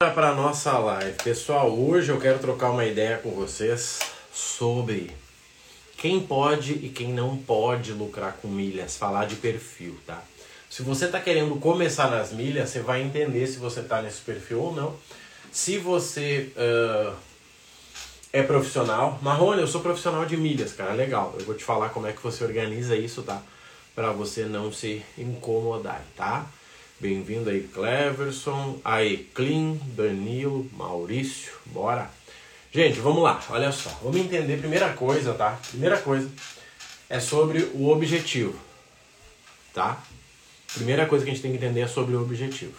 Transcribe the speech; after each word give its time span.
para 0.00 0.32
nossa 0.32 0.78
live. 0.78 1.16
Pessoal, 1.24 1.76
hoje 1.76 2.12
eu 2.12 2.20
quero 2.20 2.38
trocar 2.38 2.70
uma 2.70 2.84
ideia 2.84 3.18
com 3.18 3.32
vocês 3.32 3.98
sobre 4.32 5.10
quem 5.96 6.20
pode 6.20 6.74
e 6.74 6.88
quem 6.88 7.12
não 7.12 7.36
pode 7.36 7.90
lucrar 7.90 8.34
com 8.34 8.46
milhas, 8.46 8.96
falar 8.96 9.26
de 9.26 9.34
perfil, 9.34 9.98
tá? 10.06 10.22
Se 10.70 10.82
você 10.82 11.06
está 11.06 11.18
querendo 11.18 11.56
começar 11.56 12.12
nas 12.12 12.32
milhas, 12.32 12.70
você 12.70 12.78
vai 12.78 13.02
entender 13.02 13.44
se 13.48 13.58
você 13.58 13.80
está 13.80 14.00
nesse 14.00 14.20
perfil 14.20 14.60
ou 14.60 14.72
não. 14.72 14.96
Se 15.50 15.78
você 15.78 16.52
uh, 16.56 17.12
é 18.32 18.44
profissional, 18.44 19.18
Marrone, 19.20 19.62
eu 19.62 19.66
sou 19.66 19.80
profissional 19.80 20.24
de 20.24 20.36
milhas, 20.36 20.72
cara, 20.74 20.92
legal. 20.92 21.34
Eu 21.36 21.44
vou 21.44 21.56
te 21.56 21.64
falar 21.64 21.88
como 21.88 22.06
é 22.06 22.12
que 22.12 22.22
você 22.22 22.44
organiza 22.44 22.94
isso, 22.94 23.24
tá? 23.24 23.42
Para 23.96 24.12
você 24.12 24.44
não 24.44 24.72
se 24.72 25.04
incomodar, 25.18 26.04
tá? 26.16 26.46
Bem-vindo 27.00 27.48
aí, 27.48 27.60
Cleverson, 27.72 28.80
aí, 28.84 29.18
Clean, 29.32 29.76
Danilo, 29.94 30.68
Maurício, 30.72 31.52
bora. 31.66 32.10
Gente, 32.72 32.98
vamos 32.98 33.22
lá, 33.22 33.40
olha 33.50 33.70
só, 33.70 33.88
vamos 34.02 34.16
entender 34.16 34.56
primeira 34.56 34.92
coisa, 34.94 35.32
tá? 35.32 35.60
Primeira 35.68 35.98
coisa 35.98 36.28
é 37.08 37.20
sobre 37.20 37.70
o 37.72 37.88
objetivo, 37.88 38.58
tá? 39.72 40.02
Primeira 40.74 41.06
coisa 41.06 41.24
que 41.24 41.30
a 41.30 41.34
gente 41.34 41.42
tem 41.42 41.52
que 41.52 41.58
entender 41.58 41.82
é 41.82 41.86
sobre 41.86 42.16
o 42.16 42.20
objetivo. 42.20 42.74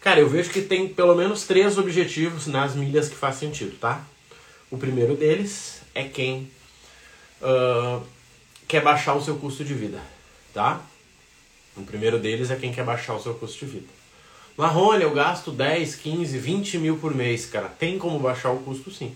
Cara, 0.00 0.18
eu 0.18 0.28
vejo 0.28 0.50
que 0.50 0.62
tem 0.62 0.88
pelo 0.88 1.14
menos 1.14 1.44
três 1.44 1.78
objetivos 1.78 2.48
nas 2.48 2.74
milhas 2.74 3.08
que 3.08 3.14
faz 3.14 3.36
sentido, 3.36 3.78
tá? 3.78 4.04
O 4.72 4.76
primeiro 4.76 5.14
deles 5.14 5.82
é 5.94 6.02
quem 6.02 6.50
uh, 7.40 8.04
quer 8.66 8.82
baixar 8.82 9.14
o 9.14 9.22
seu 9.22 9.36
custo 9.36 9.64
de 9.64 9.72
vida, 9.72 10.02
tá? 10.52 10.84
O 11.76 11.82
primeiro 11.82 12.18
deles 12.18 12.50
é 12.50 12.56
quem 12.56 12.72
quer 12.72 12.84
baixar 12.84 13.14
o 13.14 13.22
seu 13.22 13.34
custo 13.34 13.64
de 13.64 13.72
vida. 13.72 13.88
Marrone, 14.56 15.02
eu 15.02 15.12
gasto 15.12 15.50
10, 15.50 15.96
15, 15.96 16.38
20 16.38 16.78
mil 16.78 16.96
por 16.98 17.14
mês, 17.14 17.46
cara. 17.46 17.68
Tem 17.68 17.98
como 17.98 18.18
baixar 18.20 18.50
o 18.50 18.60
custo 18.60 18.90
sim. 18.90 19.14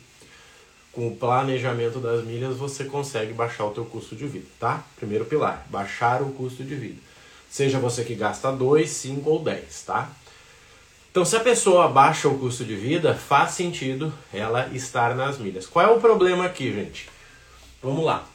Com 0.91 1.09
o 1.09 1.17
planejamento 1.17 2.01
das 2.01 2.25
milhas 2.25 2.57
você 2.57 2.85
consegue 2.85 3.33
baixar 3.33 3.67
o 3.67 3.71
teu 3.71 3.85
custo 3.85 4.17
de 4.17 4.27
vida, 4.27 4.47
tá? 4.59 4.83
Primeiro 4.97 5.25
pilar, 5.25 5.65
baixar 5.71 6.23
o 6.23 6.33
custo 6.33 6.65
de 6.65 6.75
vida. 6.75 7.01
Seja 7.49 7.79
você 7.79 8.05
que 8.05 8.17
gasta 8.17 8.51
2, 8.51 8.91
5 8.91 9.31
ou 9.31 9.43
10, 9.43 9.83
tá? 9.83 10.11
Então, 11.11 11.25
se 11.25 11.37
a 11.37 11.41
pessoa 11.41 11.89
baixa 11.89 12.29
o 12.29 12.39
custo 12.39 12.65
de 12.65 12.75
vida, 12.75 13.15
faz 13.15 13.53
sentido 13.53 14.13
ela 14.33 14.69
estar 14.75 15.15
nas 15.15 15.39
milhas. 15.39 15.67
Qual 15.67 15.85
é 15.85 15.89
o 15.91 16.01
problema 16.01 16.45
aqui, 16.45 16.73
gente? 16.73 17.09
Vamos 17.83 18.05
lá. 18.05 18.27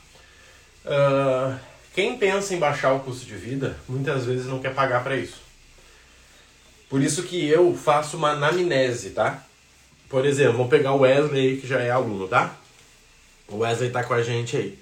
Uh, 0.85 1.59
quem 1.93 2.17
pensa 2.17 2.53
em 2.55 2.59
baixar 2.59 2.93
o 2.93 2.99
custo 2.99 3.25
de 3.25 3.35
vida, 3.35 3.77
muitas 3.87 4.25
vezes 4.25 4.47
não 4.47 4.59
quer 4.59 4.73
pagar 4.73 5.03
para 5.03 5.15
isso. 5.15 5.41
Por 6.89 7.01
isso 7.01 7.23
que 7.23 7.47
eu 7.47 7.75
faço 7.75 8.17
uma 8.17 8.31
anamnese, 8.31 9.11
tá? 9.11 9.43
Por 10.09 10.25
exemplo, 10.25 10.57
vamos 10.57 10.69
pegar 10.69 10.93
o 10.93 10.99
Wesley 10.99 11.57
que 11.57 11.67
já 11.67 11.79
é 11.79 11.89
aluno, 11.89 12.27
tá? 12.27 12.55
O 13.47 13.57
Wesley 13.57 13.89
tá 13.89 14.03
com 14.03 14.13
a 14.13 14.21
gente 14.21 14.55
aí. 14.55 14.79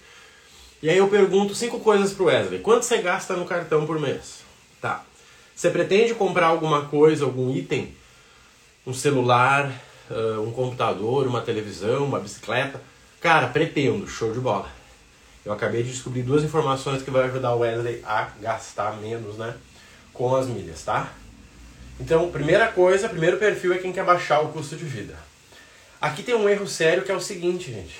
E 0.82 0.90
aí 0.90 0.98
eu 0.98 1.08
pergunto 1.08 1.56
cinco 1.56 1.80
coisas 1.80 2.12
pro 2.12 2.26
Wesley. 2.26 2.60
Quanto 2.60 2.84
você 2.84 2.98
gasta 3.02 3.36
no 3.36 3.46
cartão 3.46 3.86
por 3.86 4.00
mês? 4.00 4.40
Tá. 4.82 5.06
Você 5.56 5.70
pretende 5.70 6.14
comprar 6.16 6.48
alguma 6.48 6.86
coisa, 6.86 7.24
algum 7.24 7.56
item? 7.56 7.94
Um 8.86 8.94
celular, 8.94 9.72
um 10.44 10.52
computador, 10.52 11.28
uma 11.28 11.42
televisão, 11.42 12.06
uma 12.06 12.20
bicicleta? 12.20 12.82
Cara, 13.22 13.48
pretendo. 13.48 14.08
Show 14.08 14.34
de 14.34 14.40
bola. 14.40 14.70
Eu 15.44 15.52
acabei 15.52 15.82
de 15.82 15.92
descobrir 15.92 16.22
duas 16.22 16.44
informações 16.44 17.02
que 17.02 17.10
vai 17.10 17.24
ajudar 17.26 17.56
o 17.56 17.60
Wesley 17.60 18.02
a 18.06 18.30
gastar 18.40 18.98
menos, 18.98 19.38
né? 19.38 19.56
Com 20.14 20.36
as 20.36 20.46
milhas, 20.46 20.84
tá? 20.84 21.12
Então, 22.00 22.32
primeira 22.32 22.68
coisa, 22.68 23.10
primeiro 23.10 23.38
perfil 23.38 23.74
é 23.74 23.80
quem 23.80 23.92
quer 23.92 24.06
baixar 24.06 24.42
o 24.42 24.50
custo 24.50 24.76
de 24.76 24.86
vida. 24.86 25.18
Aqui 26.00 26.22
tem 26.22 26.36
um 26.36 26.48
erro 26.48 26.68
sério 26.68 27.04
que 27.04 27.12
é 27.12 27.16
o 27.16 27.20
seguinte, 27.20 27.72
gente. 27.72 27.96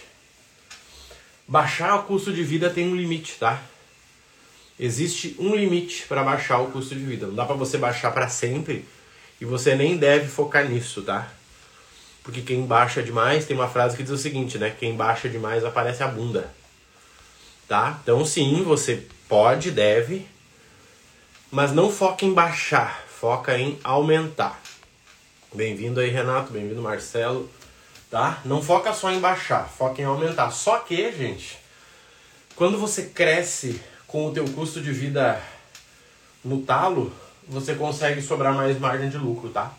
Baixar 1.48 1.96
o 1.96 2.04
custo 2.04 2.32
de 2.32 2.44
vida 2.44 2.70
tem 2.70 2.88
um 2.88 2.96
limite, 2.96 3.36
tá? 3.40 3.60
Existe 4.80 5.36
um 5.40 5.56
limite 5.56 6.06
para 6.08 6.24
baixar 6.24 6.60
o 6.60 6.72
custo 6.72 6.96
de 6.96 7.04
vida. 7.04 7.28
Não 7.28 7.36
dá 7.36 7.46
para 7.46 7.56
você 7.56 7.78
baixar 7.78 8.12
para 8.12 8.28
sempre 8.30 8.86
e 9.40 9.46
você 9.46 9.76
nem 9.76 9.98
deve 9.98 10.28
focar 10.28 10.68
nisso, 10.68 11.02
tá? 11.02 11.28
Porque 12.24 12.42
quem 12.42 12.66
baixa 12.68 13.02
demais, 13.02 13.46
tem 13.46 13.58
uma 13.58 13.68
frase 13.68 13.98
que 13.98 14.04
diz 14.04 14.12
o 14.12 14.18
seguinte, 14.18 14.60
né? 14.60 14.76
Quem 14.80 14.96
baixa 14.96 15.28
demais 15.28 15.66
aparece 15.66 16.04
a 16.04 16.08
bunda 16.08 16.61
tá? 17.72 17.98
Então 18.04 18.26
sim, 18.26 18.64
você 18.64 19.02
pode, 19.30 19.72
deve, 19.72 20.28
mas 21.50 21.72
não 21.72 21.90
foca 21.90 22.26
em 22.26 22.34
baixar, 22.34 23.02
foca 23.08 23.58
em 23.58 23.80
aumentar. 23.82 24.60
Bem-vindo 25.56 26.02
aí, 26.02 26.10
Renato, 26.10 26.52
bem-vindo, 26.52 26.82
Marcelo, 26.82 27.50
tá? 28.10 28.42
Não 28.44 28.62
foca 28.62 28.92
só 28.92 29.10
em 29.10 29.22
baixar, 29.22 29.70
foca 29.70 30.02
em 30.02 30.06
aumentar. 30.06 30.52
Só 30.52 30.80
que, 30.80 31.14
gente, 31.14 31.58
quando 32.58 32.78
você 32.78 33.04
cresce 33.04 33.80
com 34.06 34.28
o 34.28 34.34
teu 34.34 34.44
custo 34.50 34.82
de 34.82 34.92
vida 34.92 35.42
no 36.44 36.64
talo, 36.64 37.10
você 37.48 37.74
consegue 37.74 38.22
sobrar 38.22 38.54
mais 38.54 38.78
margem 38.78 39.10
de 39.10 39.18
lucro, 39.18 39.48
tá? 39.48 39.72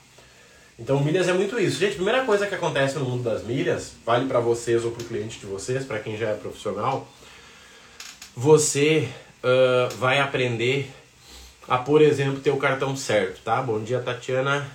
Então, 0.78 0.98
milhas 1.04 1.28
é 1.28 1.34
muito 1.34 1.60
isso. 1.60 1.78
Gente, 1.78 1.96
primeira 1.96 2.24
coisa 2.24 2.46
que 2.46 2.54
acontece 2.54 2.98
no 2.98 3.04
mundo 3.04 3.22
das 3.22 3.44
milhas, 3.44 3.92
vale 4.06 4.26
para 4.26 4.40
vocês 4.40 4.82
ou 4.82 4.92
para 4.92 5.02
o 5.02 5.06
cliente 5.06 5.38
de 5.38 5.44
vocês, 5.44 5.84
para 5.84 5.98
quem 5.98 6.16
já 6.16 6.30
é 6.30 6.34
profissional, 6.34 7.06
você 8.36 9.08
uh, 9.42 9.94
vai 9.96 10.18
aprender 10.18 10.90
a, 11.68 11.78
por 11.78 12.02
exemplo, 12.02 12.40
ter 12.40 12.50
o 12.50 12.56
cartão 12.56 12.96
certo, 12.96 13.40
tá? 13.42 13.62
Bom 13.62 13.80
dia, 13.80 14.00
Tatiana. 14.00 14.66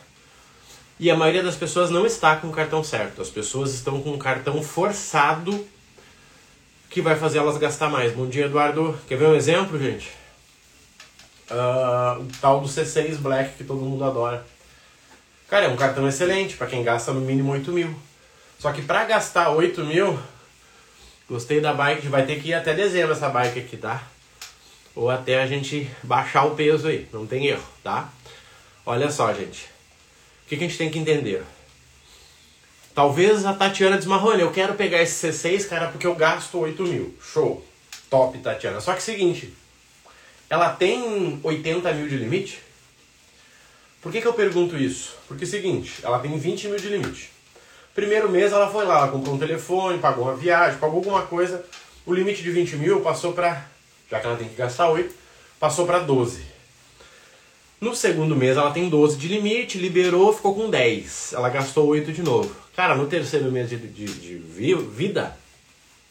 E 1.00 1.12
a 1.12 1.16
maioria 1.16 1.44
das 1.44 1.56
pessoas 1.56 1.90
não 1.90 2.06
está 2.06 2.36
com 2.38 2.48
o 2.48 2.52
cartão 2.52 2.84
certo. 2.84 3.22
As 3.22 3.30
pessoas 3.30 3.74
estão 3.74 4.02
com 4.02 4.12
um 4.12 4.18
cartão 4.18 4.64
forçado 4.64 5.68
que 6.90 7.02
vai 7.02 7.16
fazer 7.16 7.38
elas 7.38 7.58
gastar 7.58 7.90
mais. 7.90 8.14
Bom 8.14 8.28
dia, 8.28 8.46
Eduardo. 8.46 8.98
Quer 9.08 9.18
ver 9.18 9.28
um 9.28 9.36
exemplo, 9.36 9.78
gente? 9.78 10.10
Uh, 11.52 12.22
o 12.22 12.28
tal 12.42 12.62
do 12.62 12.68
C6 12.68 13.18
Black 13.18 13.58
que 13.58 13.64
todo 13.64 13.82
mundo 13.82 14.04
adora. 14.04 14.46
Cara, 15.48 15.66
é 15.66 15.70
um 15.70 15.78
cartão 15.78 16.08
excelente 16.08 16.58
para 16.58 16.68
quem 16.68 16.84
gasta 16.84 17.14
no 17.14 17.22
mínimo 17.22 17.52
8 17.52 17.72
mil. 17.72 17.96
Só 18.60 18.72
que 18.72 18.82
para 18.82 19.06
gastar 19.06 19.52
8 19.52 19.86
mil, 19.86 20.20
Gostei 21.30 21.60
da 21.60 21.74
bike, 21.74 22.08
vai 22.08 22.26
ter 22.26 22.42
que 22.42 22.50
ir 22.50 22.54
até 22.54 22.74
dezembro 22.74 23.12
essa 23.12 23.28
bike 23.28 23.60
aqui, 23.60 23.76
tá? 23.76 24.08
Ou 24.96 25.10
até 25.10 25.42
a 25.42 25.46
gente 25.46 25.90
baixar 26.02 26.46
o 26.46 26.56
peso 26.56 26.88
aí, 26.88 27.08
não 27.12 27.28
tem 27.28 27.48
erro, 27.48 27.68
tá? 27.84 28.10
Olha 28.86 29.12
só, 29.12 29.34
gente. 29.34 29.66
O 30.46 30.50
que, 30.50 30.56
que 30.56 30.64
a 30.64 30.68
gente 30.68 30.78
tem 30.78 30.90
que 30.90 30.98
entender? 30.98 31.44
Talvez 32.96 33.46
a 33.46 33.54
Tatiana 33.54 33.98
desmarrone, 33.98 34.42
eu 34.42 34.52
quero 34.52 34.74
pegar 34.74 35.02
esse 35.02 35.28
C6, 35.28 35.68
cara, 35.68 35.90
porque 35.90 36.08
eu 36.08 36.16
gasto 36.16 36.58
8 36.58 36.82
mil. 36.84 37.14
Show. 37.22 37.64
Top, 38.10 38.38
Tatiana. 38.40 38.80
Só 38.80 38.94
que 38.94 39.00
é 39.00 39.02
seguinte, 39.02 39.54
ela 40.50 40.70
tem 40.70 41.40
80 41.44 41.94
mil 41.94 42.08
de 42.08 42.16
limite? 42.16 42.60
Por 44.02 44.12
que, 44.12 44.22
que 44.22 44.28
eu 44.28 44.34
pergunto 44.34 44.78
isso? 44.78 45.16
Porque 45.28 45.44
é 45.44 45.48
seguinte, 45.48 46.00
ela 46.02 46.20
tem 46.20 46.38
20 46.40 46.70
mil 46.70 46.78
de 46.78 46.88
limite. 46.88 47.37
Primeiro 47.98 48.30
mês 48.30 48.54
ela 48.54 48.70
foi 48.70 48.86
lá, 48.86 49.00
ela 49.00 49.08
comprou 49.08 49.34
um 49.34 49.40
telefone, 49.40 49.98
pagou 49.98 50.26
uma 50.26 50.36
viagem, 50.36 50.78
pagou 50.78 50.98
alguma 50.98 51.24
coisa. 51.24 51.66
O 52.06 52.14
limite 52.14 52.44
de 52.44 52.52
20 52.52 52.76
mil 52.76 53.02
passou 53.02 53.34
para, 53.34 53.66
já 54.08 54.20
que 54.20 54.28
ela 54.28 54.38
tem 54.38 54.48
que 54.48 54.54
gastar 54.54 54.88
8, 54.92 55.16
passou 55.60 55.88
para 55.88 55.98
12. 55.98 56.46
No 57.82 57.96
segundo 57.96 58.36
mês 58.36 58.56
ela 58.56 58.70
tem 58.70 58.88
12 58.88 59.18
de 59.18 59.28
limite, 59.28 59.80
liberou, 59.80 60.32
ficou 60.32 60.54
com 60.54 60.70
10. 60.70 61.34
Ela 61.34 61.50
gastou 61.50 61.88
8 61.88 62.12
de 62.14 62.22
novo. 62.22 62.56
Cara, 62.76 62.94
no 62.94 63.08
terceiro 63.08 63.52
mês 63.52 63.68
de, 63.68 63.78
de, 63.78 64.06
de 64.06 64.76
vida, 64.76 65.36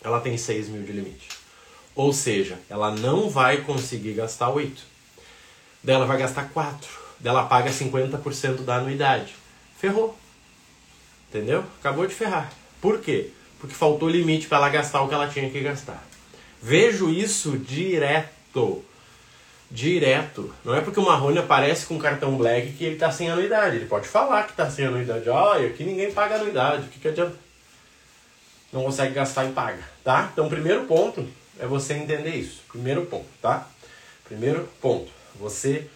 ela 0.02 0.18
tem 0.18 0.36
6 0.36 0.68
mil 0.68 0.82
de 0.82 0.90
limite. 0.90 1.28
Ou 1.94 2.12
seja, 2.12 2.58
ela 2.68 2.90
não 2.90 3.30
vai 3.30 3.58
conseguir 3.58 4.14
gastar 4.14 4.50
8. 4.50 4.82
Dela 5.84 6.04
vai 6.04 6.18
gastar 6.18 6.50
4. 6.50 6.90
Dela 7.20 7.44
paga 7.44 7.70
50% 7.70 8.64
da 8.64 8.74
anuidade. 8.74 9.36
Ferrou. 9.78 10.18
Entendeu? 11.36 11.62
Acabou 11.78 12.06
de 12.06 12.14
ferrar. 12.14 12.50
Por 12.80 12.98
quê? 12.98 13.28
Porque 13.60 13.74
faltou 13.74 14.08
limite 14.08 14.46
para 14.46 14.56
ela 14.56 14.68
gastar 14.70 15.02
o 15.02 15.08
que 15.08 15.14
ela 15.14 15.28
tinha 15.28 15.50
que 15.50 15.60
gastar. 15.60 16.02
Vejo 16.62 17.10
isso 17.10 17.58
direto. 17.58 18.82
Direto. 19.70 20.54
Não 20.64 20.74
é 20.74 20.80
porque 20.80 20.98
o 20.98 21.04
Marrone 21.04 21.38
aparece 21.38 21.84
com 21.84 21.98
cartão 21.98 22.38
black 22.38 22.72
que 22.72 22.84
ele 22.84 22.94
está 22.94 23.10
sem 23.12 23.30
anuidade. 23.30 23.76
Ele 23.76 23.84
pode 23.84 24.08
falar 24.08 24.44
que 24.44 24.52
está 24.52 24.70
sem 24.70 24.86
anuidade. 24.86 25.28
Olha, 25.28 25.66
aqui 25.66 25.84
ninguém 25.84 26.10
paga 26.10 26.36
anuidade. 26.36 26.86
O 26.86 26.88
que, 26.88 27.00
que 27.00 27.08
adianta? 27.08 27.36
Não 28.72 28.82
consegue 28.82 29.12
gastar 29.12 29.44
e 29.44 29.52
paga. 29.52 29.82
Tá? 30.02 30.30
Então, 30.32 30.48
primeiro 30.48 30.84
ponto 30.84 31.28
é 31.58 31.66
você 31.66 31.92
entender 31.94 32.34
isso. 32.34 32.62
Primeiro 32.68 33.04
ponto, 33.04 33.26
tá? 33.42 33.68
Primeiro 34.24 34.66
ponto. 34.80 35.12
Você 35.38 35.86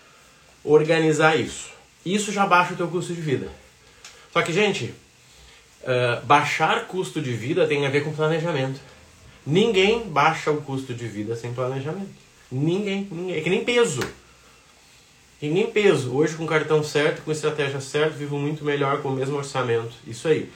organizar 0.63 1.41
isso. 1.41 1.71
Isso 2.05 2.31
já 2.31 2.45
baixa 2.45 2.75
o 2.75 2.77
teu 2.77 2.89
custo 2.89 3.15
de 3.15 3.23
vida. 3.23 3.49
Só 4.33 4.43
que, 4.43 4.53
gente, 4.53 4.95
Uh, 5.83 6.25
baixar 6.27 6.87
custo 6.87 7.23
de 7.23 7.33
vida 7.33 7.67
tem 7.67 7.87
a 7.87 7.91
ver 7.91 8.05
com 8.05 8.13
planejamento. 8.13 8.81
Ninguém 9.47 10.09
baixa 10.09 10.51
o 10.51 10.61
custo 10.61 10.93
de 10.93 11.07
vida 11.07 11.35
sem 11.35 11.53
planejamento. 11.53 12.11
Ninguém, 12.51 13.09
ninguém. 13.11 13.37
É 13.37 13.41
que 13.41 13.49
nem 13.49 13.65
peso. 13.65 14.01
E 15.41 15.49
nem 15.49 15.71
peso. 15.71 16.15
Hoje 16.15 16.37
com 16.37 16.47
cartão 16.47 16.83
certo, 16.85 17.23
com 17.23 17.33
estratégia 17.33 17.81
certa, 17.81 18.11
vivo 18.11 18.39
muito 18.39 18.65
melhor 18.65 19.01
com 19.01 19.09
o 19.09 19.13
mesmo 19.13 19.37
orçamento. 19.37 19.95
Isso 20.07 20.29
aí. 20.29 20.51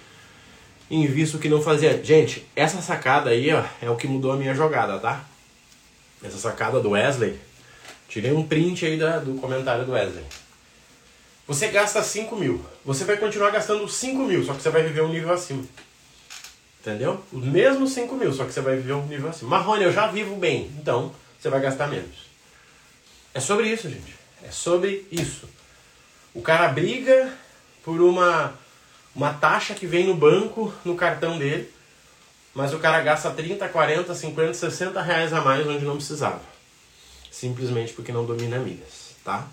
Invisto 0.91 1.39
o 1.39 1.41
que 1.41 1.49
não 1.49 1.63
fazia. 1.63 2.03
Gente, 2.05 2.47
essa 2.55 2.83
sacada 2.83 3.31
aí, 3.31 3.51
ó, 3.53 3.65
é 3.81 3.89
o 3.89 3.97
que 3.97 4.07
mudou 4.07 4.33
a 4.33 4.37
minha 4.37 4.55
jogada, 4.55 4.99
tá? 4.99 5.25
Essa 6.23 6.37
sacada 6.37 6.81
do 6.81 6.91
Wesley. 6.91 7.39
Tirei 8.09 8.33
um 8.33 8.47
print 8.47 8.85
aí 8.85 8.99
da, 8.99 9.19
do 9.19 9.35
comentário 9.41 9.87
do 9.87 9.93
Wesley. 9.93 10.25
Você 11.47 11.69
gasta 11.69 12.03
5 12.03 12.37
mil. 12.37 12.65
Você 12.85 13.05
vai 13.05 13.17
continuar 13.17 13.51
gastando 13.51 13.89
5 13.89 14.23
mil, 14.25 14.45
só 14.45 14.53
que 14.55 14.63
você 14.63 14.71
vai 14.71 14.83
viver 14.83 15.03
um 15.03 15.09
nível 15.09 15.33
acima. 15.33 15.65
Entendeu? 16.81 17.23
Os 17.33 17.45
mesmos 17.45 17.93
5 17.93 18.15
mil, 18.15 18.33
só 18.33 18.45
que 18.45 18.53
você 18.53 18.61
vai 18.61 18.77
viver 18.77 18.93
um 18.93 19.07
nível 19.07 19.31
acima. 19.31 19.51
Marrone, 19.51 19.85
eu 19.85 19.93
já 19.93 20.07
vivo 20.07 20.37
bem. 20.37 20.71
Então, 20.79 21.15
você 21.41 21.49
vai 21.49 21.61
gastar 21.61 21.89
menos. 21.89 22.27
É 23.33 23.41
sobre 23.41 23.69
isso, 23.69 23.89
gente. 23.89 24.15
É 24.43 24.51
sobre 24.51 25.07
isso. 25.11 25.49
O 26.35 26.43
cara 26.43 26.69
briga 26.69 27.33
por 27.83 28.01
uma, 28.03 28.53
uma 29.15 29.33
taxa 29.33 29.75
que 29.75 29.87
vem 29.87 30.07
no 30.07 30.15
banco, 30.15 30.75
no 30.85 30.95
cartão 30.95 31.39
dele, 31.39 31.73
mas 32.55 32.75
o 32.75 32.79
cara 32.79 33.01
gasta 33.01 33.31
30, 33.31 33.69
40, 33.69 34.15
50, 34.15 34.55
60 34.55 35.01
reais 35.01 35.33
a 35.33 35.41
mais 35.41 35.67
onde 35.67 35.85
não 35.85 35.97
precisava. 35.97 36.43
Simplesmente 37.31 37.95
porque 37.95 38.13
não 38.13 38.27
domina 38.27 38.59
milhas, 38.59 39.17
tá? 39.25 39.49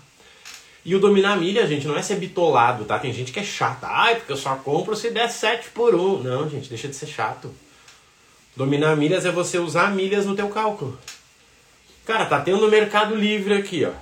E 0.84 0.96
o 0.96 1.00
dominar 1.00 1.36
milha, 1.36 1.66
gente, 1.66 1.86
não 1.86 1.96
é 1.96 2.02
ser 2.02 2.16
bitolado, 2.16 2.84
tá? 2.84 2.98
Tem 2.98 3.12
gente 3.12 3.32
que 3.32 3.38
é 3.38 3.44
chata. 3.44 3.86
Ai, 3.86 4.16
porque 4.16 4.32
eu 4.32 4.36
só 4.36 4.56
compro 4.56 4.96
se 4.96 5.10
der 5.10 5.30
7 5.30 5.70
por 5.70 5.94
1. 5.94 6.22
Não, 6.22 6.50
gente, 6.50 6.68
deixa 6.68 6.88
de 6.88 6.96
ser 6.96 7.06
chato. 7.06 7.54
Dominar 8.56 8.96
milhas 8.96 9.24
é 9.24 9.30
você 9.30 9.58
usar 9.58 9.92
milhas 9.92 10.26
no 10.26 10.34
teu 10.34 10.48
cálculo. 10.48 10.98
Cara, 12.04 12.26
tá 12.26 12.40
tendo 12.40 12.68
Mercado 12.68 13.14
Livre 13.14 13.54
aqui, 13.54 13.84
ó. 13.84 13.92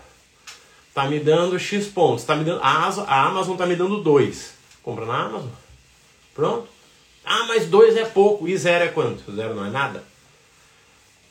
Tá 0.95 1.07
me 1.07 1.21
dando 1.21 1.59
X 1.59 1.87
pontos. 1.87 2.25
Tá 2.25 2.35
me 2.35 2.45
dando, 2.45 2.63
a, 2.63 2.89
a 3.07 3.27
Amazon 3.27 3.57
tá 3.57 3.67
me 3.67 3.77
dando 3.77 4.03
2. 4.03 4.55
Compra 4.83 5.05
na 5.05 5.25
Amazon. 5.27 5.51
Pronto. 6.35 6.67
Ah, 7.25 7.45
mas 7.47 7.67
2 7.67 7.97
é 7.97 8.07
pouco. 8.07 8.49
E 8.49 8.57
0 8.57 8.85
é 8.85 8.89
quanto? 8.89 9.31
0 9.31 9.55
não 9.55 9.67
é 9.67 9.71
nada. 9.71 10.03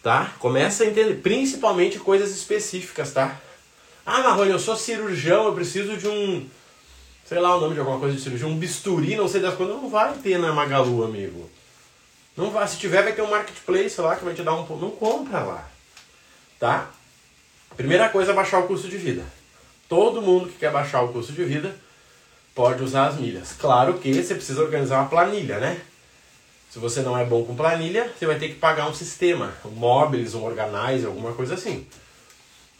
Tá? 0.03 0.31
Começa 0.37 0.83
a 0.83 0.87
entender. 0.87 1.15
Principalmente 1.15 1.97
coisas 1.97 2.29
específicas, 2.29 3.11
tá? 3.11 3.41
Ah, 4.11 4.23
Marrone, 4.23 4.49
eu 4.49 4.57
sou 4.57 4.75
cirurgião, 4.75 5.45
eu 5.45 5.53
preciso 5.53 5.95
de 5.95 6.07
um. 6.07 6.49
Sei 7.23 7.37
lá 7.37 7.55
o 7.55 7.61
nome 7.61 7.75
de 7.75 7.79
alguma 7.79 7.99
coisa 7.99 8.15
de 8.15 8.21
cirurgião, 8.23 8.49
um 8.49 8.57
bisturi, 8.57 9.15
não 9.15 9.27
sei 9.27 9.39
das 9.39 9.53
coisas. 9.53 9.75
Não 9.75 9.87
vai 9.87 10.13
ter 10.13 10.39
na 10.39 10.51
Magalu, 10.51 11.03
amigo. 11.03 11.47
Não 12.35 12.49
vai. 12.49 12.67
Se 12.67 12.79
tiver, 12.79 13.03
vai 13.03 13.13
ter 13.13 13.21
um 13.21 13.29
marketplace 13.29 14.01
lá 14.01 14.15
que 14.15 14.25
vai 14.25 14.33
te 14.33 14.41
dar 14.41 14.55
um. 14.55 14.65
Não 14.77 14.89
compra 14.89 15.41
lá. 15.41 15.69
Tá? 16.59 16.89
Primeira 17.77 18.09
coisa 18.09 18.31
é 18.31 18.33
baixar 18.33 18.57
o 18.61 18.67
custo 18.67 18.87
de 18.87 18.97
vida. 18.97 19.23
Todo 19.87 20.23
mundo 20.23 20.49
que 20.49 20.57
quer 20.57 20.71
baixar 20.71 21.03
o 21.03 21.13
custo 21.13 21.31
de 21.31 21.43
vida 21.43 21.75
pode 22.55 22.81
usar 22.81 23.09
as 23.09 23.17
milhas. 23.17 23.53
Claro 23.59 23.99
que 23.99 24.11
você 24.11 24.33
precisa 24.33 24.63
organizar 24.63 25.01
uma 25.01 25.09
planilha, 25.09 25.59
né? 25.59 25.79
Se 26.71 26.79
você 26.79 27.01
não 27.01 27.15
é 27.15 27.23
bom 27.23 27.45
com 27.45 27.55
planilha, 27.55 28.11
você 28.17 28.25
vai 28.25 28.39
ter 28.39 28.49
que 28.49 28.55
pagar 28.55 28.89
um 28.89 28.93
sistema, 28.93 29.53
um 29.63 29.69
móveis, 29.69 30.33
um 30.33 30.43
organizer, 30.43 31.05
alguma 31.05 31.33
coisa 31.33 31.53
assim. 31.53 31.85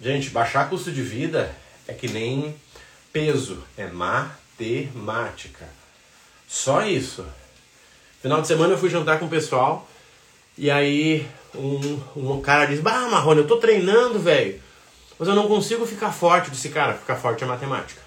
Gente, 0.02 0.30
baixar 0.30 0.70
custo 0.70 0.92
de 0.92 1.02
vida 1.02 1.54
é 1.88 1.94
que 1.94 2.08
nem 2.08 2.56
peso, 3.12 3.64
é 3.78 3.86
matemática. 3.88 5.68
Só 6.48 6.86
isso. 6.86 7.26
Final 8.22 8.42
de 8.42 8.48
semana 8.48 8.74
eu 8.74 8.78
fui 8.78 8.90
jantar 8.90 9.20
com 9.20 9.26
o 9.26 9.30
pessoal 9.30 9.88
e 10.58 10.72
aí 10.72 11.28
um, 11.56 12.00
um 12.16 12.42
cara 12.42 12.66
diz: 12.66 12.80
Bah, 12.80 13.08
Marrone, 13.10 13.42
eu 13.42 13.48
tô 13.48 13.58
treinando, 13.58 14.20
velho, 14.20 14.62
mas 15.18 15.28
eu 15.28 15.36
não 15.36 15.48
consigo 15.48 15.86
ficar 15.86 16.12
forte. 16.12 16.48
Eu 16.48 16.54
disse: 16.54 16.70
Cara, 16.70 16.94
ficar 16.94 17.16
forte 17.16 17.44
é 17.44 17.48
matemática. 17.48 18.02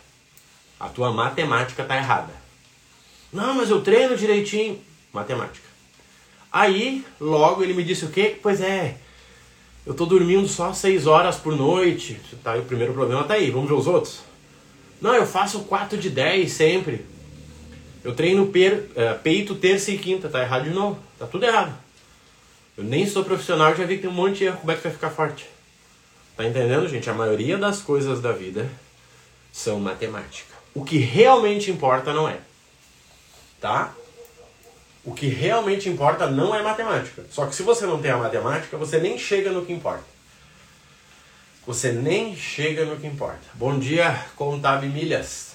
A 0.80 0.88
tua 0.88 1.12
matemática 1.12 1.84
tá 1.84 1.96
errada. 1.96 2.32
Não, 3.32 3.54
mas 3.54 3.70
eu 3.70 3.80
treino 3.80 4.16
direitinho. 4.16 4.82
Matemática. 5.12 5.66
Aí, 6.50 7.04
logo 7.20 7.62
ele 7.62 7.72
me 7.72 7.84
disse 7.84 8.04
o 8.04 8.10
quê? 8.10 8.38
Pois 8.42 8.60
é, 8.60 8.96
eu 9.84 9.94
tô 9.94 10.06
dormindo 10.06 10.46
só 10.46 10.72
6 10.72 11.06
horas 11.06 11.36
por 11.36 11.56
noite. 11.56 12.20
Tá, 12.42 12.56
o 12.56 12.64
primeiro 12.64 12.92
problema 12.92 13.24
tá 13.24 13.34
aí. 13.34 13.50
Vamos 13.50 13.68
ver 13.68 13.74
os 13.74 13.86
outros? 13.86 14.20
Não, 15.00 15.14
eu 15.14 15.26
faço 15.26 15.60
4 15.60 15.98
de 15.98 16.08
10 16.08 16.50
sempre. 16.52 17.04
Eu 18.04 18.14
treino 18.14 18.46
per, 18.46 18.90
é, 18.94 19.12
peito 19.14 19.54
terça 19.56 19.90
e 19.90 19.98
quinta. 19.98 20.28
Tá 20.28 20.40
errado 20.40 20.64
de 20.64 20.70
novo. 20.70 20.98
Tá 21.18 21.26
tudo 21.26 21.44
errado. 21.44 21.76
Eu 22.76 22.84
nem 22.84 23.06
sou 23.06 23.24
profissional, 23.24 23.74
já 23.74 23.84
vi 23.84 23.96
que 23.96 24.02
tem 24.02 24.10
um 24.10 24.14
monte 24.14 24.38
de 24.38 24.44
erro. 24.44 24.58
Como 24.58 24.70
é 24.70 24.76
que 24.76 24.82
vai 24.82 24.92
ficar 24.92 25.10
forte? 25.10 25.46
Tá 26.36 26.44
entendendo, 26.44 26.88
gente? 26.88 27.10
A 27.10 27.14
maioria 27.14 27.58
das 27.58 27.82
coisas 27.82 28.20
da 28.20 28.32
vida 28.32 28.70
são 29.52 29.78
matemática. 29.78 30.54
O 30.74 30.84
que 30.84 30.96
realmente 30.98 31.70
importa 31.70 32.14
não 32.14 32.28
é. 32.28 32.38
Tá? 33.60 33.92
O 35.04 35.12
que 35.12 35.26
realmente 35.26 35.88
importa 35.88 36.30
não 36.30 36.54
é 36.54 36.62
matemática. 36.62 37.24
Só 37.30 37.46
que 37.46 37.54
se 37.54 37.62
você 37.62 37.86
não 37.86 38.00
tem 38.00 38.10
a 38.10 38.16
matemática, 38.16 38.76
você 38.76 38.98
nem 38.98 39.18
chega 39.18 39.50
no 39.50 39.66
que 39.66 39.72
importa. 39.72 40.04
Você 41.66 41.92
nem 41.92 42.36
chega 42.36 42.84
no 42.84 42.96
que 42.96 43.06
importa. 43.06 43.40
Bom 43.54 43.78
dia, 43.78 44.26
Contab 44.36 44.84
Milhas. 44.86 45.52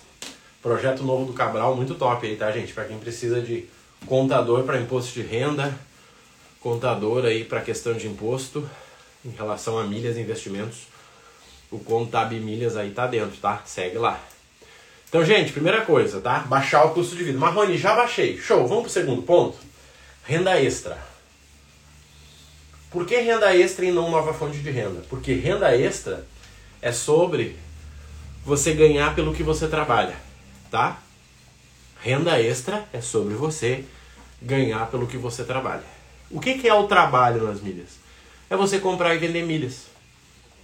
Projeto 0.61 1.03
novo 1.03 1.25
do 1.25 1.33
Cabral, 1.33 1.75
muito 1.75 1.95
top 1.95 2.25
aí, 2.27 2.35
tá, 2.35 2.51
gente? 2.51 2.73
Para 2.73 2.85
quem 2.85 2.99
precisa 2.99 3.41
de 3.41 3.67
contador 4.05 4.63
para 4.63 4.79
imposto 4.79 5.13
de 5.13 5.21
renda, 5.21 5.73
contador 6.59 7.25
aí 7.25 7.45
para 7.45 7.61
questão 7.61 7.93
de 7.93 8.07
imposto 8.07 8.69
em 9.23 9.29
relação 9.29 9.77
a 9.77 9.83
milhas 9.85 10.17
e 10.17 10.21
investimentos. 10.21 10.87
O 11.71 11.79
Contab 11.79 12.33
Milhas 12.33 12.75
aí 12.77 12.91
tá 12.91 13.07
dentro, 13.07 13.37
tá? 13.37 13.61
Segue 13.65 13.97
lá. 13.97 14.21
Então, 15.09 15.23
gente, 15.23 15.53
primeira 15.53 15.85
coisa, 15.85 16.19
tá? 16.19 16.39
Baixar 16.39 16.83
o 16.85 16.93
custo 16.93 17.15
de 17.15 17.23
vida. 17.23 17.39
Marrone, 17.39 17.77
já 17.77 17.95
baixei. 17.95 18.37
Show. 18.37 18.67
Vamos 18.67 18.83
pro 18.83 18.91
segundo 18.91 19.21
ponto. 19.21 19.57
Renda 20.25 20.59
extra. 20.61 20.97
Por 22.91 23.05
que 23.05 23.17
renda 23.17 23.55
extra 23.55 23.85
e 23.85 23.91
não 23.91 24.11
nova 24.11 24.33
fonte 24.33 24.57
de 24.59 24.69
renda? 24.69 25.01
Porque 25.09 25.33
renda 25.33 25.75
extra 25.75 26.25
é 26.81 26.91
sobre 26.91 27.57
você 28.43 28.73
ganhar 28.73 29.15
pelo 29.15 29.33
que 29.33 29.43
você 29.43 29.67
trabalha, 29.67 30.15
tá? 30.71 30.99
Renda 32.01 32.41
extra 32.41 32.85
é 32.93 33.01
sobre 33.01 33.33
você 33.33 33.83
ganhar 34.41 34.89
pelo 34.89 35.07
que 35.07 35.17
você 35.17 35.43
trabalha. 35.43 35.83
O 36.29 36.39
que, 36.39 36.57
que 36.57 36.67
é 36.67 36.73
o 36.73 36.87
trabalho 36.87 37.43
nas 37.43 37.61
milhas? 37.61 37.99
É 38.49 38.55
você 38.55 38.79
comprar 38.79 39.15
e 39.15 39.17
vender 39.17 39.43
milhas 39.43 39.87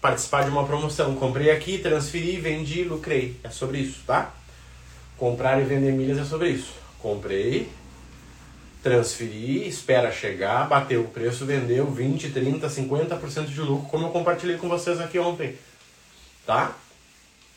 participar 0.03 0.43
de 0.43 0.49
uma 0.49 0.65
promoção. 0.65 1.15
Comprei 1.15 1.49
aqui, 1.49 1.77
transferi, 1.77 2.35
vendi, 2.35 2.83
lucrei. 2.83 3.39
É 3.41 3.49
sobre 3.49 3.77
isso, 3.77 4.01
tá? 4.05 4.33
Comprar 5.17 5.61
e 5.61 5.63
vender 5.63 5.93
milhas 5.93 6.17
é 6.17 6.25
sobre 6.25 6.49
isso. 6.49 6.73
Comprei, 6.99 7.69
transferi, 8.83 9.65
espera 9.65 10.11
chegar, 10.11 10.67
bateu 10.67 11.03
o 11.03 11.07
preço, 11.07 11.45
vendeu 11.45 11.89
20, 11.89 12.31
30, 12.31 12.67
50% 12.67 13.45
de 13.45 13.61
lucro, 13.61 13.87
como 13.89 14.07
eu 14.07 14.11
compartilhei 14.11 14.57
com 14.57 14.67
vocês 14.67 14.99
aqui 14.99 15.17
ontem. 15.17 15.55
Tá? 16.45 16.75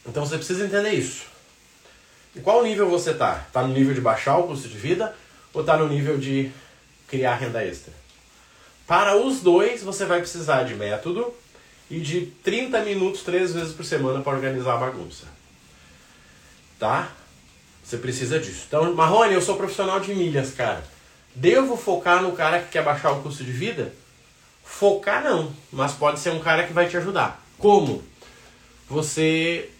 Então 0.06 0.24
você 0.24 0.36
precisa 0.36 0.64
entender 0.64 0.92
isso. 0.92 1.24
E 2.32 2.38
qual 2.38 2.62
nível 2.62 2.88
você 2.88 3.12
tá? 3.12 3.44
Tá 3.52 3.62
no 3.62 3.74
nível 3.74 3.92
de 3.92 4.00
baixar 4.00 4.36
o 4.36 4.46
custo 4.46 4.68
de 4.68 4.78
vida 4.78 5.12
ou 5.52 5.64
tá 5.64 5.76
no 5.76 5.88
nível 5.88 6.16
de 6.16 6.52
criar 7.08 7.34
renda 7.34 7.64
extra? 7.64 7.92
Para 8.86 9.16
os 9.16 9.40
dois, 9.40 9.82
você 9.82 10.04
vai 10.04 10.20
precisar 10.20 10.62
de 10.62 10.76
método, 10.76 11.34
e 11.90 12.00
de 12.00 12.26
30 12.42 12.80
minutos 12.82 13.22
três 13.22 13.54
vezes 13.54 13.72
por 13.72 13.84
semana 13.84 14.20
para 14.20 14.34
organizar 14.34 14.74
a 14.74 14.78
bagunça. 14.78 15.26
Tá? 16.78 17.08
Você 17.82 17.96
precisa 17.96 18.38
disso. 18.40 18.64
Então, 18.66 18.92
Marrone, 18.94 19.34
eu 19.34 19.42
sou 19.42 19.56
profissional 19.56 20.00
de 20.00 20.14
milhas, 20.14 20.52
cara. 20.52 20.84
Devo 21.34 21.76
focar 21.76 22.22
no 22.22 22.32
cara 22.32 22.60
que 22.60 22.70
quer 22.70 22.82
baixar 22.82 23.12
o 23.12 23.22
custo 23.22 23.44
de 23.44 23.52
vida? 23.52 23.94
Focar 24.64 25.22
não, 25.22 25.52
mas 25.72 25.92
pode 25.92 26.18
ser 26.18 26.30
um 26.30 26.40
cara 26.40 26.66
que 26.66 26.72
vai 26.72 26.88
te 26.88 26.96
ajudar. 26.96 27.40
Como? 27.58 28.02
Você 28.88 29.70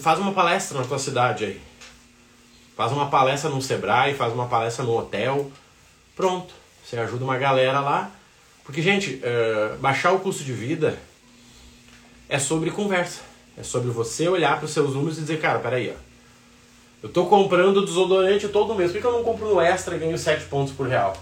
faz 0.00 0.18
uma 0.18 0.32
palestra 0.32 0.78
na 0.78 0.86
tua 0.86 0.98
cidade 0.98 1.44
aí. 1.44 1.60
Faz 2.76 2.92
uma 2.92 3.10
palestra 3.10 3.50
no 3.50 3.60
Sebrae, 3.60 4.14
faz 4.14 4.32
uma 4.32 4.46
palestra 4.46 4.84
no 4.84 4.96
hotel. 4.96 5.50
Pronto. 6.14 6.54
Você 6.84 6.96
ajuda 6.96 7.24
uma 7.24 7.36
galera 7.36 7.80
lá. 7.80 8.10
Porque, 8.64 8.80
gente, 8.80 9.16
uh, 9.16 9.76
baixar 9.78 10.12
o 10.12 10.20
custo 10.20 10.44
de 10.44 10.52
vida 10.52 10.96
é 12.28 12.38
sobre 12.38 12.70
conversa. 12.70 13.20
É 13.56 13.62
sobre 13.62 13.90
você 13.90 14.28
olhar 14.28 14.56
para 14.56 14.66
os 14.66 14.72
seus 14.72 14.94
números 14.94 15.18
e 15.18 15.22
dizer, 15.22 15.40
cara, 15.40 15.58
peraí, 15.58 15.90
ó. 15.90 16.08
Eu 17.02 17.08
tô 17.08 17.26
comprando 17.26 17.84
desodorante 17.84 18.48
todo 18.48 18.74
mês. 18.74 18.92
Por 18.92 19.00
que 19.00 19.06
eu 19.06 19.12
não 19.12 19.24
compro 19.24 19.48
no 19.48 19.60
extra 19.60 19.96
e 19.96 19.98
ganho 19.98 20.18
7 20.18 20.44
pontos 20.46 20.72
por 20.72 20.88
real? 20.88 21.16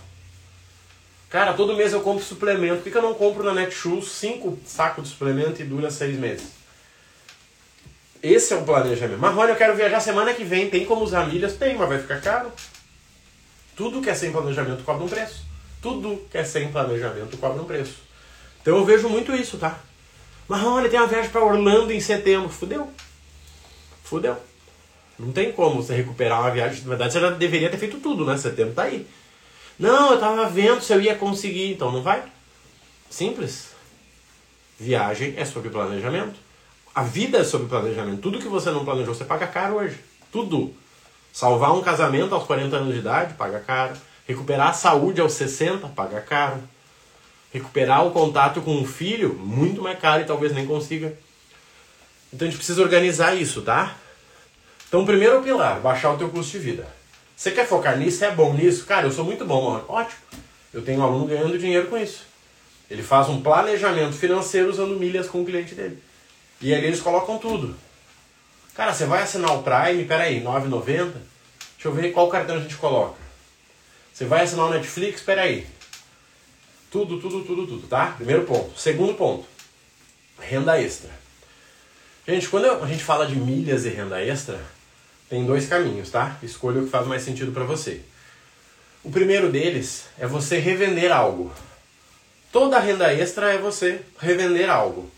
Cara, 1.29 1.53
todo 1.53 1.77
mês 1.77 1.93
eu 1.93 2.01
compro 2.01 2.25
suplemento. 2.25 2.83
Por 2.83 2.91
que 2.91 2.97
eu 2.97 3.03
não 3.03 3.15
compro 3.15 3.43
na 3.43 3.53
Netshoes 3.53 4.09
5 4.09 4.59
sacos 4.65 5.05
de 5.05 5.11
suplemento 5.11 5.61
e 5.61 5.65
dura 5.65 5.91
6 5.91 6.19
meses? 6.19 6.47
Esse 8.23 8.55
é 8.55 8.57
o 8.57 8.65
planejamento. 8.65 9.19
Marrone, 9.19 9.51
eu 9.51 9.57
quero 9.57 9.77
viajar 9.77 10.01
semana 10.01 10.33
que 10.33 10.45
vem. 10.45 10.71
Tem 10.71 10.85
como 10.87 11.03
usar 11.03 11.27
milhas? 11.27 11.55
Tem, 11.57 11.77
mas 11.77 11.89
vai 11.89 11.99
ficar 11.99 12.21
caro. 12.21 12.51
Tudo 13.77 14.01
que 14.01 14.09
é 14.09 14.15
sem 14.15 14.33
planejamento 14.33 14.83
cobra 14.83 15.05
um 15.05 15.09
preço. 15.09 15.45
Tudo 15.83 16.27
que 16.31 16.39
é 16.39 16.45
sem 16.45 16.73
planejamento 16.73 17.37
cobra 17.37 17.61
um 17.61 17.67
preço. 17.67 17.97
Então 18.63 18.77
eu 18.77 18.85
vejo 18.85 19.09
muito 19.09 19.35
isso, 19.35 19.59
tá? 19.59 19.79
Marrone, 20.49 20.89
tem 20.89 20.99
uma 20.99 21.09
viagem 21.09 21.31
para 21.31 21.45
Orlando 21.45 21.93
em 21.93 22.01
setembro. 22.01 22.49
Fudeu. 22.49 22.89
fudeu. 24.05 24.37
Não 25.19 25.33
tem 25.33 25.51
como 25.53 25.83
você 25.83 25.95
recuperar 25.95 26.41
uma 26.41 26.51
viagem. 26.51 26.83
Na 26.83 26.91
verdade, 26.91 27.13
você 27.13 27.21
já 27.21 27.31
deveria 27.31 27.71
ter 27.71 27.79
feito 27.79 27.99
tudo, 27.99 28.25
né? 28.25 28.37
Setembro 28.37 28.75
tá 28.75 28.83
aí. 28.83 29.07
Não, 29.79 30.13
eu 30.13 30.21
tava 30.21 30.49
vendo 30.49 30.81
se 30.81 30.93
eu 30.93 31.01
ia 31.01 31.15
conseguir. 31.15 31.73
Então 31.73 31.91
não 31.91 32.03
vai. 32.03 32.23
Simples. 33.11 33.71
Viagem 34.79 35.35
é 35.37 35.45
sobre 35.45 35.71
planejamento. 35.71 36.39
A 36.95 37.03
vida 37.03 37.39
é 37.39 37.45
sobre 37.45 37.67
planejamento. 37.67 38.21
Tudo 38.21 38.39
que 38.39 38.49
você 38.49 38.71
não 38.71 38.85
planejou, 38.85 39.15
você 39.15 39.25
paga 39.25 39.47
caro 39.47 39.77
hoje. 39.77 39.99
Tudo. 40.31 40.75
Salvar 41.33 41.75
um 41.75 41.83
casamento 41.83 42.35
aos 42.35 42.45
40 42.45 42.77
anos 42.77 42.95
de 42.95 43.01
idade, 43.01 43.35
paga 43.35 43.61
caro. 43.61 43.97
Recuperar 44.27 44.69
a 44.69 44.73
saúde 44.73 45.21
aos 45.21 45.33
60, 45.35 45.89
paga 45.89 46.21
caro. 46.21 46.63
Recuperar 47.57 48.07
o 48.07 48.11
contato 48.11 48.61
com 48.61 48.77
um 48.77 48.85
filho, 48.85 49.33
muito 49.33 49.81
mais 49.81 49.99
caro 49.99 50.21
e 50.21 50.27
talvez 50.27 50.53
nem 50.53 50.67
consiga. 50.67 51.17
Então 52.31 52.47
a 52.47 52.51
gente 52.51 52.59
precisa 52.59 52.83
organizar 52.83 53.35
isso, 53.35 53.63
tá? 53.63 53.97
Então, 54.87 55.01
o 55.01 55.07
primeiro 55.07 55.43
pilar, 55.43 55.81
baixar 55.81 56.13
o 56.13 56.19
teu 56.19 56.29
custo 56.29 56.53
de 56.53 56.59
vida. 56.59 56.87
Você 57.35 57.51
quer 57.51 57.67
focar 57.67 57.97
nisso? 57.97 58.23
É 58.27 58.31
bom 58.31 58.53
nisso? 58.53 58.85
Cara, 58.85 59.07
eu 59.07 59.11
sou 59.11 59.25
muito 59.25 59.47
bom, 59.47 59.71
mano. 59.71 59.87
Ótimo. 59.89 60.21
Eu 60.73 60.83
tenho 60.83 61.01
um 61.01 61.03
aluno 61.03 61.25
ganhando 61.25 61.59
dinheiro 61.59 61.87
com 61.87 61.97
isso. 61.97 62.27
Ele 62.91 63.03
faz 63.03 63.27
um 63.31 63.41
planejamento 63.41 64.15
financeiro 64.15 64.69
usando 64.69 64.99
milhas 64.99 65.27
com 65.27 65.41
o 65.41 65.47
cliente 65.47 65.75
dele. 65.75 66.03
E 66.61 66.75
ali 66.75 66.89
eles 66.89 67.01
colocam 67.01 67.39
tudo. 67.39 67.75
Cara, 68.75 68.93
você 68.93 69.07
vai 69.07 69.23
assinar 69.23 69.57
o 69.57 69.63
Prime, 69.63 70.05
peraí, 70.05 70.43
9,90? 70.43 70.85
Deixa 70.85 71.15
eu 71.85 71.93
ver 71.93 72.13
qual 72.13 72.29
cartão 72.29 72.57
a 72.57 72.61
gente 72.61 72.77
coloca. 72.77 73.17
Você 74.13 74.27
vai 74.27 74.45
assinar 74.45 74.67
o 74.67 74.71
Netflix, 74.71 75.23
peraí. 75.23 75.67
Tudo, 76.91 77.21
tudo, 77.21 77.45
tudo, 77.45 77.67
tudo, 77.67 77.87
tá? 77.89 78.15
Primeiro 78.17 78.45
ponto. 78.45 78.79
Segundo 78.79 79.15
ponto, 79.15 79.47
renda 80.39 80.81
extra. 80.81 81.11
Gente, 82.27 82.49
quando 82.49 82.71
a 82.83 82.87
gente 82.87 83.05
fala 83.05 83.27
de 83.27 83.37
milhas 83.37 83.85
e 83.85 83.89
renda 83.89 84.23
extra, 84.23 84.61
tem 85.29 85.45
dois 85.45 85.69
caminhos, 85.69 86.11
tá? 86.11 86.37
Escolha 86.43 86.81
o 86.81 86.85
que 86.85 86.91
faz 86.91 87.07
mais 87.07 87.23
sentido 87.23 87.53
para 87.53 87.65
você. 87.65 88.01
O 89.03 89.11
primeiro 89.11 89.51
deles 89.51 90.07
é 90.19 90.27
você 90.27 90.59
revender 90.59 91.13
algo. 91.13 91.53
Toda 92.51 92.79
renda 92.79 93.13
extra 93.13 93.53
é 93.53 93.59
você 93.59 94.01
revender 94.19 94.69
algo. 94.69 95.11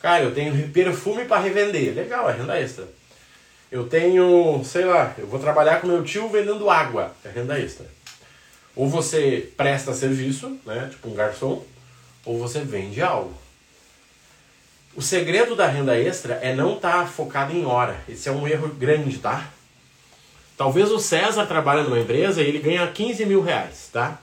Cara, 0.00 0.24
eu 0.24 0.34
tenho 0.34 0.68
perfume 0.70 1.24
para 1.24 1.40
revender. 1.40 1.94
Legal, 1.94 2.28
é 2.28 2.32
renda 2.34 2.58
extra. 2.58 2.88
Eu 3.70 3.88
tenho, 3.88 4.62
sei 4.64 4.84
lá, 4.84 5.14
eu 5.16 5.26
vou 5.26 5.38
trabalhar 5.38 5.80
com 5.80 5.86
meu 5.86 6.02
tio 6.02 6.28
vendendo 6.28 6.68
água. 6.68 7.14
É 7.24 7.28
renda 7.28 7.58
extra. 7.58 7.86
Ou 8.74 8.88
você 8.88 9.50
presta 9.56 9.92
serviço, 9.92 10.58
né, 10.64 10.88
tipo 10.90 11.08
um 11.08 11.14
garçom, 11.14 11.62
ou 12.24 12.38
você 12.38 12.60
vende 12.60 13.02
algo. 13.02 13.34
O 14.94 15.00
segredo 15.00 15.56
da 15.56 15.66
renda 15.66 15.98
extra 15.98 16.34
é 16.34 16.54
não 16.54 16.76
estar 16.76 17.02
tá 17.02 17.06
focado 17.06 17.54
em 17.54 17.64
hora. 17.64 17.98
Esse 18.08 18.28
é 18.28 18.32
um 18.32 18.46
erro 18.46 18.68
grande, 18.68 19.18
tá? 19.18 19.48
Talvez 20.56 20.90
o 20.90 20.98
César 20.98 21.46
trabalhe 21.46 21.82
numa 21.82 21.98
empresa 21.98 22.42
e 22.42 22.46
ele 22.46 22.58
ganha 22.58 22.86
15 22.86 23.24
mil 23.24 23.42
reais, 23.42 23.88
tá? 23.92 24.18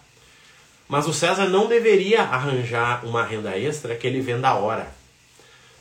Mas 0.87 1.07
o 1.07 1.13
César 1.13 1.47
não 1.47 1.67
deveria 1.67 2.21
arranjar 2.21 3.05
uma 3.05 3.23
renda 3.23 3.57
extra 3.57 3.95
que 3.95 4.05
ele 4.05 4.21
venda 4.21 4.49
a 4.49 4.55
hora. 4.55 4.87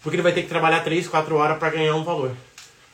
Porque 0.03 0.17
ele 0.17 0.23
vai 0.23 0.33
ter 0.33 0.43
que 0.43 0.49
trabalhar 0.49 0.81
3, 0.81 1.07
4 1.07 1.37
horas 1.37 1.59
para 1.59 1.71
ganhar 1.71 1.95
um 1.95 2.05
valor. 2.05 2.35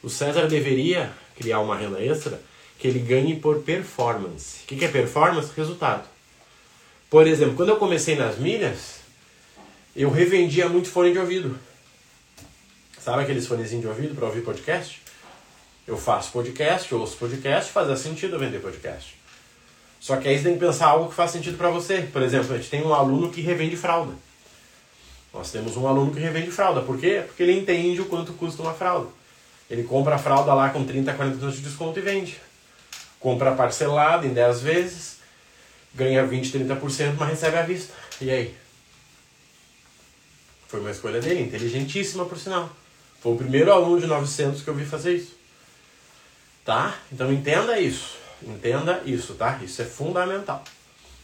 O 0.03 0.09
César 0.09 0.47
deveria 0.47 1.13
criar 1.37 1.61
uma 1.61 1.77
renda 1.77 2.01
extra 2.01 2.41
que 2.79 2.89
ele 2.89 2.99
ganhe 2.99 3.37
por 3.37 3.61
performance. 3.63 4.63
O 4.63 4.67
que 4.67 4.85
é 4.85 4.89
performance? 4.89 5.51
Resultado. 5.57 6.09
Por 7.09 7.27
exemplo, 7.27 7.55
quando 7.55 7.69
eu 7.69 7.77
comecei 7.77 8.17
nas 8.17 8.39
milhas, 8.39 9.01
eu 9.95 10.11
revendia 10.11 10.69
muito 10.69 10.89
fone 10.89 11.13
de 11.13 11.19
ouvido. 11.19 11.59
Sabe 13.01 13.23
aqueles 13.23 13.47
fonezinhos 13.47 13.83
de 13.83 13.89
ouvido 13.89 14.15
para 14.15 14.27
ouvir 14.27 14.41
podcast? 14.41 15.01
Eu 15.87 15.97
faço 15.97 16.33
podcast, 16.33 16.91
eu 16.91 16.99
ouço 16.99 17.17
podcast, 17.17 17.71
faz 17.71 17.99
sentido 18.01 18.37
eu 18.37 18.41
vender 18.41 18.61
podcast. 18.61 19.15
Só 20.01 20.17
que 20.17 20.27
aí 20.27 20.37
você 20.37 20.45
tem 20.45 20.55
que 20.55 20.61
pensar 20.61 20.87
algo 20.87 21.09
que 21.09 21.15
faz 21.15 21.31
sentido 21.31 21.57
para 21.57 21.71
você. 21.71 22.09
Por 22.13 22.23
exemplo, 22.23 22.55
a 22.55 22.57
gente 22.57 22.71
tem 22.71 22.83
um 22.83 22.93
aluno 22.93 23.31
que 23.31 23.41
revende 23.41 23.77
fralda. 23.77 24.13
Nós 25.33 25.51
temos 25.51 25.77
um 25.77 25.87
aluno 25.87 26.13
que 26.13 26.21
revende 26.21 26.51
fralda. 26.51 26.81
Por 26.81 26.99
quê? 26.99 27.23
Porque 27.27 27.43
ele 27.43 27.59
entende 27.59 28.01
o 28.01 28.07
quanto 28.07 28.33
custa 28.33 28.63
uma 28.63 28.73
fralda. 28.73 29.09
Ele 29.69 29.83
compra 29.83 30.15
a 30.15 30.19
fralda 30.19 30.53
lá 30.55 30.71
com 30.71 30.85
30, 30.85 31.13
40% 31.15 31.51
de 31.51 31.61
desconto 31.61 31.99
e 31.99 32.03
vende. 32.03 32.41
Compra 33.25 33.53
parcelado 33.53 34.27
em 34.27 34.35
10 34.35 34.61
vezes, 34.61 35.17
ganha 35.95 36.27
20, 36.27 36.59
30%, 36.59 37.15
mas 37.19 37.31
recebe 37.31 37.57
à 37.57 37.63
vista. 37.63 37.95
E 38.21 38.31
aí? 38.31 38.55
Foi 40.69 40.79
uma 40.79 40.91
escolha 40.91 41.23
dele, 41.23 41.41
inteligentíssima 41.41 42.27
por 42.27 42.37
sinal. 42.37 42.69
Foi 43.23 43.33
o 43.33 43.37
primeiro 43.37 43.73
aluno 43.73 43.99
de 43.99 44.07
900 44.07 44.61
que 44.61 44.69
eu 44.69 44.75
vi 44.75 44.85
fazer 44.85 45.15
isso. 45.15 45.39
Tá? 46.67 46.99
Então 47.11 47.33
entenda 47.33 47.81
isso. 47.81 48.19
Entenda 48.43 49.01
isso, 49.07 49.33
tá? 49.33 49.59
Isso 49.63 49.81
é 49.81 49.87
fundamental. 49.87 50.63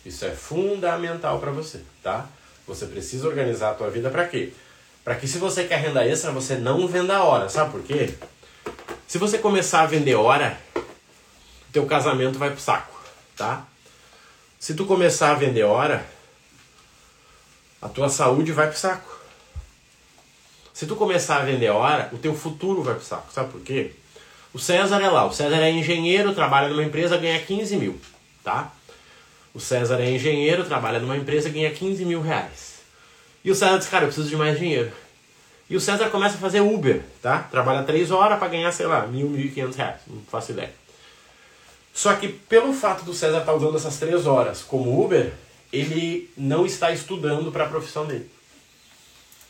Isso 0.02 0.24
é 0.24 0.30
fundamental 0.30 1.38
para 1.38 1.50
você, 1.50 1.82
tá? 2.02 2.26
Você 2.66 2.86
precisa 2.86 3.28
organizar 3.28 3.72
a 3.72 3.74
tua 3.74 3.90
vida 3.90 4.08
para 4.08 4.26
quê? 4.26 4.54
Para 5.04 5.16
que 5.16 5.28
se 5.28 5.36
você 5.36 5.64
quer 5.64 5.80
renda 5.80 6.02
extra, 6.06 6.32
você 6.32 6.56
não 6.56 6.88
venda 6.88 7.22
hora. 7.22 7.50
Sabe 7.50 7.72
por 7.72 7.82
quê? 7.82 8.14
Se 9.06 9.18
você 9.18 9.36
começar 9.36 9.82
a 9.82 9.86
vender 9.86 10.14
hora, 10.14 10.58
teu 11.72 11.86
casamento 11.86 12.38
vai 12.38 12.50
pro 12.50 12.60
saco, 12.60 13.00
tá? 13.36 13.64
Se 14.58 14.74
tu 14.74 14.84
começar 14.84 15.30
a 15.30 15.34
vender 15.34 15.62
hora, 15.62 16.04
a 17.80 17.88
tua 17.88 18.08
saúde 18.08 18.52
vai 18.52 18.68
pro 18.68 18.78
saco. 18.78 19.18
Se 20.74 20.86
tu 20.86 20.96
começar 20.96 21.36
a 21.36 21.44
vender 21.44 21.70
hora, 21.70 22.08
o 22.12 22.18
teu 22.18 22.34
futuro 22.34 22.82
vai 22.82 22.94
pro 22.94 23.04
saco. 23.04 23.32
Sabe 23.32 23.50
por 23.50 23.60
quê? 23.60 23.92
O 24.52 24.58
César 24.58 25.00
é 25.00 25.08
lá. 25.08 25.24
O 25.26 25.32
César 25.32 25.56
é 25.56 25.70
engenheiro, 25.70 26.34
trabalha 26.34 26.68
numa 26.68 26.82
empresa, 26.82 27.16
ganha 27.16 27.40
15 27.40 27.76
mil, 27.76 28.00
tá? 28.42 28.72
O 29.54 29.60
César 29.60 30.00
é 30.00 30.10
engenheiro, 30.10 30.64
trabalha 30.64 30.98
numa 30.98 31.16
empresa, 31.16 31.48
ganha 31.48 31.70
15 31.70 32.04
mil 32.04 32.20
reais. 32.20 32.80
E 33.44 33.50
o 33.50 33.54
César 33.54 33.78
diz, 33.78 33.88
cara, 33.88 34.04
eu 34.04 34.08
preciso 34.08 34.28
de 34.28 34.36
mais 34.36 34.58
dinheiro. 34.58 34.92
E 35.68 35.76
o 35.76 35.80
César 35.80 36.10
começa 36.10 36.34
a 36.34 36.40
fazer 36.40 36.60
Uber, 36.60 37.02
tá? 37.22 37.38
Trabalha 37.50 37.84
3 37.84 38.10
horas 38.10 38.38
para 38.38 38.48
ganhar, 38.48 38.72
sei 38.72 38.86
lá, 38.86 39.06
mil, 39.06 39.28
mil 39.28 39.46
e 39.46 39.50
quinhentos 39.50 39.76
reais. 39.76 40.00
Não 40.06 40.20
faço 40.22 40.52
ideia. 40.52 40.79
Só 41.92 42.14
que 42.14 42.28
pelo 42.28 42.72
fato 42.72 43.04
do 43.04 43.12
César 43.12 43.38
estar 43.38 43.52
tá 43.52 43.58
usando 43.58 43.76
essas 43.76 43.96
3 43.98 44.26
horas 44.26 44.62
como 44.62 45.02
Uber, 45.04 45.32
ele 45.72 46.30
não 46.36 46.64
está 46.64 46.90
estudando 46.92 47.52
para 47.52 47.64
a 47.64 47.68
profissão 47.68 48.06
dele. 48.06 48.30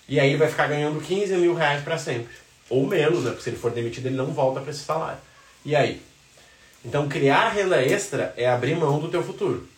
E 0.09 0.18
aí 0.18 0.30
ele 0.30 0.38
vai 0.38 0.49
ficar 0.49 0.66
ganhando 0.66 1.00
15 1.00 1.37
mil 1.37 1.54
reais 1.54 1.82
para 1.85 1.97
sempre. 1.97 2.35
Ou 2.68 2.87
menos, 2.87 3.25
né? 3.25 3.30
Porque 3.30 3.44
se 3.44 3.50
ele 3.50 3.56
for 3.56 3.70
demitido, 3.70 4.06
ele 4.06 4.16
não 4.16 4.26
volta 4.26 4.61
para 4.61 4.70
esse 4.70 4.80
salário. 4.80 5.20
E 5.64 5.76
aí? 5.76 6.02
Então, 6.85 7.09
criar 7.09 7.50
renda 7.50 7.82
extra 7.82 8.35
é 8.37 8.49
abrir 8.49 8.75
mão 8.75 8.99
do 8.99 9.09
teu 9.09 9.23
futuro. 9.23 9.68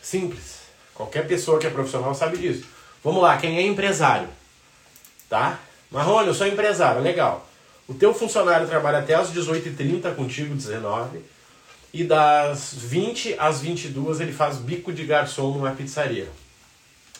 Simples. 0.00 0.60
Qualquer 0.94 1.26
pessoa 1.26 1.58
que 1.58 1.66
é 1.66 1.70
profissional 1.70 2.14
sabe 2.14 2.38
disso. 2.38 2.66
Vamos 3.04 3.22
lá, 3.22 3.36
quem 3.36 3.58
é 3.58 3.62
empresário? 3.62 4.28
Tá? 5.28 5.58
Marrone, 5.90 6.28
eu 6.28 6.34
sou 6.34 6.46
empresário, 6.46 7.02
legal. 7.02 7.45
O 7.88 7.94
teu 7.94 8.12
funcionário 8.12 8.66
trabalha 8.66 8.98
até 8.98 9.14
as 9.14 9.30
18h30 9.32 10.14
contigo, 10.14 10.54
19 10.54 11.20
e 11.92 12.04
das 12.04 12.74
20 12.74 13.36
às 13.38 13.60
22 13.60 14.20
ele 14.20 14.32
faz 14.32 14.58
bico 14.58 14.92
de 14.92 15.04
garçom 15.04 15.52
numa 15.52 15.70
pizzaria. 15.70 16.28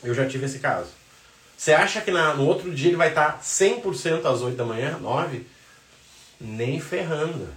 Eu 0.04 0.12
já 0.12 0.26
tive 0.26 0.44
esse 0.44 0.58
caso. 0.58 0.90
Você 1.56 1.72
acha 1.72 2.02
que 2.02 2.10
na, 2.10 2.34
no 2.34 2.44
outro 2.44 2.74
dia 2.74 2.88
ele 2.88 2.96
vai 2.96 3.08
estar 3.08 3.40
100% 3.40 4.26
às 4.26 4.42
8 4.42 4.54
da 4.54 4.64
manhã, 4.64 4.98
9? 5.00 5.46
Nem 6.38 6.78
ferrando. 6.78 7.48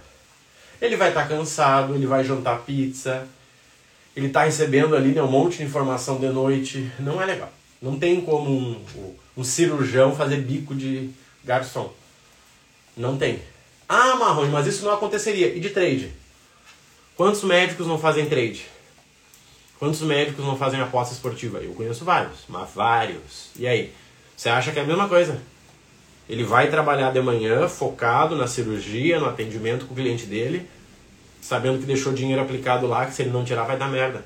Ele 0.80 0.96
vai 0.96 1.10
estar 1.10 1.28
cansado, 1.28 1.94
ele 1.94 2.06
vai 2.06 2.24
jantar 2.24 2.60
pizza, 2.60 3.28
ele 4.16 4.28
está 4.28 4.44
recebendo 4.44 4.96
ali 4.96 5.10
né, 5.10 5.22
um 5.22 5.30
monte 5.30 5.58
de 5.58 5.64
informação 5.64 6.18
de 6.18 6.28
noite. 6.28 6.90
Não 6.98 7.20
é 7.20 7.26
legal. 7.26 7.52
Não 7.82 7.98
tem 7.98 8.20
como 8.22 8.50
um, 8.50 8.82
um 9.36 9.44
cirurgião 9.44 10.16
fazer 10.16 10.38
bico 10.38 10.74
de 10.74 11.10
garçom. 11.44 11.92
Não 13.00 13.16
tem. 13.16 13.40
Ah, 13.88 14.14
Marrone, 14.14 14.50
mas 14.50 14.66
isso 14.66 14.84
não 14.84 14.92
aconteceria. 14.92 15.48
E 15.48 15.58
de 15.58 15.70
trade? 15.70 16.12
Quantos 17.16 17.42
médicos 17.42 17.86
não 17.86 17.98
fazem 17.98 18.26
trade? 18.26 18.66
Quantos 19.78 20.02
médicos 20.02 20.44
não 20.44 20.56
fazem 20.56 20.80
aposta 20.80 21.14
esportiva? 21.14 21.58
Eu 21.58 21.72
conheço 21.72 22.04
vários, 22.04 22.40
mas 22.46 22.70
vários. 22.74 23.50
E 23.56 23.66
aí? 23.66 23.92
Você 24.36 24.50
acha 24.50 24.70
que 24.70 24.78
é 24.78 24.82
a 24.82 24.86
mesma 24.86 25.08
coisa? 25.08 25.40
Ele 26.28 26.44
vai 26.44 26.70
trabalhar 26.70 27.10
de 27.10 27.20
manhã 27.20 27.66
focado 27.66 28.36
na 28.36 28.46
cirurgia, 28.46 29.18
no 29.18 29.26
atendimento 29.26 29.86
com 29.86 29.94
o 29.94 29.96
cliente 29.96 30.26
dele, 30.26 30.68
sabendo 31.40 31.78
que 31.78 31.86
deixou 31.86 32.12
dinheiro 32.12 32.42
aplicado 32.42 32.86
lá, 32.86 33.06
que 33.06 33.14
se 33.14 33.22
ele 33.22 33.30
não 33.30 33.44
tirar 33.44 33.64
vai 33.64 33.78
dar 33.78 33.88
merda. 33.88 34.22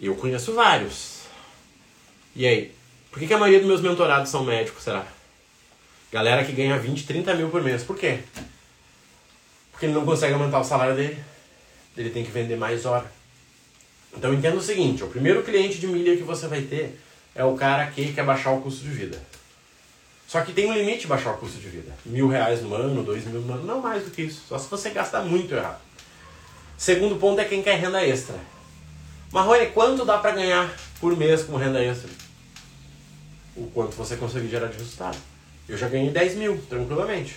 Eu 0.00 0.14
conheço 0.16 0.54
vários. 0.54 1.20
E 2.34 2.46
aí? 2.46 2.74
Por 3.10 3.20
que, 3.20 3.26
que 3.26 3.34
a 3.34 3.38
maioria 3.38 3.60
dos 3.60 3.68
meus 3.68 3.82
mentorados 3.82 4.30
são 4.30 4.42
médicos, 4.42 4.82
será? 4.82 5.06
Galera 6.12 6.44
que 6.44 6.52
ganha 6.52 6.78
20, 6.78 7.06
30 7.06 7.34
mil 7.34 7.48
por 7.48 7.62
mês. 7.62 7.82
Por 7.82 7.96
quê? 7.96 8.20
Porque 9.70 9.86
ele 9.86 9.94
não 9.94 10.04
consegue 10.04 10.34
aumentar 10.34 10.60
o 10.60 10.64
salário 10.64 10.94
dele. 10.94 11.18
Ele 11.96 12.10
tem 12.10 12.22
que 12.22 12.30
vender 12.30 12.56
mais 12.56 12.84
hora. 12.84 13.10
Então 14.14 14.34
entenda 14.34 14.56
o 14.56 14.62
seguinte, 14.62 15.02
o 15.02 15.08
primeiro 15.08 15.42
cliente 15.42 15.78
de 15.78 15.86
milha 15.86 16.14
que 16.14 16.22
você 16.22 16.46
vai 16.46 16.60
ter 16.60 17.00
é 17.34 17.42
o 17.42 17.54
cara 17.54 17.86
que 17.86 18.12
quer 18.12 18.24
baixar 18.26 18.50
o 18.50 18.60
custo 18.60 18.84
de 18.84 18.90
vida. 18.90 19.18
Só 20.28 20.42
que 20.42 20.52
tem 20.52 20.66
um 20.66 20.74
limite 20.74 21.06
baixar 21.06 21.32
o 21.32 21.38
custo 21.38 21.58
de 21.58 21.68
vida. 21.68 21.92
Mil 22.04 22.28
reais 22.28 22.60
no 22.60 22.74
ano, 22.74 23.02
dois 23.02 23.24
mil 23.24 23.40
no 23.40 23.54
ano, 23.54 23.64
não 23.64 23.80
mais 23.80 24.04
do 24.04 24.10
que 24.10 24.22
isso. 24.22 24.42
Só 24.48 24.58
se 24.58 24.68
você 24.68 24.90
gastar 24.90 25.22
muito 25.22 25.54
errado. 25.54 25.80
Segundo 26.76 27.16
ponto 27.16 27.40
é 27.40 27.44
quem 27.46 27.62
quer 27.62 27.78
renda 27.78 28.04
extra. 28.04 28.36
Marrone, 29.30 29.66
quanto 29.68 30.04
dá 30.04 30.18
para 30.18 30.32
ganhar 30.32 30.74
por 31.00 31.16
mês 31.16 31.42
com 31.42 31.56
renda 31.56 31.82
extra? 31.82 32.10
O 33.56 33.66
quanto 33.68 33.96
você 33.96 34.16
conseguir 34.16 34.48
gerar 34.48 34.66
de 34.66 34.76
resultado. 34.76 35.16
Eu 35.68 35.76
já 35.76 35.88
ganhei 35.88 36.10
10 36.10 36.34
mil, 36.34 36.62
tranquilamente. 36.68 37.36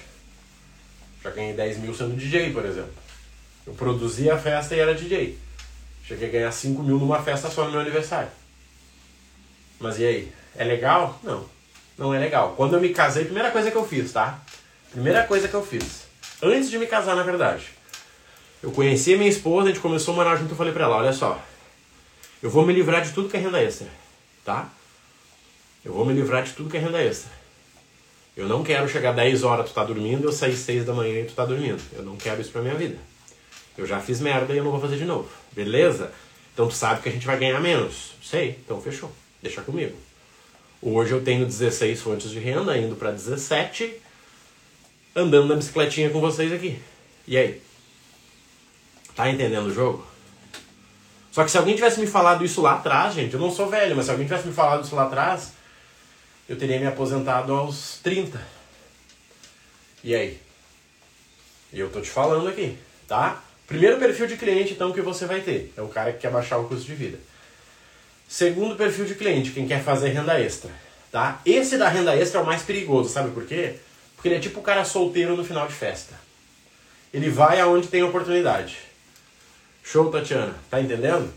Já 1.24 1.30
ganhei 1.32 1.54
10 1.54 1.78
mil 1.80 1.94
sendo 1.94 2.16
DJ, 2.16 2.52
por 2.52 2.66
exemplo. 2.66 2.94
Eu 3.66 3.74
produzia 3.74 4.36
a 4.36 4.38
festa 4.38 4.76
e 4.76 4.80
era 4.80 4.94
DJ. 4.94 5.38
Cheguei 6.04 6.30
a 6.30 6.32
ganhar 6.32 6.52
5 6.52 6.84
mil 6.84 7.00
numa 7.00 7.22
festa 7.22 7.50
só 7.50 7.66
no 7.66 7.72
meu 7.72 7.80
aniversário. 7.80 8.30
Mas 9.80 10.00
e 10.00 10.06
aí? 10.06 10.32
É 10.56 10.64
legal? 10.64 11.20
Não 11.24 11.56
não 11.98 12.14
é 12.14 12.20
legal. 12.20 12.54
Quando 12.56 12.76
eu 12.76 12.82
me 12.82 12.90
casei, 12.90 13.26
primeira 13.26 13.52
coisa 13.52 13.72
que 13.72 13.78
eu 13.78 13.88
fiz, 13.88 14.12
tá? 14.12 14.40
Primeira 14.92 15.24
coisa 15.24 15.48
que 15.48 15.54
eu 15.54 15.66
fiz. 15.66 16.06
Antes 16.42 16.70
de 16.70 16.78
me 16.78 16.86
casar, 16.86 17.16
na 17.16 17.24
verdade. 17.24 17.70
Eu 18.62 18.72
conheci 18.72 19.14
a 19.14 19.18
minha 19.18 19.30
esposa, 19.30 19.70
a 19.70 19.72
gente 19.72 19.82
começou 19.82 20.14
a 20.14 20.18
morar 20.18 20.36
junto, 20.36 20.52
eu 20.52 20.58
falei 20.58 20.74
pra 20.74 20.86
ela, 20.86 20.98
olha 20.98 21.14
só. 21.14 21.42
Eu 22.42 22.50
vou 22.50 22.66
me 22.66 22.74
livrar 22.74 23.02
de 23.02 23.12
tudo 23.12 23.30
que 23.30 23.38
é 23.38 23.40
renda 23.40 23.62
extra, 23.62 23.88
tá? 24.44 24.70
Eu 25.84 25.94
vou 25.94 26.06
me 26.06 26.14
livrar 26.14 26.44
de 26.44 26.54
tudo 26.54 26.70
que 26.70 26.78
é 26.78 26.80
renda 26.80 27.02
extra. 27.02 27.32
Eu 28.36 28.48
não 28.48 28.64
quero 28.64 28.90
chegar 28.90 29.14
10 29.14 29.44
horas, 29.44 29.70
tu 29.70 29.74
tá 29.74 29.84
dormindo, 29.84 30.26
eu 30.26 30.32
sair 30.32 30.56
6 30.56 30.86
da 30.86 30.94
manhã 30.94 31.22
e 31.22 31.26
tu 31.26 31.34
tá 31.34 31.46
dormindo. 31.46 31.82
Eu 31.94 32.04
não 32.04 32.18
quero 32.18 32.42
isso 32.42 32.52
pra 32.52 32.62
minha 32.62 32.76
vida. 32.76 32.98
Eu 33.78 33.86
já 33.86 34.00
fiz 34.00 34.20
merda 34.20 34.54
e 34.54 34.58
eu 34.58 34.64
não 34.64 34.72
vou 34.72 34.82
fazer 34.82 34.98
de 34.98 35.06
novo. 35.06 35.30
Beleza? 35.54 36.12
Então 36.54 36.68
tu 36.68 36.74
sabe 36.74 37.02
que 37.02 37.10
a 37.10 37.12
gente 37.12 37.26
vai 37.26 37.38
ganhar 37.38 37.60
menos. 37.62 38.12
Sei, 38.22 38.60
então 38.64 38.82
fechou. 38.82 39.12
Deixa 39.42 39.62
comigo. 39.62 39.96
Hoje 40.82 41.14
eu 41.14 41.24
tenho 41.24 41.46
16 41.46 42.02
fontes 42.02 42.30
de 42.30 42.40
renda, 42.40 42.78
indo 42.78 42.96
para 42.96 43.12
17, 43.12 43.94
andando 45.16 45.48
na 45.48 45.56
bicicletinha 45.56 46.10
com 46.10 46.20
vocês 46.20 46.52
aqui. 46.52 46.78
E 47.28 47.38
aí? 47.38 47.62
Tá 49.16 49.30
entendendo 49.30 49.68
o 49.68 49.74
jogo? 49.74 50.06
Só 51.32 51.44
que 51.44 51.52
se 51.52 51.58
alguém 51.58 51.76
tivesse 51.76 52.00
me 52.00 52.08
falado 52.08 52.46
isso 52.46 52.62
lá 52.62 52.76
atrás, 52.76 53.14
gente, 53.14 53.34
eu 53.34 53.40
não 53.40 53.52
sou 53.52 53.70
velho, 53.70 53.96
mas 53.96 54.06
se 54.06 54.12
alguém 54.12 54.26
tivesse 54.26 54.48
me 54.48 54.54
falado 54.54 54.84
isso 54.84 54.96
lá 54.96 55.04
atrás, 55.04 55.54
eu 56.48 56.58
teria 56.58 56.80
me 56.80 56.86
aposentado 56.86 57.54
aos 57.54 58.00
30. 58.04 58.40
E 60.04 60.14
aí? 60.14 60.40
Eu 61.74 61.90
tô 61.90 62.00
te 62.00 62.10
falando 62.10 62.48
aqui, 62.48 62.78
tá? 63.08 63.44
Primeiro 63.68 63.98
perfil 63.98 64.28
de 64.28 64.38
cliente, 64.38 64.74
então, 64.74 64.94
que 64.94 65.02
você 65.02 65.26
vai 65.26 65.42
ter. 65.42 65.74
É 65.76 65.82
o 65.82 65.88
cara 65.88 66.14
que 66.14 66.20
quer 66.20 66.32
baixar 66.32 66.58
o 66.58 66.68
custo 66.68 66.86
de 66.86 66.94
vida. 66.94 67.18
Segundo 68.28 68.76
perfil 68.76 69.06
de 69.06 69.16
cliente, 69.16 69.52
quem 69.52 69.68
quer 69.68 69.84
fazer 69.84 70.10
renda 70.10 70.40
extra. 70.40 70.72
Tá? 71.12 71.42
Esse 71.46 71.78
da 71.78 71.90
renda 71.90 72.16
extra 72.16 72.40
é 72.40 72.44
o 72.44 72.46
mais 72.46 72.62
perigoso, 72.62 73.10
sabe 73.10 73.32
por 73.32 73.46
quê? 73.46 73.76
Porque 74.16 74.28
ele 74.28 74.36
é 74.36 74.40
tipo 74.40 74.60
o 74.60 74.64
cara 74.64 74.86
solteiro 74.86 75.36
no 75.36 75.44
final 75.44 75.68
de 75.68 75.74
festa. 75.74 76.14
Ele 77.14 77.30
vai 77.30 77.60
aonde 77.60 77.88
tem 77.88 78.04
oportunidade. 78.04 78.78
Show, 79.84 80.12
Tatiana. 80.12 80.56
Tá 80.70 80.82
entendendo? 80.82 81.32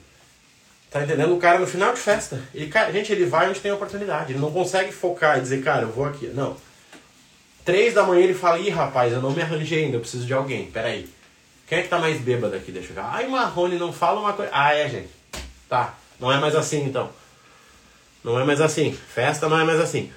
Tá 0.91 1.03
entendendo? 1.03 1.35
O 1.35 1.39
cara 1.39 1.59
no 1.59 1.67
final 1.67 1.93
de 1.93 2.01
festa. 2.01 2.41
Ele, 2.55 2.69
cara, 2.69 2.91
gente, 2.93 3.13
ele 3.13 3.27
vai 3.27 3.49
onde 3.49 3.61
tem 3.61 3.71
oportunidade. 3.71 4.33
Ele 4.33 4.39
não 4.41 4.51
consegue 4.51 4.91
focar 4.91 5.39
e 5.39 5.43
dizer, 5.43 5.63
cara, 5.63 5.83
eu 5.83 5.93
vou 5.93 6.07
aqui. 6.07 6.29
Não. 6.29 6.57
Três 7.65 7.93
da 7.93 8.03
manhã 8.03 8.25
ele 8.25 8.35
fala, 8.35 8.59
ih, 8.59 8.71
rapaz, 8.71 9.13
eu 9.13 9.21
não 9.21 9.31
me 9.31 9.43
arranjei 9.43 9.85
ainda, 9.85 9.97
eu 9.97 10.01
preciso 10.01 10.25
de 10.27 10.33
alguém. 10.33 10.71
Peraí. 10.71 11.09
Quem 11.67 11.79
é 11.79 11.83
que 11.83 11.89
tá 11.89 11.99
mais 11.99 12.19
bêbado 12.19 12.57
aqui? 12.57 12.73
Deixa 12.73 12.91
eu 12.91 12.95
ver. 12.95 13.03
Ai, 13.03 13.29
Marrone, 13.29 13.77
não 13.77 13.93
fala 13.93 14.21
uma 14.21 14.33
coisa. 14.33 14.51
Ah, 14.55 14.75
é, 14.75 14.89
gente. 14.89 15.11
Tá. 15.69 15.95
Não 16.19 16.33
é 16.33 16.39
mais 16.39 16.57
assim 16.57 16.85
então. 16.85 17.11
Não 18.25 18.41
é 18.41 18.45
mais 18.45 18.61
assim. 18.61 18.93
Festa 18.93 19.49
não 19.49 19.61
é 19.61 19.65
mais 19.65 19.79
assim. 19.79 20.11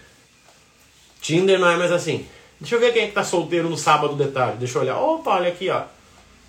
Tinder 1.22 1.60
não 1.60 1.70
é 1.70 1.76
mais 1.76 1.92
assim. 1.92 2.26
Deixa 2.60 2.76
eu 2.76 2.80
ver 2.80 2.94
quem 2.94 3.04
é 3.04 3.08
que 3.08 3.14
tá 3.14 3.24
solteiro 3.24 3.70
no 3.70 3.78
sábado 3.78 4.16
de 4.16 4.32
tarde. 4.32 4.60
Deixa 4.60 4.78
eu 4.78 4.84
olhar. 4.84 4.98
Opa, 4.98 5.32
olha 5.32 5.50
aqui, 5.50 5.70
ó. 5.70 5.84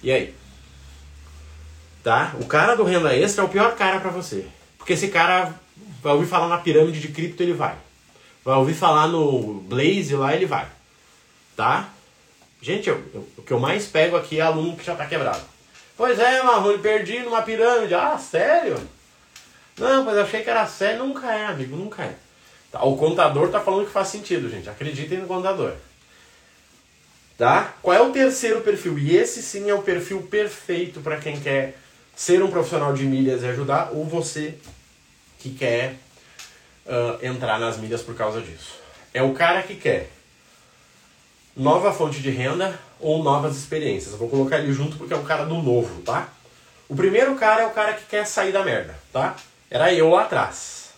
E 0.03 0.13
aí? 0.13 0.35
Tá? 2.03 2.35
O 2.41 2.47
cara 2.47 2.75
do 2.75 2.83
renda 2.83 3.15
extra 3.17 3.43
é 3.43 3.47
o 3.47 3.51
pior 3.51 3.77
cara 3.77 4.01
para 4.01 4.11
você. 4.11 4.47
Porque 4.77 4.95
esse 4.95 5.09
cara 5.09 5.55
vai 6.03 6.13
ouvir 6.15 6.27
falar 6.27 6.49
na 6.49 6.59
pirâmide 6.59 7.01
de 7.01 7.09
cripto, 7.09 7.43
ele 7.43 7.53
vai. 7.53 7.77
Vai 8.45 8.57
ouvir 8.57 8.75
falar 8.75 9.07
no 9.07 9.61
Blaze 9.61 10.17
lá, 10.17 10.35
ele 10.35 10.47
vai. 10.47 10.67
Tá? 11.57 11.91
Gente, 12.61 12.89
eu, 12.89 13.01
eu, 13.15 13.29
o 13.39 13.43
que 13.43 13.53
eu 13.53 13.61
mais 13.61 13.87
pego 13.87 14.17
aqui 14.17 14.41
é 14.41 14.43
aluno 14.43 14.77
que 14.77 14.85
já 14.85 14.97
tá 14.97 15.07
quebrado. 15.07 15.43
Pois 15.97 16.19
é, 16.19 16.43
Marrone, 16.43 16.79
perdi 16.79 17.21
numa 17.21 17.43
pirâmide. 17.43 17.95
Ah, 17.95 18.19
sério? 18.19 18.77
Não, 19.79 20.05
mas 20.05 20.19
achei 20.19 20.43
que 20.43 20.51
era 20.51 20.67
sério. 20.67 21.05
Nunca 21.05 21.33
é, 21.33 21.47
amigo, 21.47 21.77
nunca 21.77 22.03
é. 22.03 22.17
Tá, 22.73 22.83
o 22.85 22.97
contador 22.97 23.51
tá 23.51 23.61
falando 23.61 23.87
que 23.87 23.93
faz 23.93 24.09
sentido, 24.09 24.51
gente. 24.51 24.69
Acreditem 24.69 25.19
no 25.19 25.29
contador. 25.29 25.75
Tá? 27.39 27.75
Qual 27.83 27.97
é 27.97 28.01
o 28.01 28.11
terceiro 28.11 28.61
perfil? 28.63 28.99
E 28.99 29.17
esse 29.17 29.43
sim 29.43 29.71
é 29.71 29.75
o 29.75 29.83
perfil 29.83 30.23
perfeito 30.23 31.01
para 31.01 31.19
quem 31.19 31.39
quer 31.39 31.79
ser 32.15 32.43
um 32.43 32.51
profissional 32.51 32.93
de 32.93 33.05
milhas 33.05 33.43
e 33.43 33.47
ajudar, 33.47 33.91
ou 33.93 34.05
você 34.05 34.55
que 35.39 35.51
quer 35.51 35.97
uh, 36.87 37.25
entrar 37.25 37.59
nas 37.59 37.77
milhas 37.77 38.03
por 38.03 38.15
causa 38.15 38.41
disso. 38.41 38.75
É 39.13 39.23
o 39.23 39.33
cara 39.33 39.63
que 39.63 39.75
quer 39.75 40.11
nova 41.57 41.93
fonte 41.93 42.21
de 42.21 42.31
renda 42.31 42.79
ou 43.01 43.23
novas 43.23 43.57
experiências. 43.57 44.13
Eu 44.13 44.19
vou 44.19 44.29
colocar 44.29 44.59
ele 44.59 44.73
junto 44.73 44.97
porque 44.97 45.13
é 45.13 45.17
o 45.17 45.25
cara 45.25 45.45
do 45.45 45.57
novo, 45.57 46.01
tá? 46.03 46.29
O 46.89 46.95
primeiro 46.95 47.35
cara 47.37 47.63
é 47.63 47.67
o 47.67 47.71
cara 47.71 47.95
que 47.95 48.05
quer 48.07 48.27
sair 48.27 48.53
da 48.53 48.65
merda, 48.65 48.99
tá? 49.13 49.37
Era 49.71 49.93
eu 49.93 50.11
lá 50.11 50.23
atrás. 50.23 50.91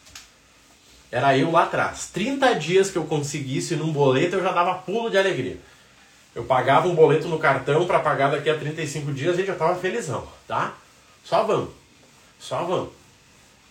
Era 1.10 1.36
eu 1.38 1.50
lá 1.50 1.64
atrás. 1.64 2.10
30 2.12 2.54
dias 2.56 2.90
que 2.90 2.98
eu 2.98 3.04
conseguisse 3.04 3.76
num 3.76 3.92
boleto, 3.92 4.36
eu 4.36 4.42
já 4.42 4.52
dava 4.52 4.74
pulo 4.74 5.10
de 5.10 5.16
alegria. 5.16 5.58
Eu 6.34 6.44
pagava 6.44 6.88
um 6.88 6.94
boleto 6.94 7.28
no 7.28 7.38
cartão 7.38 7.86
para 7.86 8.00
pagar 8.00 8.30
daqui 8.32 8.50
a 8.50 8.58
35 8.58 9.12
dias 9.12 9.38
e 9.38 9.46
já 9.46 9.54
tava 9.54 9.76
felizão, 9.76 10.26
tá? 10.48 10.74
Só 11.24 11.42
vamos. 11.42 11.70
Só 12.38 12.64
vamos. 12.64 12.90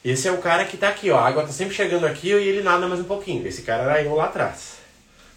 Esse 0.03 0.27
é 0.27 0.31
o 0.31 0.41
cara 0.41 0.65
que 0.65 0.75
tá 0.75 0.89
aqui, 0.89 1.09
ó. 1.11 1.17
A 1.17 1.27
água 1.27 1.43
tá 1.43 1.53
sempre 1.53 1.73
chegando 1.73 2.05
aqui 2.05 2.27
e 2.27 2.31
ele 2.31 2.61
nada 2.61 2.87
mais 2.87 2.99
um 2.99 3.05
pouquinho. 3.05 3.47
Esse 3.47 3.61
cara 3.61 3.83
era 3.83 4.03
eu 4.03 4.15
lá 4.15 4.25
atrás. 4.25 4.77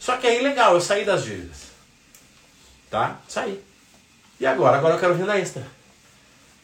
Só 0.00 0.16
que 0.16 0.26
aí 0.26 0.42
legal, 0.42 0.74
eu 0.74 0.80
saí 0.80 1.04
das 1.04 1.24
dívidas. 1.24 1.66
Tá? 2.90 3.20
Saí. 3.28 3.62
E 4.40 4.46
agora? 4.46 4.78
Agora 4.78 4.94
eu 4.94 5.00
quero 5.00 5.14
renda 5.14 5.38
extra. 5.38 5.66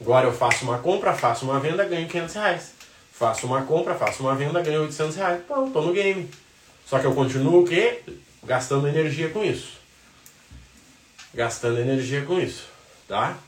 Agora 0.00 0.26
eu 0.26 0.32
faço 0.32 0.64
uma 0.64 0.78
compra, 0.78 1.14
faço 1.14 1.44
uma 1.44 1.60
venda, 1.60 1.84
ganho 1.84 2.08
500 2.08 2.34
reais. 2.34 2.72
Faço 3.12 3.46
uma 3.46 3.62
compra, 3.62 3.94
faço 3.94 4.22
uma 4.22 4.34
venda, 4.34 4.60
ganho 4.60 4.82
800 4.82 5.16
reais. 5.16 5.42
Pô, 5.46 5.70
tô 5.70 5.82
no 5.82 5.92
game. 5.92 6.28
Só 6.86 6.98
que 6.98 7.04
eu 7.04 7.14
continuo 7.14 7.62
o 7.62 7.64
quê? 7.64 8.02
Gastando 8.42 8.88
energia 8.88 9.28
com 9.28 9.44
isso. 9.44 9.78
Gastando 11.32 11.78
energia 11.78 12.22
com 12.22 12.40
isso, 12.40 12.64
tá? 13.06 13.38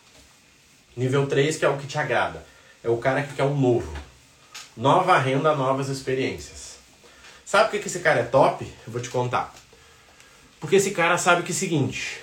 Nível 0.97 1.27
3, 1.27 1.57
que 1.57 1.65
é 1.65 1.69
o 1.69 1.77
que 1.77 1.87
te 1.87 1.99
agrada. 1.99 2.45
É 2.83 2.89
o 2.89 2.99
cara 2.99 3.23
que 3.23 3.35
quer 3.35 3.45
o 3.45 3.55
novo. 3.55 3.93
Nova 4.77 5.19
renda, 5.19 5.55
novas 5.55 5.89
experiências. 5.89 6.77
Sabe 7.45 7.71
por 7.71 7.81
que 7.81 7.87
esse 7.87 8.01
cara 8.01 8.21
é 8.21 8.25
top? 8.25 8.65
Eu 8.87 8.93
vou 8.93 9.01
te 9.01 9.09
contar. 9.09 9.55
Porque 10.61 10.77
esse 10.77 10.93
cara 10.93 11.19
sabe 11.19 11.43
que 11.43 11.53
é 11.53 11.55
o 11.55 11.59
seguinte: 11.59 12.21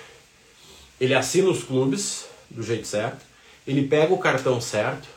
ele 1.00 1.14
assina 1.14 1.48
os 1.48 1.64
clubes 1.64 2.26
do 2.50 2.62
jeito 2.62 2.86
certo, 2.86 3.24
ele 3.66 3.86
pega 3.86 4.12
o 4.12 4.18
cartão 4.18 4.60
certo, 4.60 5.08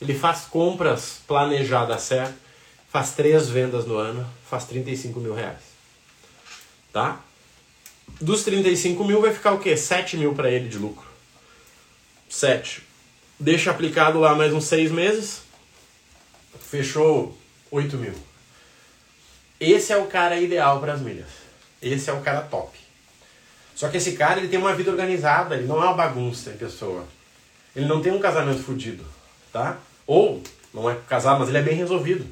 ele 0.00 0.14
faz 0.14 0.42
compras 0.42 1.20
planejadas 1.26 2.02
certo, 2.02 2.34
faz 2.90 3.12
três 3.12 3.48
vendas 3.48 3.86
no 3.86 3.96
ano, 3.96 4.28
faz 4.48 4.64
35 4.64 5.18
mil 5.20 5.34
reais. 5.34 5.62
Tá? 6.92 7.20
Dos 8.20 8.44
35 8.44 9.04
mil 9.04 9.20
vai 9.20 9.32
ficar 9.32 9.52
o 9.52 9.58
quê? 9.58 9.76
7 9.76 10.16
mil 10.16 10.34
para 10.34 10.50
ele 10.50 10.68
de 10.68 10.78
lucro. 10.78 11.06
7. 12.28 12.82
Deixa 13.38 13.70
aplicado 13.70 14.20
lá 14.20 14.34
mais 14.34 14.52
uns 14.52 14.64
6 14.64 14.92
meses. 14.92 15.42
Fechou 16.60 17.36
8 17.70 17.96
mil. 17.96 18.14
Esse 19.58 19.92
é 19.92 19.96
o 19.96 20.06
cara 20.06 20.38
ideal 20.40 20.80
para 20.80 20.92
as 20.92 21.00
milhas. 21.00 21.28
Esse 21.82 22.10
é 22.10 22.12
o 22.12 22.20
cara 22.20 22.42
top. 22.42 22.78
Só 23.74 23.88
que 23.88 23.96
esse 23.96 24.12
cara 24.12 24.38
ele 24.38 24.48
tem 24.48 24.58
uma 24.58 24.74
vida 24.74 24.90
organizada, 24.90 25.56
ele 25.56 25.66
não 25.66 25.82
é 25.82 25.86
uma 25.86 25.94
bagunça 25.94 26.50
em 26.50 26.56
pessoa. 26.56 27.04
Ele 27.74 27.86
não 27.86 28.00
tem 28.00 28.12
um 28.12 28.20
casamento 28.20 28.62
fodido, 28.62 29.04
tá? 29.52 29.78
Ou, 30.06 30.40
não 30.72 30.88
é 30.88 30.96
casar, 31.08 31.38
mas 31.38 31.48
ele 31.48 31.58
é 31.58 31.62
bem 31.62 31.74
resolvido. 31.74 32.24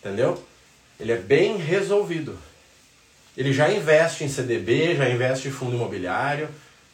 Entendeu? 0.00 0.42
Ele 0.98 1.12
é 1.12 1.18
bem 1.18 1.58
resolvido. 1.58 2.38
Ele 3.36 3.52
já 3.52 3.70
investe 3.70 4.24
em 4.24 4.28
CDB, 4.28 4.96
já 4.96 5.08
investe 5.08 5.48
em 5.48 5.50
fundo 5.50 5.76
imobiliário, 5.76 6.48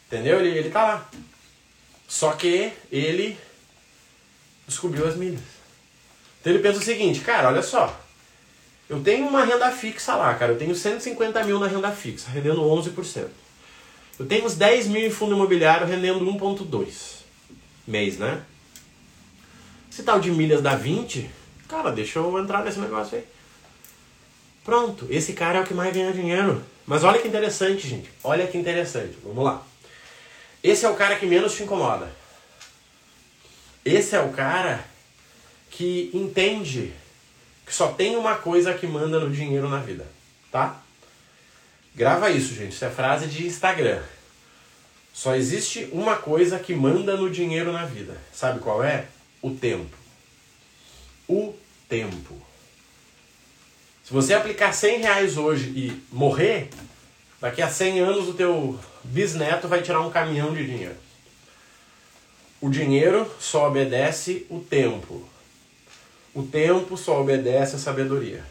entendeu? 0.08 0.40
Ele, 0.40 0.58
ele 0.58 0.70
tá 0.70 0.82
lá. 0.82 1.10
Só 2.10 2.32
que 2.32 2.72
ele 2.90 3.38
descobriu 4.66 5.06
as 5.06 5.14
milhas. 5.14 5.40
Então 6.40 6.52
ele 6.52 6.60
pensa 6.60 6.80
o 6.80 6.82
seguinte, 6.82 7.20
cara, 7.20 7.46
olha 7.46 7.62
só. 7.62 7.98
Eu 8.88 9.00
tenho 9.00 9.28
uma 9.28 9.44
renda 9.44 9.70
fixa 9.70 10.16
lá, 10.16 10.34
cara. 10.34 10.52
Eu 10.52 10.58
tenho 10.58 10.74
150 10.74 11.44
mil 11.44 11.60
na 11.60 11.68
renda 11.68 11.92
fixa, 11.92 12.28
rendendo 12.28 12.62
11%. 12.62 13.28
Eu 14.18 14.26
tenho 14.26 14.44
uns 14.44 14.56
10 14.56 14.88
mil 14.88 15.06
em 15.06 15.10
fundo 15.10 15.36
imobiliário, 15.36 15.86
rendendo 15.86 16.24
1,2 16.24 17.20
mês, 17.86 18.18
né? 18.18 18.42
Se 19.88 20.02
tal 20.02 20.18
de 20.18 20.32
milhas 20.32 20.60
dá 20.60 20.74
20, 20.74 21.30
cara, 21.68 21.92
deixa 21.92 22.18
eu 22.18 22.38
entrar 22.40 22.64
nesse 22.64 22.80
negócio 22.80 23.18
aí. 23.18 23.24
Pronto, 24.64 25.06
esse 25.08 25.32
cara 25.32 25.58
é 25.60 25.62
o 25.62 25.64
que 25.64 25.72
mais 25.72 25.94
ganha 25.94 26.12
dinheiro. 26.12 26.60
Mas 26.84 27.04
olha 27.04 27.20
que 27.20 27.28
interessante, 27.28 27.86
gente. 27.86 28.10
Olha 28.24 28.48
que 28.48 28.58
interessante. 28.58 29.16
Vamos 29.22 29.44
lá. 29.44 29.64
Esse 30.62 30.84
é 30.84 30.88
o 30.88 30.96
cara 30.96 31.16
que 31.16 31.26
menos 31.26 31.54
te 31.54 31.62
incomoda. 31.62 32.10
Esse 33.84 34.14
é 34.14 34.20
o 34.20 34.30
cara 34.30 34.84
que 35.70 36.10
entende 36.12 36.92
que 37.64 37.74
só 37.74 37.92
tem 37.92 38.16
uma 38.16 38.36
coisa 38.36 38.74
que 38.74 38.86
manda 38.86 39.20
no 39.20 39.30
dinheiro 39.30 39.68
na 39.68 39.78
vida, 39.78 40.06
tá? 40.50 40.82
Grava 41.94 42.30
isso, 42.30 42.54
gente. 42.54 42.72
Isso 42.72 42.84
é 42.84 42.90
frase 42.90 43.26
de 43.26 43.46
Instagram. 43.46 44.02
Só 45.12 45.34
existe 45.34 45.88
uma 45.92 46.16
coisa 46.16 46.58
que 46.58 46.74
manda 46.74 47.16
no 47.16 47.30
dinheiro 47.30 47.72
na 47.72 47.84
vida. 47.84 48.16
Sabe 48.32 48.60
qual 48.60 48.82
é? 48.82 49.06
O 49.42 49.50
tempo. 49.50 49.96
O 51.28 51.54
tempo. 51.88 52.40
Se 54.04 54.12
você 54.12 54.34
aplicar 54.34 54.72
100 54.72 55.00
reais 55.00 55.36
hoje 55.36 55.66
e 55.70 56.02
morrer, 56.12 56.68
daqui 57.40 57.62
a 57.62 57.68
100 57.68 58.00
anos 58.00 58.28
o 58.28 58.34
teu 58.34 58.78
bisneto 59.04 59.68
vai 59.68 59.82
tirar 59.82 60.00
um 60.00 60.10
caminhão 60.10 60.52
de 60.52 60.66
dinheiro. 60.66 60.96
O 62.60 62.68
dinheiro 62.68 63.30
só 63.40 63.68
obedece 63.68 64.46
o 64.50 64.60
tempo. 64.60 65.26
O 66.34 66.42
tempo 66.42 66.96
só 66.96 67.20
obedece 67.20 67.76
a 67.76 67.78
sabedoria. 67.78 68.44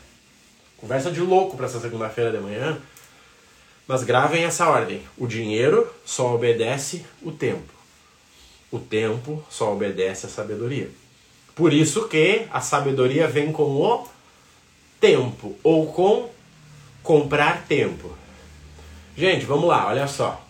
Conversa 0.77 1.11
de 1.11 1.21
louco 1.21 1.55
para 1.55 1.65
essa 1.65 1.79
segunda-feira 1.79 2.31
de 2.31 2.39
manhã, 2.39 2.81
mas 3.87 4.03
gravem 4.03 4.43
essa 4.43 4.67
ordem. 4.67 5.01
O 5.17 5.27
dinheiro 5.27 5.87
só 6.05 6.33
obedece 6.33 7.05
o 7.21 7.31
tempo. 7.31 7.73
O 8.71 8.79
tempo 8.79 9.43
só 9.49 9.73
obedece 9.73 10.25
a 10.25 10.29
sabedoria. 10.29 10.89
Por 11.55 11.73
isso 11.73 12.07
que 12.07 12.47
a 12.51 12.61
sabedoria 12.61 13.27
vem 13.27 13.51
com 13.51 13.63
o 13.63 14.07
tempo 14.99 15.57
ou 15.63 15.91
com 15.91 16.29
comprar 17.03 17.65
tempo. 17.67 18.15
Gente, 19.15 19.45
vamos 19.45 19.67
lá, 19.67 19.87
olha 19.87 20.07
só. 20.07 20.45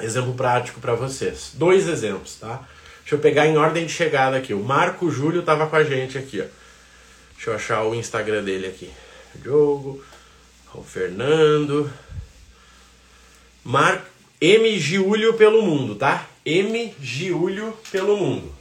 Exemplo 0.00 0.34
prático 0.34 0.80
para 0.80 0.94
vocês. 0.94 1.52
Dois 1.54 1.88
exemplos, 1.88 2.36
tá? 2.36 2.66
Deixa 3.00 3.14
eu 3.14 3.18
pegar 3.18 3.46
em 3.46 3.56
ordem 3.56 3.86
de 3.86 3.92
chegada 3.92 4.36
aqui. 4.36 4.54
O 4.54 4.62
Marco 4.62 5.10
Júlio 5.10 5.42
tava 5.42 5.66
com 5.66 5.76
a 5.76 5.84
gente 5.84 6.16
aqui, 6.16 6.40
ó. 6.40 6.46
Deixa 7.34 7.50
eu 7.50 7.54
achar 7.54 7.82
o 7.84 7.94
Instagram 7.94 8.42
dele 8.44 8.66
aqui. 8.66 8.90
Diogo, 9.34 10.02
o 10.74 10.82
Fernando. 10.82 11.92
Mar... 13.64 14.04
M. 14.40 14.76
Giulio 14.76 15.34
pelo 15.34 15.62
mundo, 15.62 15.94
tá? 15.94 16.26
M. 16.44 16.92
Giulio 17.00 17.78
pelo 17.92 18.16
mundo. 18.16 18.52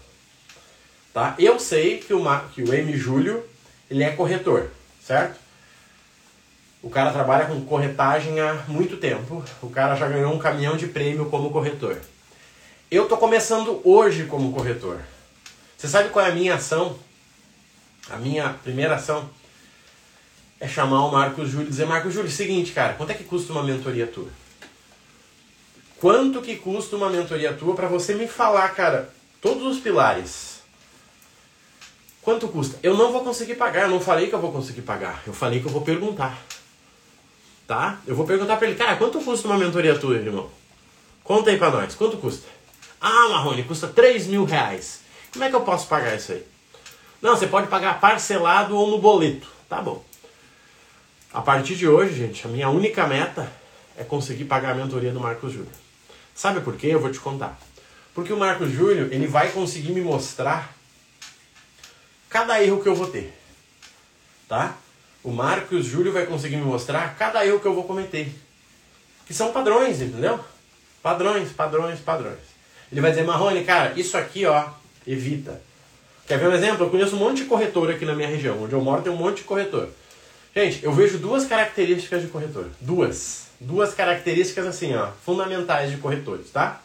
Tá? 1.11 1.33
Eu 1.39 1.59
sei 1.59 1.97
que 1.97 2.13
o, 2.13 2.19
Mar... 2.19 2.51
que 2.53 2.61
o 2.61 2.71
M. 2.71 2.95
Júlio 2.95 3.43
ele 3.89 4.03
é 4.03 4.11
corretor, 4.11 4.69
certo? 5.03 5.40
O 6.83 6.89
cara 6.89 7.11
trabalha 7.11 7.45
com 7.45 7.63
corretagem 7.63 8.39
há 8.39 8.53
muito 8.67 8.97
tempo. 8.97 9.43
O 9.61 9.69
cara 9.69 9.95
já 9.95 10.07
ganhou 10.07 10.33
um 10.33 10.39
caminhão 10.39 10.75
de 10.75 10.87
prêmio 10.87 11.29
como 11.29 11.51
corretor. 11.51 11.99
Eu 12.89 13.07
tô 13.07 13.17
começando 13.17 13.79
hoje 13.83 14.25
como 14.25 14.51
corretor. 14.51 14.99
Você 15.77 15.87
sabe 15.87 16.09
qual 16.09 16.25
é 16.25 16.29
a 16.29 16.33
minha 16.33 16.55
ação? 16.55 16.97
A 18.09 18.17
minha 18.17 18.49
primeira 18.63 18.95
ação 18.95 19.29
é 20.59 20.67
chamar 20.67 21.05
o 21.05 21.11
Marcos 21.11 21.49
Júlio 21.49 21.67
e 21.67 21.69
dizer: 21.69 21.85
Marcos 21.85 22.13
Júlio, 22.13 22.31
seguinte, 22.31 22.71
cara, 22.71 22.93
quanto 22.93 23.11
é 23.11 23.13
que 23.13 23.23
custa 23.23 23.53
uma 23.53 23.63
mentoria 23.63 24.07
tua? 24.07 24.27
Quanto 25.99 26.41
que 26.41 26.55
custa 26.55 26.95
uma 26.95 27.11
mentoria 27.11 27.53
tua 27.53 27.75
para 27.75 27.87
você 27.87 28.15
me 28.15 28.27
falar, 28.27 28.67
cara, 28.69 29.13
todos 29.39 29.63
os 29.63 29.79
pilares? 29.79 30.61
Quanto 32.23 32.47
custa? 32.47 32.79
Eu 32.81 32.97
não 32.97 33.11
vou 33.11 33.23
conseguir 33.23 33.55
pagar, 33.55 33.83
eu 33.83 33.89
não 33.89 33.99
falei 33.99 34.27
que 34.27 34.33
eu 34.33 34.41
vou 34.41 34.51
conseguir 34.51 34.81
pagar, 34.81 35.21
eu 35.27 35.33
falei 35.33 35.59
que 35.59 35.67
eu 35.67 35.71
vou 35.71 35.81
perguntar. 35.81 36.39
Tá? 37.67 37.99
Eu 38.05 38.15
vou 38.15 38.25
perguntar 38.25 38.57
para 38.57 38.67
ele, 38.67 38.75
cara, 38.75 38.97
quanto 38.97 39.19
custa 39.21 39.47
uma 39.47 39.57
mentoria 39.57 39.97
tua, 39.97 40.15
irmão? 40.15 40.49
Conta 41.23 41.49
aí 41.49 41.57
para 41.57 41.71
nós, 41.71 41.95
quanto 41.95 42.17
custa? 42.17 42.47
Ah, 42.99 43.29
Marrone, 43.29 43.63
custa 43.63 43.87
3 43.87 44.27
mil 44.27 44.43
reais. 44.43 45.01
Como 45.31 45.45
é 45.45 45.49
que 45.49 45.55
eu 45.55 45.61
posso 45.61 45.87
pagar 45.87 46.15
isso 46.15 46.33
aí? 46.33 46.45
Não, 47.21 47.35
você 47.35 47.47
pode 47.47 47.67
pagar 47.67 47.99
parcelado 47.99 48.75
ou 48.75 48.89
no 48.89 48.99
boleto. 48.99 49.47
Tá 49.69 49.81
bom. 49.81 50.03
A 51.33 51.41
partir 51.41 51.75
de 51.75 51.87
hoje, 51.87 52.15
gente, 52.15 52.45
a 52.45 52.49
minha 52.49 52.69
única 52.69 53.07
meta 53.07 53.51
é 53.95 54.03
conseguir 54.03 54.45
pagar 54.45 54.71
a 54.71 54.75
mentoria 54.75 55.13
do 55.13 55.19
Marcos 55.19 55.53
Júlio. 55.53 55.71
Sabe 56.35 56.59
por 56.61 56.75
quê? 56.75 56.87
Eu 56.87 56.99
vou 56.99 57.11
te 57.11 57.19
contar. 57.19 57.57
Porque 58.13 58.33
o 58.33 58.37
Marcos 58.37 58.71
Júlio, 58.71 59.07
ele 59.13 59.27
vai 59.27 59.51
conseguir 59.51 59.93
me 59.93 60.01
mostrar 60.01 60.75
cada 62.29 62.61
erro 62.61 62.81
que 62.81 62.89
eu 62.89 62.95
vou 62.95 63.07
ter. 63.07 63.33
Tá? 64.49 64.75
O 65.23 65.31
Marcos 65.31 65.85
Júlio 65.85 66.11
vai 66.11 66.25
conseguir 66.25 66.55
me 66.55 66.63
mostrar 66.63 67.15
cada 67.15 67.45
erro 67.45 67.59
que 67.59 67.67
eu 67.67 67.75
vou 67.75 67.83
cometer. 67.83 68.33
Que 69.25 69.33
são 69.33 69.51
padrões, 69.51 70.01
entendeu? 70.01 70.39
Padrões, 71.01 71.51
padrões, 71.51 71.99
padrões. 71.99 72.39
Ele 72.91 73.01
vai 73.01 73.11
dizer, 73.11 73.23
Marrone, 73.23 73.63
cara, 73.63 73.93
isso 73.95 74.17
aqui, 74.17 74.45
ó, 74.45 74.65
evita. 75.05 75.61
Quer 76.27 76.39
ver 76.39 76.49
um 76.49 76.53
exemplo? 76.53 76.85
Eu 76.85 76.89
conheço 76.89 77.15
um 77.15 77.19
monte 77.19 77.37
de 77.37 77.45
corretor 77.45 77.89
aqui 77.91 78.05
na 78.05 78.15
minha 78.15 78.27
região. 78.27 78.63
Onde 78.63 78.73
eu 78.73 78.81
moro 78.81 79.01
tem 79.01 79.11
um 79.11 79.17
monte 79.17 79.37
de 79.37 79.43
corretor. 79.43 79.89
Gente, 80.55 80.83
eu 80.83 80.91
vejo 80.91 81.17
duas 81.17 81.45
características 81.45 82.21
de 82.21 82.27
corretor. 82.27 82.67
Duas. 82.79 83.47
Duas 83.59 83.93
características, 83.93 84.65
assim, 84.65 84.95
ó, 84.95 85.09
fundamentais 85.23 85.91
de 85.91 85.97
corretores, 85.97 86.49
tá? 86.49 86.81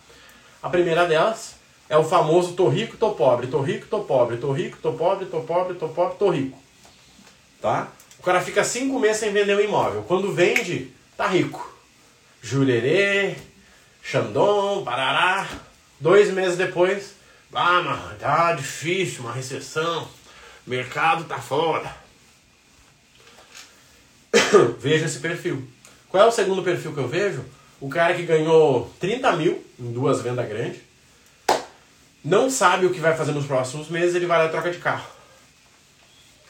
A 0.62 0.68
primeira 0.68 1.06
delas 1.06 1.54
é 1.88 1.96
o 1.96 2.04
famoso 2.04 2.52
tô 2.52 2.68
rico, 2.68 2.96
tô 2.96 3.12
pobre, 3.12 3.46
tô 3.46 3.60
rico, 3.60 3.86
tô 3.86 4.00
pobre, 4.00 4.36
tô 4.36 4.52
rico, 4.52 4.78
tô 4.82 4.92
pobre, 4.92 5.26
tô 5.26 5.40
pobre, 5.40 5.74
tô 5.74 5.88
pobre, 5.88 6.16
tô 6.18 6.30
rico. 6.30 6.58
Tá? 7.60 7.88
Cara 8.26 8.40
fica 8.40 8.64
cinco 8.64 8.98
meses 8.98 9.18
sem 9.18 9.32
vender 9.32 9.56
um 9.56 9.60
imóvel. 9.60 10.02
Quando 10.02 10.32
vende, 10.32 10.90
tá 11.16 11.28
rico. 11.28 11.72
Jurerê, 12.42 13.36
Xandão, 14.02 14.82
Parará. 14.84 15.48
Dois 16.00 16.32
meses 16.32 16.58
depois, 16.58 17.14
ah, 17.54 17.80
mano, 17.80 18.18
tá 18.18 18.52
difícil, 18.54 19.20
uma 19.20 19.32
recessão, 19.32 20.08
mercado 20.66 21.22
tá 21.22 21.38
foda. 21.38 21.88
Veja 24.80 25.04
esse 25.04 25.20
perfil. 25.20 25.64
Qual 26.08 26.24
é 26.24 26.26
o 26.26 26.32
segundo 26.32 26.64
perfil 26.64 26.92
que 26.92 26.98
eu 26.98 27.06
vejo? 27.06 27.44
O 27.80 27.88
cara 27.88 28.12
que 28.12 28.24
ganhou 28.24 28.92
30 28.98 29.36
mil 29.36 29.64
em 29.78 29.92
duas 29.92 30.20
vendas 30.20 30.48
grandes, 30.48 30.80
não 32.24 32.50
sabe 32.50 32.86
o 32.86 32.92
que 32.92 32.98
vai 32.98 33.16
fazer 33.16 33.30
nos 33.30 33.46
próximos 33.46 33.88
meses, 33.88 34.16
ele 34.16 34.26
vai 34.26 34.38
lá 34.38 34.46
e 34.46 34.50
troca 34.50 34.72
de 34.72 34.78
carro. 34.78 35.06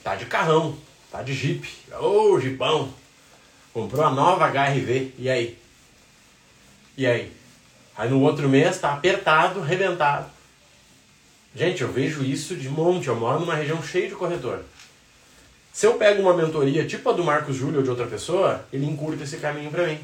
Tá 0.03 0.15
de 0.15 0.25
carrão, 0.25 0.77
tá 1.17 1.23
de 1.23 1.35
Jeep. 1.35 1.67
Ô, 2.01 2.33
oh, 2.33 2.41
Jeepão. 2.41 2.93
Comprou 3.73 4.05
a 4.05 4.11
nova 4.11 4.47
HRV. 4.47 5.13
E 5.19 5.29
aí? 5.29 5.59
E 6.97 7.07
aí? 7.07 7.33
Aí 7.97 8.11
no 8.11 8.21
outro 8.21 8.49
mês 8.49 8.79
tá 8.79 8.93
apertado, 8.93 9.61
arrebentado. 9.61 10.27
Gente, 11.55 11.83
eu 11.83 11.91
vejo 11.91 12.23
isso 12.23 12.55
de 12.57 12.69
monte. 12.69 13.09
Eu 13.09 13.17
moro 13.17 13.41
numa 13.41 13.55
região 13.55 13.83
cheia 13.83 14.09
de 14.09 14.15
corretor. 14.15 14.63
Se 15.73 15.87
eu 15.87 15.95
pego 15.95 16.23
uma 16.23 16.35
mentoria 16.35 16.87
tipo 16.87 17.09
a 17.09 17.13
do 17.13 17.25
Marcos 17.25 17.57
Júlio 17.57 17.79
ou 17.79 17.83
de 17.83 17.91
outra 17.91 18.07
pessoa, 18.07 18.65
ele 18.73 18.87
encurta 18.87 19.25
esse 19.25 19.37
caminho 19.39 19.71
para 19.71 19.87
mim. 19.87 19.99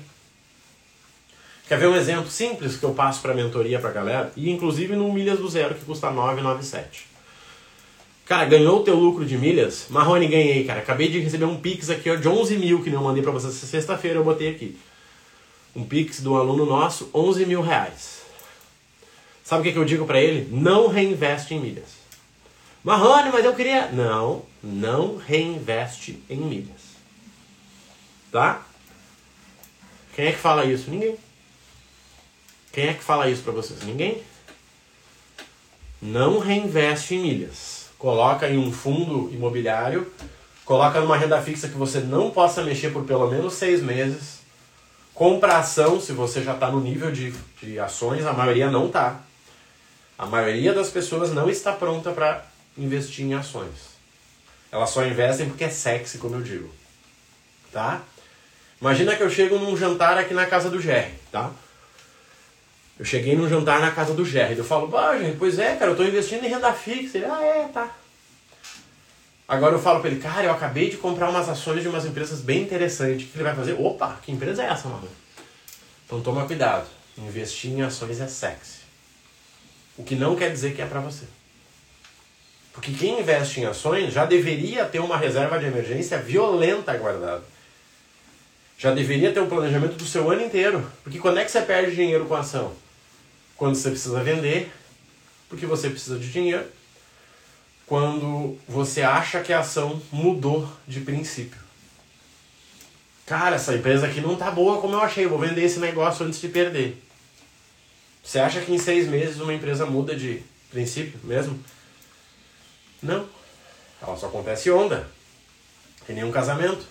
Quer 1.68 1.78
ver 1.78 1.86
um 1.86 1.96
exemplo 1.96 2.30
simples 2.30 2.76
que 2.76 2.84
eu 2.84 2.92
passo 2.92 3.22
para 3.22 3.34
mentoria 3.34 3.78
para 3.78 3.90
galera? 3.90 4.32
E 4.36 4.50
inclusive 4.50 4.94
no 4.94 5.10
Milhas 5.12 5.38
do 5.38 5.48
Zero, 5.48 5.74
que 5.74 5.84
custa 5.84 6.10
997. 6.10 7.11
Cara, 8.32 8.46
ganhou 8.46 8.80
o 8.80 8.82
teu 8.82 8.94
lucro 8.94 9.26
de 9.26 9.36
milhas? 9.36 9.88
Marrone, 9.90 10.26
ganhei, 10.26 10.64
cara. 10.64 10.80
Acabei 10.80 11.10
de 11.10 11.20
receber 11.20 11.44
um 11.44 11.60
Pix 11.60 11.90
aqui 11.90 12.16
de 12.16 12.26
11 12.26 12.56
mil 12.56 12.82
que 12.82 12.88
eu 12.88 13.02
mandei 13.02 13.22
para 13.22 13.30
vocês 13.30 13.52
sexta-feira, 13.52 14.18
eu 14.18 14.24
botei 14.24 14.48
aqui 14.48 14.78
um 15.76 15.84
Pix 15.84 16.22
do 16.22 16.34
aluno 16.34 16.64
nosso, 16.64 17.10
11 17.12 17.44
mil 17.44 17.60
reais. 17.60 18.22
Sabe 19.44 19.60
o 19.60 19.64
que, 19.64 19.72
que 19.72 19.78
eu 19.78 19.84
digo 19.84 20.06
para 20.06 20.18
ele? 20.18 20.48
Não 20.50 20.88
reinveste 20.88 21.52
em 21.52 21.60
milhas. 21.60 21.90
Marrone, 22.82 23.28
mas 23.30 23.44
eu 23.44 23.54
queria. 23.54 23.92
Não, 23.92 24.46
não 24.62 25.18
reinveste 25.18 26.18
em 26.30 26.38
milhas. 26.38 26.80
Tá? 28.30 28.62
Quem 30.16 30.28
é 30.28 30.32
que 30.32 30.38
fala 30.38 30.64
isso? 30.64 30.90
Ninguém. 30.90 31.18
Quem 32.72 32.86
é 32.86 32.94
que 32.94 33.04
fala 33.04 33.28
isso 33.28 33.42
para 33.42 33.52
vocês? 33.52 33.82
Ninguém. 33.82 34.22
Não 36.00 36.38
reinveste 36.38 37.14
em 37.14 37.18
milhas. 37.18 37.81
Coloca 38.02 38.50
em 38.50 38.58
um 38.58 38.70
fundo 38.70 39.32
imobiliário, 39.32 40.12
coloca 40.64 41.00
numa 41.00 41.16
renda 41.16 41.40
fixa 41.40 41.68
que 41.68 41.78
você 41.78 42.00
não 42.00 42.30
possa 42.30 42.62
mexer 42.62 42.90
por 42.90 43.04
pelo 43.04 43.30
menos 43.30 43.54
seis 43.54 43.80
meses 43.80 44.42
Compra 45.14 45.58
ação, 45.58 46.00
se 46.00 46.12
você 46.12 46.42
já 46.42 46.54
está 46.54 46.70
no 46.70 46.80
nível 46.80 47.12
de, 47.12 47.32
de 47.60 47.78
ações, 47.78 48.24
a 48.24 48.32
maioria 48.32 48.70
não 48.70 48.86
está. 48.86 49.20
A 50.18 50.26
maioria 50.26 50.72
das 50.72 50.88
pessoas 50.88 51.32
não 51.32 51.50
está 51.50 51.72
pronta 51.72 52.12
para 52.12 52.44
investir 52.78 53.26
em 53.26 53.34
ações. 53.34 53.92
Elas 54.70 54.88
só 54.90 55.04
investem 55.04 55.48
porque 55.48 55.64
é 55.64 55.68
sexy, 55.68 56.16
como 56.16 56.36
eu 56.36 56.42
digo. 56.42 56.74
Tá? 57.70 58.00
Imagina 58.80 59.14
que 59.14 59.22
eu 59.22 59.30
chego 59.30 59.58
num 59.58 59.76
jantar 59.76 60.16
aqui 60.16 60.32
na 60.32 60.46
casa 60.46 60.70
do 60.70 60.80
Jerry, 60.80 61.12
tá? 61.30 61.50
Eu 62.98 63.04
cheguei 63.04 63.34
num 63.34 63.48
jantar 63.48 63.80
na 63.80 63.90
casa 63.90 64.14
do 64.14 64.24
Jerry. 64.24 64.58
Eu 64.58 64.64
falo, 64.64 64.86
bah, 64.86 65.16
Jerry, 65.18 65.36
pois 65.38 65.58
é, 65.58 65.74
cara, 65.76 65.86
eu 65.86 65.92
estou 65.92 66.06
investindo 66.06 66.44
em 66.44 66.48
renda 66.48 66.72
fixa. 66.72 67.18
Ele, 67.18 67.26
ah, 67.26 67.42
é, 67.42 67.68
tá. 67.68 67.90
Agora 69.48 69.74
eu 69.74 69.78
falo 69.78 70.00
para 70.00 70.10
ele, 70.10 70.20
cara, 70.20 70.44
eu 70.44 70.52
acabei 70.52 70.88
de 70.88 70.96
comprar 70.96 71.28
umas 71.28 71.48
ações 71.48 71.82
de 71.82 71.88
umas 71.88 72.06
empresas 72.06 72.40
bem 72.40 72.62
interessantes. 72.62 73.26
O 73.26 73.30
que 73.30 73.36
ele 73.36 73.44
vai 73.44 73.54
fazer? 73.54 73.74
Opa, 73.74 74.18
que 74.22 74.32
empresa 74.32 74.62
é 74.62 74.66
essa, 74.66 74.88
mano? 74.88 75.08
Então 76.06 76.20
toma 76.20 76.46
cuidado. 76.46 76.86
Investir 77.18 77.70
em 77.70 77.82
ações 77.82 78.20
é 78.20 78.26
sexy. 78.26 78.80
O 79.96 80.02
que 80.02 80.14
não 80.14 80.36
quer 80.36 80.50
dizer 80.50 80.74
que 80.74 80.80
é 80.80 80.86
para 80.86 81.00
você. 81.00 81.26
Porque 82.72 82.92
quem 82.92 83.20
investe 83.20 83.60
em 83.60 83.66
ações 83.66 84.12
já 84.12 84.24
deveria 84.24 84.86
ter 84.86 85.00
uma 85.00 85.18
reserva 85.18 85.58
de 85.58 85.66
emergência 85.66 86.18
violenta 86.18 86.96
guardada. 86.96 87.44
Já 88.78 88.92
deveria 88.92 89.32
ter 89.32 89.40
um 89.40 89.48
planejamento 89.48 89.96
do 89.96 90.06
seu 90.06 90.30
ano 90.30 90.42
inteiro. 90.42 90.90
Porque 91.04 91.18
quando 91.18 91.38
é 91.38 91.44
que 91.44 91.50
você 91.50 91.60
perde 91.60 91.94
dinheiro 91.94 92.24
com 92.24 92.34
ação? 92.34 92.72
Quando 93.62 93.76
você 93.76 93.90
precisa 93.90 94.24
vender, 94.24 94.72
porque 95.48 95.66
você 95.66 95.88
precisa 95.88 96.18
de 96.18 96.32
dinheiro. 96.32 96.66
Quando 97.86 98.58
você 98.66 99.02
acha 99.02 99.40
que 99.40 99.52
a 99.52 99.60
ação 99.60 100.02
mudou 100.10 100.68
de 100.84 100.98
princípio. 100.98 101.60
Cara, 103.24 103.54
essa 103.54 103.72
empresa 103.72 104.08
aqui 104.08 104.20
não 104.20 104.34
tá 104.34 104.50
boa 104.50 104.80
como 104.80 104.94
eu 104.94 105.00
achei, 105.00 105.28
vou 105.28 105.38
vender 105.38 105.62
esse 105.62 105.78
negócio 105.78 106.26
antes 106.26 106.40
de 106.40 106.48
perder. 106.48 107.00
Você 108.24 108.40
acha 108.40 108.60
que 108.62 108.74
em 108.74 108.78
seis 108.78 109.06
meses 109.06 109.38
uma 109.38 109.54
empresa 109.54 109.86
muda 109.86 110.16
de 110.16 110.42
princípio 110.68 111.20
mesmo? 111.22 111.56
Não. 113.00 113.28
Ela 114.02 114.16
só 114.16 114.26
acontece 114.26 114.72
onda. 114.72 115.08
Tem 116.04 116.16
nenhum 116.16 116.32
casamento. 116.32 116.84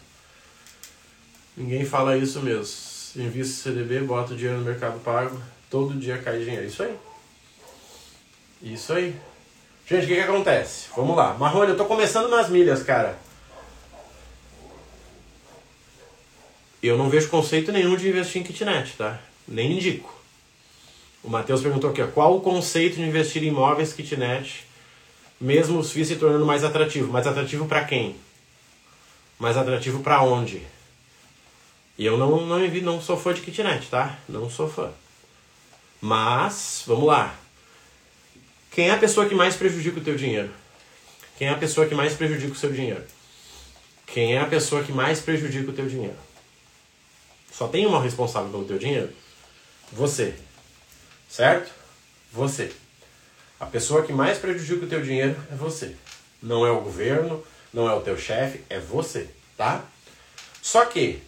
Ninguém 1.58 1.84
fala 1.84 2.16
isso 2.16 2.40
mesmo. 2.40 2.74
Invista 3.18 3.64
CDB, 3.64 4.00
bota 4.00 4.34
o 4.34 4.38
dinheiro 4.38 4.60
no 4.60 4.66
mercado 4.66 4.98
pago, 5.02 5.38
todo 5.72 5.98
dia 5.98 6.18
cai 6.18 6.38
dinheiro. 6.40 6.68
Isso 6.68 6.84
aí. 6.84 6.96
Isso 8.62 8.94
aí. 8.94 9.16
Gente, 9.88 10.04
o 10.04 10.08
que, 10.08 10.16
que 10.16 10.22
acontece? 10.22 10.90
Vamos 10.96 11.16
lá. 11.16 11.34
Marrone, 11.34 11.72
eu 11.72 11.78
tô 11.78 11.86
começando 11.86 12.30
nas 12.30 12.50
milhas, 12.50 12.84
cara. 12.84 13.18
Eu 16.84 16.98
não 16.98 17.10
vejo 17.10 17.30
conceito 17.30 17.72
nenhum 17.72 17.96
de 17.96 18.10
investir 18.10 18.42
em 18.42 18.44
kitnet, 18.44 18.96
tá? 18.98 19.20
Nem 19.48 19.74
indico. 19.74 20.14
O 21.24 21.30
Matheus 21.30 21.62
perguntou 21.62 21.92
aqui, 21.92 22.02
ó, 22.02 22.08
qual 22.08 22.36
o 22.36 22.42
conceito 22.42 22.96
de 22.96 23.04
investir 23.04 23.44
em 23.44 23.48
imóveis 23.48 23.94
kitnet, 23.94 24.66
mesmo 25.40 25.80
os 25.80 25.92
FIIs 25.92 26.08
se 26.10 26.16
tornando 26.16 26.46
mais 26.46 26.64
atrativo? 26.64 27.12
Mais 27.12 27.28
atrativo 27.28 27.68
para 27.68 27.86
quem? 27.86 28.16
Mais 29.38 29.56
atrativo 29.56 30.02
para 30.02 30.24
onde? 30.24 30.62
E 31.98 32.06
eu 32.06 32.18
não, 32.18 32.46
não, 32.46 32.60
não 32.60 33.02
sou 33.02 33.16
fã 33.16 33.34
de 33.34 33.42
kitnet, 33.42 33.88
tá? 33.88 34.18
Não 34.28 34.50
sou 34.50 34.68
fã. 34.68 34.92
Mas, 36.02 36.84
vamos 36.88 37.06
lá. 37.06 37.36
Quem 38.72 38.90
é 38.90 38.92
a 38.92 38.98
pessoa 38.98 39.30
que 39.30 39.36
mais 39.36 39.56
prejudica 39.56 40.00
o 40.00 40.04
teu 40.04 40.16
dinheiro? 40.16 40.52
Quem 41.38 41.48
é 41.48 41.52
a 41.52 41.58
pessoa 41.58 41.86
que 41.86 41.94
mais 41.94 42.14
prejudica 42.14 42.54
o 42.54 42.56
seu 42.56 42.72
dinheiro? 42.72 43.04
Quem 44.08 44.36
é 44.36 44.40
a 44.40 44.48
pessoa 44.48 44.84
que 44.84 44.92
mais 44.92 45.20
prejudica 45.20 45.70
o 45.70 45.74
teu 45.74 45.88
dinheiro? 45.88 46.18
Só 47.52 47.68
tem 47.68 47.86
uma 47.86 48.02
responsável 48.02 48.50
pelo 48.50 48.66
teu 48.66 48.80
dinheiro? 48.80 49.14
Você. 49.92 50.34
Certo? 51.30 51.72
Você. 52.32 52.72
A 53.60 53.68
pessoa 53.68 54.04
que 54.04 54.12
mais 54.12 54.40
prejudica 54.40 54.86
o 54.86 54.90
teu 54.90 55.04
dinheiro 55.04 55.36
é 55.52 55.56
você. 55.56 55.96
Não 56.42 56.66
é 56.66 56.72
o 56.72 56.82
governo, 56.82 57.46
não 57.72 57.88
é 57.88 57.94
o 57.94 58.02
teu 58.02 58.18
chefe, 58.18 58.64
é 58.70 58.80
você, 58.80 59.30
tá? 59.56 59.86
Só 60.62 60.84
que 60.86 61.22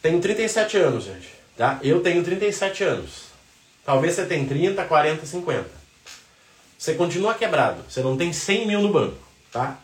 tenho 0.00 0.20
37 0.20 0.78
anos, 0.78 1.04
gente, 1.04 1.28
tá? 1.56 1.78
Eu 1.82 2.00
tenho 2.00 2.24
37 2.24 2.82
anos. 2.84 3.33
Talvez 3.84 4.14
você 4.14 4.24
tenha 4.24 4.46
30, 4.46 4.84
40, 4.84 5.26
50. 5.26 5.70
Você 6.78 6.94
continua 6.94 7.34
quebrado. 7.34 7.82
Você 7.88 8.00
não 8.00 8.16
tem 8.16 8.32
100 8.32 8.66
mil 8.66 8.80
no 8.80 8.92
banco, 8.92 9.16
tá? 9.52 9.78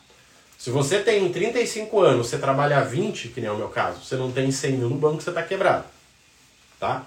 Se 0.58 0.68
você 0.68 1.00
tem 1.00 1.26
35 1.32 2.00
anos, 2.00 2.28
você 2.28 2.36
trabalha 2.36 2.82
20, 2.82 3.28
que 3.28 3.40
nem 3.40 3.48
é 3.48 3.52
o 3.52 3.56
meu 3.56 3.68
caso, 3.68 4.04
você 4.04 4.14
não 4.16 4.30
tem 4.30 4.50
100 4.50 4.72
mil 4.72 4.90
no 4.90 4.96
banco, 4.96 5.22
você 5.22 5.30
está 5.30 5.42
quebrado, 5.42 5.86
tá? 6.78 7.06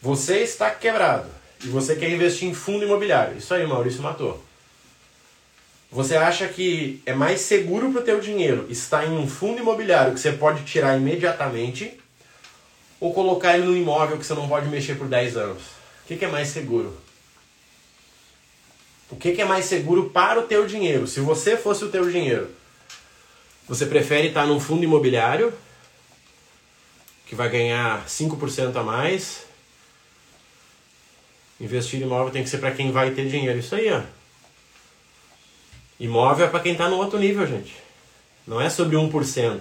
Você 0.00 0.38
está 0.38 0.68
quebrado 0.68 1.28
e 1.62 1.68
você 1.68 1.94
quer 1.94 2.10
investir 2.10 2.48
em 2.48 2.54
fundo 2.54 2.84
imobiliário. 2.84 3.38
Isso 3.38 3.54
aí, 3.54 3.64
Maurício 3.64 4.02
matou. 4.02 4.42
Você 5.92 6.16
acha 6.16 6.48
que 6.48 7.00
é 7.06 7.14
mais 7.14 7.40
seguro 7.42 7.92
para 7.92 8.00
o 8.00 8.04
teu 8.04 8.18
dinheiro 8.18 8.66
estar 8.68 9.06
em 9.06 9.16
um 9.16 9.28
fundo 9.28 9.60
imobiliário 9.60 10.14
que 10.14 10.20
você 10.20 10.32
pode 10.32 10.64
tirar 10.64 10.96
imediatamente 10.96 12.00
ou 12.98 13.14
colocar 13.14 13.56
ele 13.56 13.66
no 13.66 13.76
imóvel 13.76 14.18
que 14.18 14.26
você 14.26 14.34
não 14.34 14.48
pode 14.48 14.66
mexer 14.68 14.96
por 14.96 15.06
10 15.06 15.36
anos? 15.36 15.81
O 16.04 16.08
que, 16.08 16.16
que 16.16 16.24
é 16.24 16.28
mais 16.28 16.48
seguro? 16.48 16.96
O 19.10 19.16
que, 19.16 19.32
que 19.32 19.42
é 19.42 19.44
mais 19.44 19.66
seguro 19.66 20.10
para 20.10 20.40
o 20.40 20.44
teu 20.44 20.66
dinheiro? 20.66 21.06
Se 21.06 21.20
você 21.20 21.56
fosse 21.56 21.84
o 21.84 21.90
teu 21.90 22.10
dinheiro, 22.10 22.50
você 23.68 23.86
prefere 23.86 24.28
estar 24.28 24.46
num 24.46 24.58
fundo 24.58 24.84
imobiliário 24.84 25.52
que 27.26 27.34
vai 27.34 27.48
ganhar 27.48 28.06
5% 28.06 28.76
a 28.76 28.82
mais 28.82 29.44
Investir 31.62 32.00
em 32.00 32.02
imóvel 32.02 32.32
tem 32.32 32.42
que 32.42 32.50
ser 32.50 32.58
para 32.58 32.72
quem 32.72 32.90
vai 32.90 33.12
ter 33.12 33.28
dinheiro. 33.28 33.56
Isso 33.56 33.76
aí, 33.76 33.88
ó. 33.92 34.02
Imóvel 36.00 36.46
é 36.46 36.48
para 36.48 36.58
quem 36.58 36.72
está 36.72 36.88
no 36.88 36.96
outro 36.96 37.20
nível, 37.20 37.46
gente. 37.46 37.76
Não 38.44 38.60
é 38.60 38.68
sobre 38.68 38.96
1%. 38.96 39.60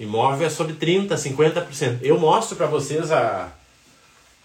Imóvel 0.00 0.48
é 0.48 0.50
sobre 0.50 0.74
30%, 0.74 1.10
50%. 1.10 1.98
Eu 2.02 2.18
mostro 2.18 2.56
para 2.56 2.66
vocês 2.66 3.12
a, 3.12 3.52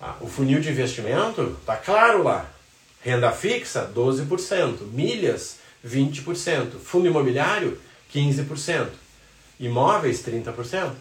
a, 0.01 0.15
o 0.19 0.27
funil 0.27 0.59
de 0.59 0.69
investimento, 0.69 1.57
tá 1.65 1.77
claro 1.77 2.23
lá. 2.23 2.49
Renda 3.03 3.31
fixa, 3.31 3.89
12%. 3.93 4.81
Milhas, 4.91 5.59
20%. 5.85 6.79
Fundo 6.79 7.07
imobiliário, 7.07 7.79
15%. 8.13 8.89
Imóveis, 9.59 10.25
30%. 10.25 10.91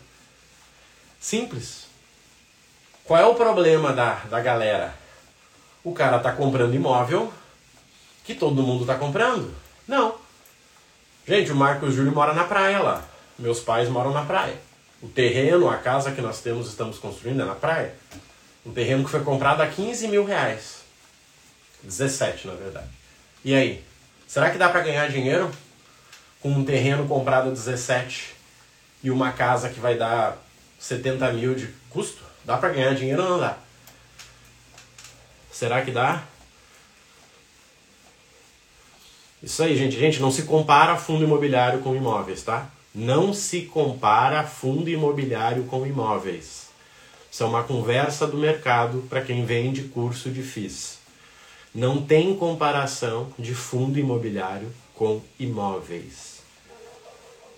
Simples. 1.18 1.86
Qual 3.04 3.20
é 3.20 3.26
o 3.26 3.34
problema 3.34 3.92
da, 3.92 4.14
da 4.30 4.40
galera? 4.40 4.94
O 5.82 5.92
cara 5.92 6.18
tá 6.18 6.32
comprando 6.32 6.74
imóvel 6.74 7.32
que 8.24 8.34
todo 8.34 8.62
mundo 8.62 8.84
tá 8.84 8.96
comprando? 8.96 9.52
Não. 9.88 10.14
Gente, 11.26 11.50
o 11.52 11.56
Marcos 11.56 11.94
Júlio 11.94 12.12
mora 12.12 12.32
na 12.32 12.44
praia 12.44 12.80
lá. 12.80 13.04
Meus 13.38 13.60
pais 13.60 13.88
moram 13.88 14.12
na 14.12 14.24
praia. 14.24 14.56
O 15.02 15.08
terreno, 15.08 15.68
a 15.68 15.78
casa 15.78 16.12
que 16.12 16.20
nós 16.20 16.40
temos, 16.40 16.68
estamos 16.68 16.98
construindo 16.98 17.42
é 17.42 17.44
na 17.44 17.54
praia. 17.54 17.94
Um 18.64 18.73
terreno 18.73 19.05
que 19.05 19.11
foi 19.11 19.23
comprado 19.25 19.62
a 19.62 19.66
15 19.66 20.09
mil 20.09 20.25
reais. 20.25 20.81
17, 21.83 22.46
na 22.46 22.55
verdade. 22.55 22.88
E 23.44 23.55
aí? 23.55 23.85
Será 24.27 24.51
que 24.51 24.59
dá 24.59 24.68
para 24.68 24.83
ganhar 24.83 25.09
dinheiro 25.09 25.51
com 26.40 26.51
um 26.51 26.64
terreno 26.64 27.07
comprado 27.09 27.49
a 27.49 27.53
17 27.53 28.35
e 29.03 29.11
uma 29.11 29.33
casa 29.33 29.70
que 29.70 29.81
vai 29.81 29.96
dar 29.96 30.37
70 30.79 31.33
mil 31.33 31.55
de 31.55 31.68
custo? 31.88 32.23
Dá 32.44 32.57
para 32.57 32.68
ganhar 32.70 32.94
dinheiro 32.94 33.23
ou 33.23 33.31
não 33.31 33.40
dá? 33.40 33.59
Será 35.51 35.83
que 35.83 35.90
dá? 35.90 36.23
Isso 39.42 39.62
aí, 39.62 39.77
gente. 39.77 39.99
Gente, 39.99 40.20
não 40.20 40.31
se 40.31 40.42
compara 40.42 40.96
fundo 40.96 41.25
imobiliário 41.25 41.81
com 41.81 41.96
imóveis, 41.96 42.42
tá? 42.42 42.68
Não 42.94 43.33
se 43.33 43.62
compara 43.62 44.44
fundo 44.44 44.88
imobiliário 44.88 45.64
com 45.64 45.87
imóveis. 45.87 46.69
Isso 47.30 47.44
é 47.44 47.46
uma 47.46 47.62
conversa 47.62 48.26
do 48.26 48.36
mercado 48.36 49.04
para 49.08 49.22
quem 49.22 49.44
vende 49.44 49.84
curso 49.84 50.30
de 50.30 50.42
FIIs. 50.42 50.98
Não 51.72 52.02
tem 52.02 52.34
comparação 52.36 53.32
de 53.38 53.54
fundo 53.54 53.98
imobiliário 53.98 54.72
com 54.94 55.22
imóveis. 55.38 56.40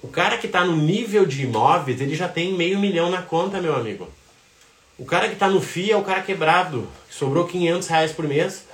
O 0.02 0.08
cara 0.08 0.36
que 0.36 0.46
está 0.46 0.64
no 0.64 0.76
nível 0.76 1.24
de 1.24 1.42
imóveis, 1.42 2.00
ele 2.00 2.14
já 2.14 2.28
tem 2.28 2.52
meio 2.52 2.78
milhão 2.78 3.10
na 3.10 3.22
conta, 3.22 3.60
meu 3.60 3.74
amigo. 3.74 4.10
O 4.98 5.06
cara 5.06 5.28
que 5.28 5.34
está 5.34 5.48
no 5.48 5.60
FII 5.60 5.92
é 5.92 5.96
o 5.96 6.04
cara 6.04 6.20
quebrado, 6.20 6.86
que 7.08 7.14
sobrou 7.14 7.46
500 7.46 7.88
reais 7.88 8.12
por 8.12 8.26
mês. 8.26 8.66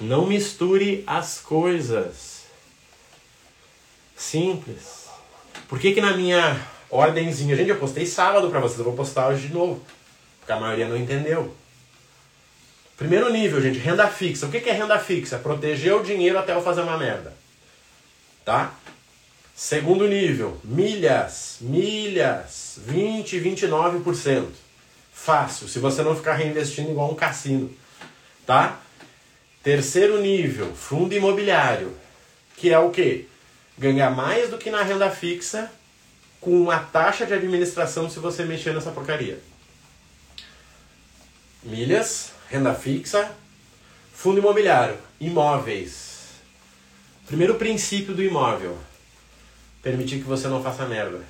Não 0.00 0.24
misture 0.24 1.04
as 1.06 1.38
coisas. 1.38 2.44
Simples. 4.16 5.06
Por 5.68 5.78
que, 5.78 5.92
que 5.92 6.00
na 6.00 6.16
minha 6.16 6.60
ordenzinha, 6.96 7.56
gente, 7.56 7.70
eu 7.70 7.78
postei 7.78 8.06
sábado 8.06 8.50
para 8.50 8.60
vocês, 8.60 8.78
eu 8.78 8.84
vou 8.84 8.94
postar 8.94 9.28
hoje 9.28 9.48
de 9.48 9.54
novo, 9.54 9.82
porque 10.38 10.52
a 10.52 10.60
maioria 10.60 10.86
não 10.86 10.96
entendeu. 10.96 11.54
Primeiro 12.96 13.32
nível, 13.32 13.60
gente, 13.60 13.78
renda 13.78 14.06
fixa. 14.08 14.46
O 14.46 14.50
que, 14.50 14.58
é 14.68 14.72
renda 14.72 14.98
fixa? 14.98 15.38
Proteger 15.38 15.94
o 15.94 16.02
dinheiro 16.02 16.38
até 16.38 16.54
eu 16.54 16.62
fazer 16.62 16.82
uma 16.82 16.98
merda. 16.98 17.34
Tá? 18.44 18.74
Segundo 19.56 20.06
nível, 20.06 20.60
milhas. 20.62 21.56
Milhas. 21.60 22.78
20, 22.86 23.40
29%. 23.40 24.46
Fácil, 25.12 25.68
se 25.68 25.78
você 25.78 26.02
não 26.02 26.16
ficar 26.16 26.34
reinvestindo 26.34 26.90
igual 26.90 27.10
um 27.10 27.14
cassino, 27.14 27.70
tá? 28.46 28.80
Terceiro 29.62 30.20
nível, 30.20 30.74
fundo 30.74 31.14
imobiliário, 31.14 31.96
que 32.56 32.72
é 32.72 32.78
o 32.78 32.90
que? 32.90 33.28
Ganhar 33.78 34.10
mais 34.10 34.50
do 34.50 34.58
que 34.58 34.70
na 34.70 34.82
renda 34.82 35.10
fixa 35.10 35.70
com 36.42 36.60
uma 36.60 36.80
taxa 36.80 37.24
de 37.24 37.32
administração 37.32 38.10
se 38.10 38.18
você 38.18 38.44
mexer 38.44 38.74
nessa 38.74 38.90
porcaria. 38.90 39.40
Milhas, 41.62 42.32
renda 42.50 42.74
fixa, 42.74 43.30
fundo 44.12 44.40
imobiliário, 44.40 44.98
imóveis. 45.20 46.32
Primeiro 47.28 47.54
princípio 47.54 48.12
do 48.12 48.22
imóvel: 48.22 48.76
permitir 49.80 50.18
que 50.18 50.24
você 50.24 50.48
não 50.48 50.60
faça 50.60 50.84
merda. 50.84 51.24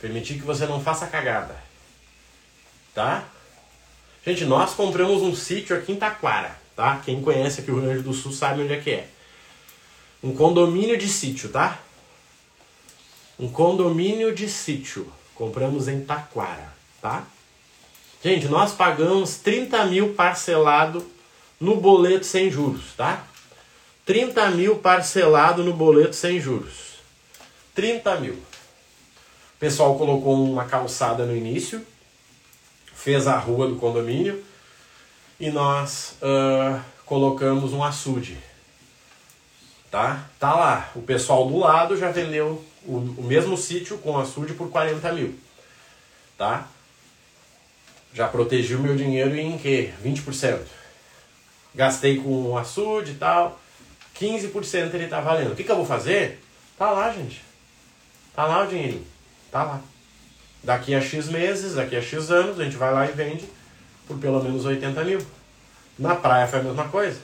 Permitir 0.00 0.38
que 0.38 0.46
você 0.46 0.64
não 0.64 0.82
faça 0.82 1.06
cagada. 1.06 1.54
Tá? 2.94 3.28
Gente, 4.24 4.46
nós 4.46 4.72
compramos 4.72 5.20
um 5.20 5.36
sítio 5.36 5.76
aqui 5.76 5.92
em 5.92 5.96
Taquara, 5.96 6.58
tá? 6.74 7.02
Quem 7.04 7.20
conhece 7.20 7.60
aqui 7.60 7.70
o 7.70 7.74
Rio 7.74 7.84
Grande 7.84 8.02
do 8.02 8.14
Sul 8.14 8.32
sabe 8.32 8.62
onde 8.62 8.72
é 8.72 8.80
que 8.80 8.90
é. 8.90 9.08
Um 10.22 10.34
condomínio 10.34 10.96
de 10.96 11.08
sítio, 11.08 11.50
tá? 11.50 11.78
Um 13.40 13.48
condomínio 13.48 14.34
de 14.34 14.46
sítio. 14.50 15.10
Compramos 15.34 15.88
em 15.88 16.04
Taquara, 16.04 16.74
tá? 17.00 17.24
Gente, 18.22 18.46
nós 18.48 18.72
pagamos 18.72 19.36
30 19.36 19.86
mil 19.86 20.12
parcelado 20.12 21.02
no 21.58 21.76
boleto 21.76 22.26
sem 22.26 22.50
juros, 22.50 22.92
tá? 22.94 23.24
30 24.04 24.50
mil 24.50 24.76
parcelado 24.76 25.64
no 25.64 25.72
boleto 25.72 26.14
sem 26.14 26.38
juros. 26.38 26.96
30 27.74 28.16
mil. 28.16 28.34
O 28.34 29.58
pessoal 29.58 29.96
colocou 29.96 30.44
uma 30.44 30.66
calçada 30.66 31.24
no 31.24 31.34
início, 31.34 31.80
fez 32.92 33.26
a 33.26 33.38
rua 33.38 33.68
do 33.68 33.76
condomínio 33.76 34.44
e 35.38 35.48
nós 35.48 36.16
uh, 36.20 36.78
colocamos 37.06 37.72
um 37.72 37.82
açude. 37.82 38.36
Tá? 39.90 40.28
Tá 40.38 40.54
lá. 40.54 40.90
O 40.94 41.00
pessoal 41.00 41.46
do 41.46 41.56
lado 41.56 41.96
já 41.96 42.10
vendeu 42.10 42.62
o, 42.84 42.96
o 42.96 43.22
mesmo 43.24 43.56
sítio 43.56 43.98
com 43.98 44.18
açude 44.18 44.54
por 44.54 44.70
40 44.70 45.12
mil. 45.12 45.34
Tá? 46.36 46.68
Já 48.12 48.26
protegi 48.26 48.74
o 48.74 48.80
meu 48.80 48.96
dinheiro 48.96 49.36
em 49.36 49.58
que? 49.58 49.92
20%. 50.04 50.60
Gastei 51.74 52.16
com 52.16 52.56
açude 52.56 53.12
e 53.12 53.14
tal. 53.14 53.60
15% 54.18 54.94
ele 54.94 55.06
tá 55.06 55.20
valendo. 55.20 55.52
O 55.52 55.56
que, 55.56 55.64
que 55.64 55.70
eu 55.70 55.76
vou 55.76 55.86
fazer? 55.86 56.40
Tá 56.76 56.90
lá, 56.90 57.12
gente. 57.12 57.42
Tá 58.34 58.44
lá 58.44 58.64
o 58.64 58.66
dinheirinho. 58.66 59.06
Tá 59.50 59.62
lá. 59.62 59.80
Daqui 60.62 60.94
a 60.94 61.00
X 61.00 61.28
meses, 61.28 61.74
daqui 61.74 61.96
a 61.96 62.02
X 62.02 62.30
anos, 62.30 62.60
a 62.60 62.64
gente 62.64 62.76
vai 62.76 62.92
lá 62.92 63.06
e 63.06 63.12
vende 63.12 63.48
por 64.06 64.18
pelo 64.18 64.42
menos 64.42 64.64
80 64.64 65.04
mil. 65.04 65.20
Na 65.98 66.16
praia 66.16 66.46
foi 66.46 66.60
a 66.60 66.62
mesma 66.62 66.88
coisa. 66.88 67.20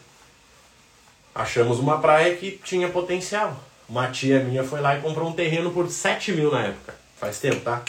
Achamos 1.35 1.79
uma 1.79 2.01
praia 2.01 2.37
que 2.37 2.53
tinha 2.65 2.89
potencial. 2.89 3.61
Uma 3.89 4.11
tia 4.11 4.41
minha 4.41 4.65
foi 4.65 4.81
lá 4.81 4.97
e 4.97 5.03
comprou 5.03 5.29
um 5.29 5.33
terreno 5.33 5.71
por 5.71 5.89
7 5.89 6.33
mil 6.33 6.51
na 6.51 6.65
época. 6.65 6.95
Faz 7.19 7.39
tempo, 7.39 7.61
tá? 7.61 7.83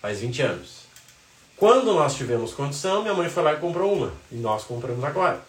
Faz 0.00 0.20
20 0.20 0.42
anos. 0.42 0.84
Quando 1.56 1.92
nós 1.94 2.14
tivemos 2.14 2.52
condição, 2.52 3.02
minha 3.02 3.14
mãe 3.14 3.28
foi 3.28 3.42
lá 3.42 3.52
e 3.52 3.58
comprou 3.58 3.94
uma. 3.94 4.12
E 4.32 4.36
nós 4.36 4.64
compramos 4.64 5.04
agora. 5.04 5.40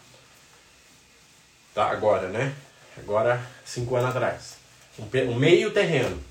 Tá, 1.74 1.90
agora, 1.90 2.28
né? 2.28 2.54
Agora, 2.98 3.42
5 3.66 3.96
anos 3.96 4.16
atrás. 4.16 4.56
Um, 5.00 5.32
um 5.32 5.36
meio 5.36 5.72
terreno. 5.72 6.22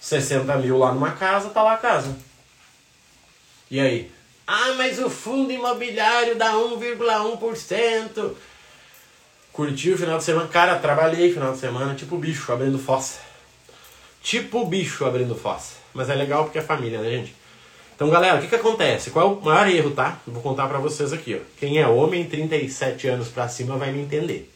60 0.00 0.56
mil 0.58 0.78
lá 0.78 0.92
numa 0.92 1.12
casa, 1.12 1.50
tá 1.50 1.62
lá 1.62 1.74
a 1.74 1.78
casa. 1.78 2.16
E 3.70 3.80
aí? 3.80 4.10
Ah, 4.46 4.72
mas 4.76 4.98
o 4.98 5.10
fundo 5.10 5.52
imobiliário 5.52 6.36
dá 6.36 6.52
1,1%. 6.52 8.34
Curti 9.58 9.90
o 9.90 9.98
final 9.98 10.18
de 10.18 10.22
semana. 10.22 10.46
Cara, 10.46 10.76
trabalhei 10.76 11.32
final 11.32 11.50
de 11.50 11.58
semana, 11.58 11.92
tipo 11.92 12.16
bicho, 12.16 12.52
abrindo 12.52 12.78
fossa. 12.78 13.18
Tipo 14.22 14.64
bicho 14.64 15.04
abrindo 15.04 15.34
fossa. 15.34 15.74
Mas 15.92 16.08
é 16.08 16.14
legal 16.14 16.44
porque 16.44 16.60
é 16.60 16.62
família, 16.62 17.00
né, 17.00 17.10
gente? 17.10 17.34
Então, 17.96 18.08
galera, 18.08 18.38
o 18.38 18.40
que, 18.40 18.46
que 18.46 18.54
acontece? 18.54 19.10
Qual 19.10 19.26
é 19.26 19.28
o 19.28 19.40
maior 19.40 19.68
erro, 19.68 19.90
tá? 19.90 20.20
vou 20.24 20.40
contar 20.40 20.68
para 20.68 20.78
vocês 20.78 21.12
aqui, 21.12 21.34
ó. 21.34 21.44
Quem 21.58 21.78
é 21.78 21.88
homem, 21.88 22.24
37 22.24 23.08
anos 23.08 23.30
para 23.30 23.48
cima, 23.48 23.76
vai 23.76 23.90
me 23.90 24.00
entender. 24.00 24.48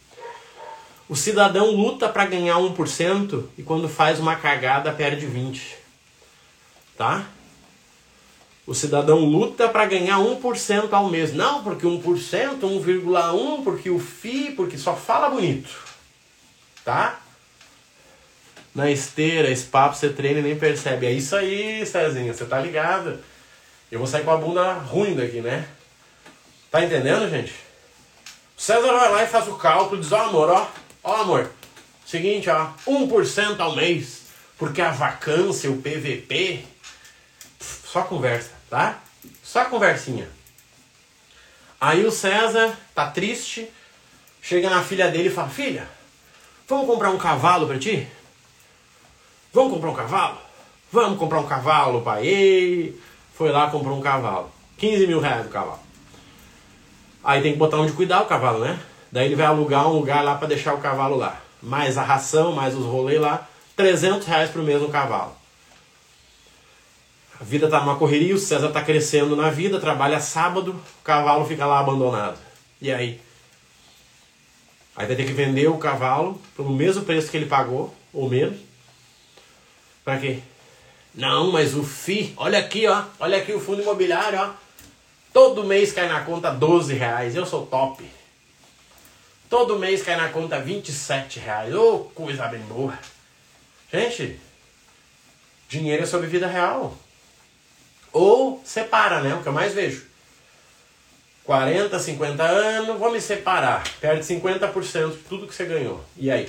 O 1.08 1.16
cidadão 1.16 1.72
luta 1.72 2.08
para 2.08 2.26
ganhar 2.26 2.58
1% 2.58 3.42
e 3.58 3.62
quando 3.64 3.88
faz 3.88 4.20
uma 4.20 4.36
cagada 4.36 4.92
perde 4.92 5.26
20%. 5.26 5.62
Tá? 6.96 7.26
O 8.66 8.74
cidadão 8.74 9.18
luta 9.24 9.68
para 9.68 9.86
ganhar 9.86 10.18
1% 10.18 10.92
ao 10.92 11.08
mês. 11.08 11.34
Não, 11.34 11.64
porque 11.64 11.86
1%, 11.86 12.60
1,1%, 12.60 13.64
porque 13.64 13.90
o 13.90 13.98
FI, 13.98 14.52
porque 14.52 14.78
só 14.78 14.94
fala 14.94 15.30
bonito. 15.30 15.70
Tá? 16.84 17.20
Na 18.74 18.90
esteira, 18.90 19.50
esse 19.50 19.64
papo 19.64 19.96
você 19.96 20.08
treina 20.08 20.40
e 20.40 20.42
nem 20.42 20.56
percebe. 20.56 21.06
É 21.06 21.12
isso 21.12 21.34
aí, 21.36 21.84
Cezinha, 21.84 22.32
você 22.32 22.44
tá 22.44 22.58
ligado? 22.60 23.18
Eu 23.90 23.98
vou 23.98 24.08
sair 24.08 24.24
com 24.24 24.30
a 24.30 24.36
bunda 24.36 24.72
ruim 24.72 25.14
daqui, 25.14 25.40
né? 25.40 25.68
Tá 26.70 26.82
entendendo, 26.82 27.28
gente? 27.28 27.52
O 28.56 28.60
César 28.62 28.92
vai 28.92 29.12
lá 29.12 29.24
e 29.24 29.26
faz 29.26 29.46
o 29.48 29.56
cálculo 29.56 30.00
diz, 30.00 30.12
ó 30.12 30.16
oh, 30.16 30.28
amor, 30.28 30.48
ó, 30.48 30.70
ó 31.02 31.20
amor, 31.20 31.50
seguinte, 32.06 32.48
ó, 32.48 32.68
1% 32.86 33.60
ao 33.60 33.76
mês, 33.76 34.22
porque 34.56 34.80
a 34.80 34.90
vacância, 34.90 35.70
o 35.70 35.82
PVP, 35.82 36.64
só 37.92 38.02
conversa, 38.04 38.52
tá? 38.70 39.00
Só 39.44 39.66
conversinha. 39.66 40.26
Aí 41.78 42.06
o 42.06 42.10
César 42.10 42.74
tá 42.94 43.10
triste, 43.10 43.70
chega 44.40 44.70
na 44.70 44.82
filha 44.82 45.10
dele 45.10 45.28
e 45.28 45.32
fala: 45.32 45.50
Filha, 45.50 45.86
vamos 46.66 46.86
comprar 46.86 47.10
um 47.10 47.18
cavalo 47.18 47.66
para 47.66 47.78
ti? 47.78 48.08
Vamos 49.52 49.74
comprar 49.74 49.90
um 49.90 49.94
cavalo? 49.94 50.38
Vamos 50.90 51.18
comprar 51.18 51.40
um 51.40 51.46
cavalo, 51.46 52.00
pai. 52.00 52.94
Foi 53.34 53.50
lá 53.50 53.70
comprou 53.70 53.98
um 53.98 54.00
cavalo. 54.00 54.50
15 54.78 55.06
mil 55.06 55.20
reais 55.20 55.46
o 55.46 55.50
cavalo. 55.50 55.80
Aí 57.22 57.42
tem 57.42 57.52
que 57.52 57.58
botar 57.58 57.76
onde 57.76 57.92
cuidar 57.92 58.22
o 58.22 58.26
cavalo, 58.26 58.64
né? 58.64 58.80
Daí 59.10 59.26
ele 59.26 59.36
vai 59.36 59.46
alugar 59.46 59.86
um 59.86 59.92
lugar 59.92 60.24
lá 60.24 60.36
para 60.36 60.48
deixar 60.48 60.72
o 60.72 60.80
cavalo 60.80 61.16
lá. 61.16 61.40
Mais 61.62 61.98
a 61.98 62.02
ração, 62.02 62.52
mais 62.52 62.74
os 62.74 62.86
rolês 62.86 63.20
lá. 63.20 63.46
300 63.76 64.26
reais 64.26 64.50
por 64.50 64.62
mês 64.62 64.80
no 64.80 64.88
cavalo. 64.88 65.41
A 67.42 67.44
vida 67.44 67.68
tá 67.68 67.80
numa 67.80 67.98
correria, 67.98 68.36
o 68.36 68.38
César 68.38 68.68
tá 68.68 68.80
crescendo 68.80 69.34
na 69.34 69.50
vida, 69.50 69.80
trabalha 69.80 70.20
sábado, 70.20 70.80
o 71.00 71.02
cavalo 71.02 71.44
fica 71.44 71.66
lá 71.66 71.80
abandonado. 71.80 72.38
E 72.80 72.92
aí? 72.92 73.20
Aí 74.94 75.06
vai 75.08 75.16
ter 75.16 75.26
que 75.26 75.32
vender 75.32 75.66
o 75.66 75.76
cavalo 75.76 76.40
pelo 76.54 76.70
mesmo 76.70 77.02
preço 77.02 77.28
que 77.28 77.36
ele 77.36 77.46
pagou, 77.46 77.92
ou 78.12 78.30
menos. 78.30 78.60
Pra 80.04 80.20
quê? 80.20 80.38
Não, 81.12 81.50
mas 81.50 81.74
o 81.74 81.82
FI, 81.82 82.32
olha 82.36 82.60
aqui, 82.60 82.86
ó. 82.86 83.02
Olha 83.18 83.38
aqui 83.38 83.52
o 83.52 83.60
fundo 83.60 83.82
imobiliário, 83.82 84.38
ó. 84.38 84.50
Todo 85.32 85.64
mês 85.64 85.92
cai 85.92 86.06
na 86.06 86.20
conta 86.20 86.48
12 86.48 86.94
reais. 86.94 87.34
Eu 87.34 87.44
sou 87.44 87.66
top. 87.66 88.08
Todo 89.50 89.80
mês 89.80 90.00
cai 90.04 90.14
na 90.14 90.28
conta 90.28 90.60
27 90.60 91.40
reais. 91.40 91.74
Ô, 91.74 91.94
oh, 91.94 91.98
coisa 92.14 92.46
bem 92.46 92.60
boa. 92.60 92.96
Gente, 93.92 94.38
dinheiro 95.68 96.04
é 96.04 96.06
sobre 96.06 96.28
vida 96.28 96.46
real. 96.46 96.96
Ou 98.12 98.60
separa, 98.64 99.20
né? 99.20 99.34
O 99.34 99.42
que 99.42 99.48
eu 99.48 99.52
mais 99.52 99.72
vejo. 99.72 100.06
40, 101.44 101.98
50 101.98 102.42
anos, 102.42 102.98
vou 102.98 103.10
me 103.10 103.20
separar. 103.20 103.82
Perde 104.00 104.22
50% 104.22 105.10
de 105.10 105.16
tudo 105.18 105.46
que 105.46 105.54
você 105.54 105.64
ganhou. 105.64 106.04
E 106.16 106.30
aí? 106.30 106.48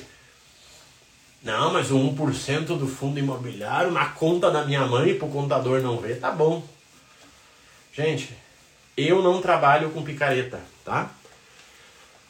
Não, 1.44 1.74
mas 1.74 1.92
o 1.92 1.98
1% 1.98 2.78
do 2.78 2.88
fundo 2.88 3.20
imobiliário 3.20 3.92
na 3.92 4.06
conta 4.06 4.50
da 4.52 4.64
minha 4.64 4.86
mãe 4.86 5.16
pro 5.16 5.28
contador 5.28 5.82
não 5.82 5.98
ver, 5.98 6.20
tá 6.20 6.32
bom. 6.32 6.64
Gente, 7.92 8.36
eu 8.96 9.22
não 9.22 9.42
trabalho 9.42 9.90
com 9.90 10.04
picareta, 10.04 10.62
tá? 10.86 11.10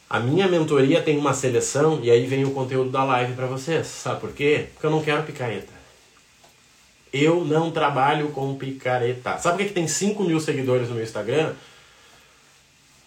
A 0.08 0.18
minha 0.18 0.48
mentoria 0.48 1.02
tem 1.02 1.18
uma 1.18 1.34
seleção 1.34 2.00
e 2.02 2.10
aí 2.10 2.26
vem 2.26 2.44
o 2.44 2.52
conteúdo 2.52 2.90
da 2.90 3.04
live 3.04 3.34
para 3.34 3.46
vocês. 3.46 3.86
Sabe 3.86 4.20
por 4.20 4.32
quê? 4.32 4.68
Porque 4.72 4.86
eu 4.86 4.90
não 4.90 5.02
quero 5.02 5.22
picareta. 5.22 5.73
Eu 7.16 7.44
não 7.44 7.70
trabalho 7.70 8.30
com 8.30 8.56
picareta. 8.56 9.38
Sabe 9.38 9.58
por 9.58 9.68
que, 9.68 9.72
tem 9.72 9.86
5 9.86 10.24
mil 10.24 10.40
seguidores 10.40 10.88
no 10.88 10.96
meu 10.96 11.04
Instagram? 11.04 11.54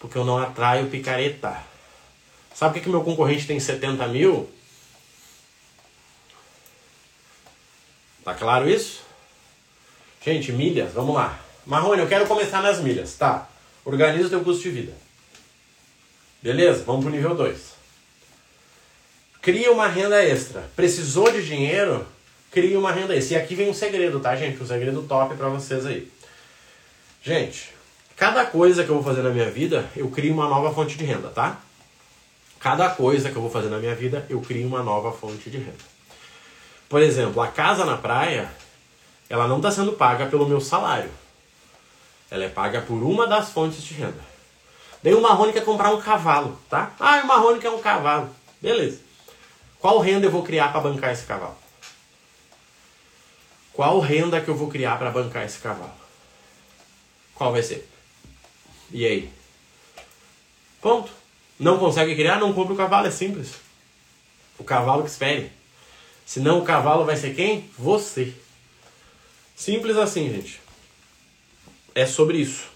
Porque 0.00 0.16
eu 0.16 0.24
não 0.24 0.38
atraio 0.38 0.86
picareta. 0.86 1.54
Sabe 2.54 2.72
por 2.72 2.78
que, 2.78 2.84
que 2.84 2.90
meu 2.90 3.04
concorrente 3.04 3.46
tem 3.46 3.60
70 3.60 4.06
mil? 4.08 4.48
Tá 8.24 8.32
claro 8.32 8.66
isso? 8.66 9.02
Gente, 10.24 10.52
milhas, 10.52 10.94
vamos 10.94 11.14
lá. 11.14 11.38
Marrone, 11.66 12.00
eu 12.00 12.08
quero 12.08 12.26
começar 12.26 12.62
nas 12.62 12.80
milhas. 12.80 13.12
Tá. 13.12 13.46
Organiza 13.84 14.28
o 14.28 14.30
teu 14.30 14.40
custo 14.42 14.62
de 14.62 14.70
vida. 14.70 14.92
Beleza? 16.40 16.82
Vamos 16.82 17.04
pro 17.04 17.12
nível 17.12 17.34
2. 17.34 17.74
Cria 19.42 19.70
uma 19.70 19.86
renda 19.86 20.24
extra. 20.24 20.62
Precisou 20.74 21.30
de 21.30 21.44
dinheiro? 21.44 22.06
Crie 22.50 22.76
uma 22.76 22.92
renda 22.92 23.14
extra. 23.14 23.38
E 23.38 23.40
aqui 23.40 23.54
vem 23.54 23.70
um 23.70 23.74
segredo, 23.74 24.20
tá, 24.20 24.34
gente? 24.36 24.62
Um 24.62 24.66
segredo 24.66 25.02
top 25.02 25.36
para 25.36 25.48
vocês 25.48 25.86
aí. 25.86 26.10
Gente, 27.22 27.72
cada 28.16 28.46
coisa 28.46 28.84
que 28.84 28.90
eu 28.90 28.94
vou 28.94 29.04
fazer 29.04 29.22
na 29.22 29.30
minha 29.30 29.50
vida, 29.50 29.88
eu 29.96 30.08
crio 30.10 30.32
uma 30.32 30.48
nova 30.48 30.72
fonte 30.72 30.96
de 30.96 31.04
renda, 31.04 31.28
tá? 31.28 31.60
Cada 32.60 32.90
coisa 32.90 33.30
que 33.30 33.36
eu 33.36 33.42
vou 33.42 33.50
fazer 33.50 33.68
na 33.68 33.78
minha 33.78 33.94
vida, 33.94 34.26
eu 34.28 34.40
crio 34.40 34.66
uma 34.66 34.82
nova 34.82 35.12
fonte 35.12 35.48
de 35.50 35.58
renda. 35.58 35.98
Por 36.88 37.02
exemplo, 37.02 37.40
a 37.42 37.48
casa 37.48 37.84
na 37.84 37.96
praia, 37.96 38.50
ela 39.28 39.46
não 39.46 39.58
está 39.58 39.70
sendo 39.70 39.92
paga 39.92 40.26
pelo 40.26 40.48
meu 40.48 40.60
salário. 40.60 41.10
Ela 42.30 42.44
é 42.44 42.48
paga 42.48 42.80
por 42.80 43.02
uma 43.02 43.26
das 43.26 43.50
fontes 43.50 43.82
de 43.82 43.94
renda. 43.94 44.28
Daí 45.02 45.14
o 45.14 45.20
Marrone 45.20 45.52
quer 45.52 45.64
comprar 45.64 45.92
um 45.92 46.00
cavalo, 46.00 46.58
tá? 46.68 46.92
Ah, 46.98 47.20
o 47.22 47.26
Marrone 47.26 47.60
quer 47.60 47.70
um 47.70 47.80
cavalo. 47.80 48.30
Beleza. 48.60 49.00
Qual 49.78 49.98
renda 50.00 50.26
eu 50.26 50.30
vou 50.30 50.42
criar 50.42 50.72
para 50.72 50.80
bancar 50.80 51.12
esse 51.12 51.24
cavalo? 51.24 51.56
Qual 53.78 54.00
renda 54.00 54.40
que 54.40 54.48
eu 54.48 54.56
vou 54.56 54.66
criar 54.66 54.98
para 54.98 55.08
bancar 55.08 55.44
esse 55.44 55.60
cavalo? 55.60 55.94
Qual 57.32 57.52
vai 57.52 57.62
ser? 57.62 57.88
E 58.90 59.06
aí? 59.06 59.32
Ponto. 60.82 61.12
Não 61.60 61.78
consegue 61.78 62.16
criar, 62.16 62.40
não 62.40 62.52
compra 62.52 62.74
o 62.74 62.76
cavalo, 62.76 63.06
é 63.06 63.10
simples. 63.12 63.52
O 64.58 64.64
cavalo 64.64 65.04
que 65.04 65.08
espere. 65.08 65.52
Senão 66.26 66.58
o 66.58 66.64
cavalo 66.64 67.04
vai 67.04 67.16
ser 67.16 67.36
quem? 67.36 67.70
Você. 67.78 68.34
Simples 69.54 69.96
assim, 69.96 70.28
gente. 70.28 70.60
É 71.94 72.04
sobre 72.04 72.38
isso. 72.38 72.66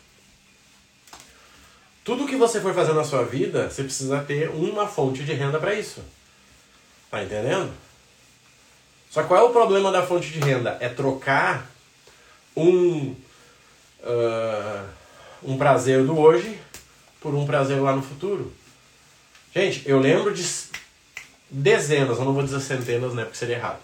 Tudo 2.05 2.29
que 2.29 2.37
você 2.37 2.61
for 2.61 2.75
fazer 2.77 2.93
na 2.93 3.03
sua 3.03 3.25
vida, 3.25 3.69
você 3.69 3.83
precisa 3.83 4.23
ter 4.23 4.51
uma 4.51 4.87
fonte 4.87 5.25
de 5.25 5.33
renda 5.33 5.59
para 5.59 5.75
isso. 5.75 6.01
Tá 7.11 7.25
entendendo? 7.25 7.75
Só 9.13 9.23
qual 9.25 9.41
é 9.41 9.43
o 9.43 9.53
problema 9.53 9.93
da 9.93 10.07
fonte 10.07 10.31
de 10.31 10.39
renda? 10.39 10.79
É 10.81 10.89
trocar 10.89 11.71
um, 12.57 13.15
uh, 14.01 14.89
um 15.43 15.59
prazer 15.59 16.03
do 16.03 16.19
hoje 16.19 16.59
por 17.21 17.35
um 17.35 17.45
prazer 17.45 17.79
lá 17.79 17.95
no 17.95 18.03
futuro. 18.03 18.51
Gente, 19.55 19.87
eu 19.87 20.01
lembro 20.01 20.33
de 20.33 20.43
dezenas, 21.51 22.17
eu 22.17 22.25
não 22.25 22.33
vou 22.33 22.43
dizer 22.43 22.59
centenas, 22.61 23.13
né, 23.13 23.25
porque 23.25 23.37
seria 23.37 23.57
errado. 23.57 23.81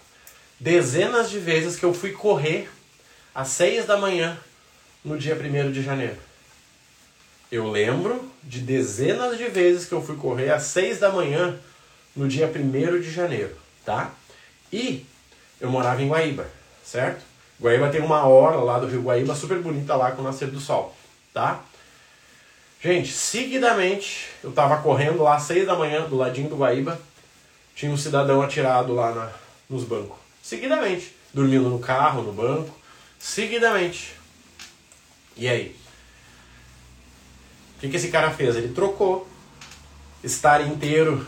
Dezenas 0.59 1.29
de 1.29 1.39
vezes 1.39 1.77
que 1.77 1.85
eu 1.85 1.93
fui 1.93 2.13
correr 2.13 2.71
às 3.35 3.49
seis 3.49 3.85
da 3.85 3.99
manhã 3.99 4.39
no 5.05 5.19
dia 5.19 5.35
1 5.35 5.71
de 5.71 5.83
janeiro. 5.83 6.17
Eu 7.53 7.71
lembro 7.71 8.33
de 8.43 8.61
dezenas 8.61 9.37
de 9.37 9.47
vezes 9.49 9.85
que 9.85 9.93
eu 9.93 10.03
fui 10.03 10.17
correr 10.17 10.51
às 10.51 10.63
seis 10.63 10.99
da 10.99 11.13
manhã 11.13 11.61
no 12.17 12.27
dia 12.27 12.47
1 12.47 12.99
de 12.99 13.11
janeiro, 13.11 13.55
tá? 13.85 14.11
E 14.73 15.05
eu 15.61 15.71
morava 15.71 16.03
em 16.03 16.09
Guaíba, 16.09 16.47
certo? 16.85 17.23
Guaíba 17.61 17.89
tem 17.91 18.01
uma 18.01 18.23
hora 18.23 18.57
lá 18.57 18.79
do 18.79 18.87
Rio 18.87 19.03
Guaíba 19.03 19.35
super 19.35 19.59
bonita 19.59 19.95
lá 19.97 20.13
com 20.13 20.23
o 20.23 20.25
nascer 20.25 20.49
do 20.49 20.61
sol, 20.61 20.95
tá? 21.35 21.61
Gente, 22.81 23.13
seguidamente, 23.13 24.29
eu 24.43 24.53
tava 24.53 24.81
correndo 24.81 25.23
lá 25.23 25.35
às 25.35 25.43
seis 25.43 25.67
da 25.67 25.75
manhã, 25.75 26.09
do 26.09 26.17
ladinho 26.17 26.49
do 26.49 26.57
Guaíba, 26.57 27.01
tinha 27.75 27.91
um 27.91 27.97
cidadão 27.97 28.41
atirado 28.41 28.95
lá 28.95 29.13
na, 29.13 29.33
nos 29.69 29.83
bancos. 29.83 30.17
Seguidamente, 30.41 31.13
dormindo 31.35 31.69
no 31.69 31.81
carro, 31.81 32.23
no 32.23 32.33
banco, 32.33 32.75
seguidamente. 33.19 34.15
E 35.37 35.49
aí? 35.49 35.77
O 37.77 37.81
que, 37.81 37.89
que 37.89 37.97
esse 37.97 38.09
cara 38.09 38.31
fez? 38.31 38.57
Ele 38.57 38.73
trocou 38.73 39.29
estar 40.23 40.61
inteiro 40.67 41.27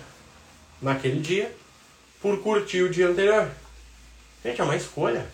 naquele 0.80 1.20
dia 1.20 1.54
por 2.20 2.40
curtir 2.40 2.82
o 2.82 2.90
dia 2.90 3.08
anterior. 3.08 3.50
Gente, 4.44 4.60
é 4.60 4.64
uma 4.64 4.76
escolha. 4.76 5.26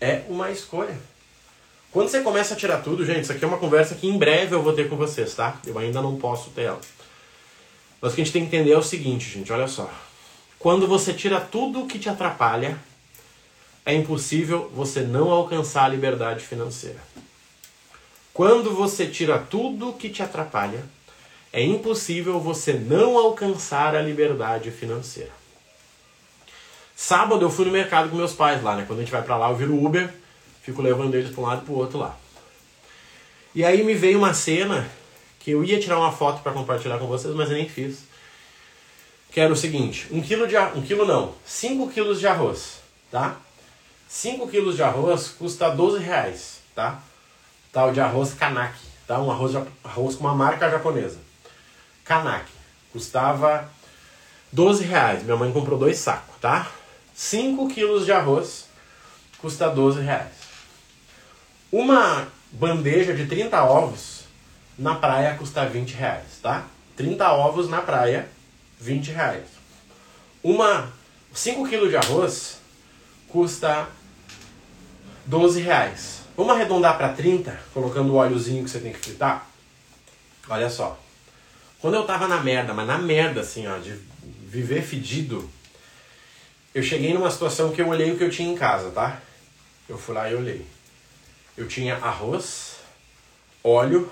É 0.00 0.22
uma 0.28 0.50
escolha. 0.50 0.98
Quando 1.92 2.08
você 2.08 2.22
começa 2.22 2.54
a 2.54 2.56
tirar 2.56 2.78
tudo, 2.78 3.04
gente, 3.04 3.22
isso 3.22 3.32
aqui 3.32 3.44
é 3.44 3.46
uma 3.46 3.58
conversa 3.58 3.94
que 3.94 4.08
em 4.08 4.16
breve 4.16 4.54
eu 4.54 4.62
vou 4.62 4.72
ter 4.72 4.88
com 4.88 4.96
vocês, 4.96 5.34
tá? 5.34 5.60
Eu 5.66 5.78
ainda 5.78 6.00
não 6.00 6.16
posso 6.16 6.50
ter 6.50 6.62
ela. 6.62 6.80
Mas 8.00 8.12
o 8.12 8.14
que 8.14 8.22
a 8.22 8.24
gente 8.24 8.32
tem 8.32 8.42
que 8.42 8.56
entender 8.56 8.72
é 8.72 8.78
o 8.78 8.82
seguinte, 8.82 9.28
gente, 9.28 9.52
olha 9.52 9.68
só. 9.68 9.90
Quando 10.58 10.86
você 10.86 11.12
tira 11.12 11.40
tudo 11.40 11.86
que 11.86 11.98
te 11.98 12.08
atrapalha, 12.08 12.78
é 13.84 13.92
impossível 13.94 14.70
você 14.74 15.02
não 15.02 15.30
alcançar 15.30 15.84
a 15.84 15.88
liberdade 15.88 16.44
financeira. 16.44 16.98
Quando 18.32 18.74
você 18.74 19.06
tira 19.06 19.38
tudo 19.38 19.92
que 19.92 20.08
te 20.08 20.22
atrapalha, 20.22 20.82
é 21.52 21.62
impossível 21.62 22.40
você 22.40 22.72
não 22.72 23.18
alcançar 23.18 23.94
a 23.94 24.00
liberdade 24.00 24.70
financeira. 24.70 25.41
Sábado 26.94 27.44
eu 27.44 27.50
fui 27.50 27.64
no 27.64 27.70
mercado 27.70 28.08
com 28.08 28.16
meus 28.16 28.32
pais 28.32 28.62
lá, 28.62 28.76
né? 28.76 28.84
Quando 28.86 29.00
a 29.00 29.02
gente 29.02 29.12
vai 29.12 29.22
para 29.22 29.36
lá, 29.36 29.50
eu 29.50 29.56
viro 29.56 29.84
Uber 29.84 30.12
Fico 30.62 30.80
levando 30.80 31.14
eles 31.16 31.32
para 31.32 31.42
um 31.42 31.46
lado 31.46 31.62
e 31.62 31.64
para 31.64 31.74
o 31.74 31.76
outro 31.76 31.98
lá. 31.98 32.16
E 33.52 33.64
aí 33.64 33.82
me 33.82 33.94
veio 33.94 34.18
uma 34.18 34.32
cena 34.32 34.88
que 35.40 35.50
eu 35.50 35.64
ia 35.64 35.80
tirar 35.80 35.98
uma 35.98 36.12
foto 36.12 36.40
para 36.40 36.52
compartilhar 36.52 36.98
com 36.98 37.06
vocês, 37.08 37.34
mas 37.34 37.50
eu 37.50 37.56
nem 37.56 37.68
fiz. 37.68 38.04
Que 39.32 39.40
era 39.40 39.52
o 39.52 39.56
seguinte, 39.56 40.06
um 40.10 40.22
quilo 40.22 40.46
de 40.46 40.56
um 40.56 40.82
quilo 40.82 41.04
não, 41.04 41.34
5 41.44 41.90
quilos 41.90 42.20
de 42.20 42.28
arroz, 42.28 42.80
tá? 43.10 43.36
5 44.06 44.46
quilos 44.48 44.76
de 44.76 44.82
arroz 44.82 45.28
custa 45.30 45.70
12 45.70 45.98
reais, 45.98 46.60
tá? 46.74 47.02
Tal 47.72 47.92
de 47.92 48.00
arroz 48.00 48.34
Kanaki, 48.34 48.78
tá? 49.06 49.18
Um 49.20 49.30
arroz, 49.32 49.52
arroz 49.82 50.14
com 50.14 50.24
uma 50.24 50.34
marca 50.34 50.70
japonesa. 50.70 51.18
Kanaki. 52.04 52.52
Custava 52.92 53.68
12 54.52 54.84
reais. 54.84 55.22
Minha 55.24 55.36
mãe 55.36 55.50
comprou 55.50 55.78
dois 55.78 55.96
sacos, 55.96 56.36
tá? 56.40 56.70
5 57.14 57.68
quilos 57.68 58.04
de 58.04 58.12
arroz 58.12 58.66
custa 59.38 59.68
12 59.68 60.00
reais. 60.00 60.32
Uma 61.70 62.28
bandeja 62.50 63.14
de 63.14 63.26
30 63.26 63.64
ovos 63.64 64.24
na 64.78 64.94
praia 64.94 65.34
custa 65.34 65.64
20 65.66 65.94
reais, 65.94 66.38
tá? 66.42 66.66
30 66.96 67.32
ovos 67.32 67.68
na 67.68 67.80
praia, 67.80 68.28
20 68.80 69.10
reais. 69.10 69.44
Uma 70.42 70.92
5 71.32 71.68
kg 71.68 71.88
de 71.88 71.96
arroz 71.96 72.58
custa 73.28 73.88
12 75.26 75.60
reais. 75.60 76.22
Vamos 76.36 76.54
arredondar 76.54 76.96
para 76.96 77.12
30, 77.12 77.58
colocando 77.72 78.12
o 78.12 78.16
óleozinho 78.16 78.64
que 78.64 78.70
você 78.70 78.80
tem 78.80 78.92
que 78.92 78.98
fritar? 78.98 79.46
Olha 80.48 80.68
só. 80.68 80.98
Quando 81.80 81.94
eu 81.94 82.04
tava 82.04 82.28
na 82.28 82.40
merda, 82.40 82.72
mas 82.72 82.86
na 82.86 82.98
merda 82.98 83.40
assim, 83.40 83.66
ó, 83.66 83.78
de 83.78 83.98
viver 84.46 84.82
fedido, 84.82 85.50
eu 86.74 86.82
cheguei 86.82 87.12
numa 87.14 87.30
situação 87.30 87.72
que 87.72 87.80
eu 87.80 87.88
olhei 87.88 88.12
o 88.12 88.18
que 88.18 88.24
eu 88.24 88.30
tinha 88.30 88.50
em 88.50 88.56
casa, 88.56 88.90
tá? 88.90 89.20
Eu 89.88 89.98
fui 89.98 90.14
lá 90.14 90.30
e 90.30 90.34
olhei 90.34 90.64
eu 91.56 91.68
tinha 91.68 91.96
arroz, 91.96 92.76
óleo 93.62 94.10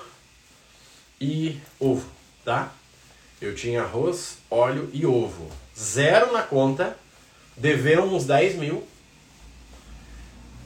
e 1.20 1.58
ovo, 1.78 2.06
tá? 2.44 2.70
Eu 3.40 3.54
tinha 3.54 3.82
arroz, 3.82 4.38
óleo 4.50 4.90
e 4.92 5.06
ovo. 5.06 5.50
Zero 5.78 6.32
na 6.32 6.42
conta, 6.42 6.96
devendo 7.56 8.14
uns 8.14 8.24
10 8.24 8.56
mil. 8.56 8.86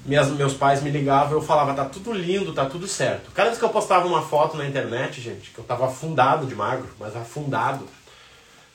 Minhas, 0.05 0.29
meus 0.31 0.53
pais 0.53 0.83
me 0.83 0.91
ligavam 0.91 1.33
eu 1.33 1.41
falava, 1.41 1.73
tá 1.73 1.85
tudo 1.85 2.13
lindo, 2.13 2.53
tá 2.53 2.67
tudo 2.67 2.87
certo. 2.87 3.31
Cada 3.31 3.49
vez 3.49 3.59
que 3.59 3.65
eu 3.65 3.71
postava 3.71 4.07
uma 4.07 4.21
foto 4.21 4.57
na 4.57 4.67
internet, 4.67 5.21
gente, 5.21 5.51
que 5.51 5.59
eu 5.59 5.65
tava 5.65 5.87
afundado 5.87 6.47
de 6.47 6.55
magro, 6.55 6.91
mas 6.99 7.17
afundado, 7.17 7.89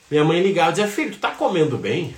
minha 0.09 0.23
mãe 0.23 0.41
ligava 0.41 0.71
e 0.71 0.73
dizia, 0.73 0.87
filho, 0.87 1.11
tu 1.11 1.19
tá 1.19 1.31
comendo 1.31 1.77
bem? 1.77 2.15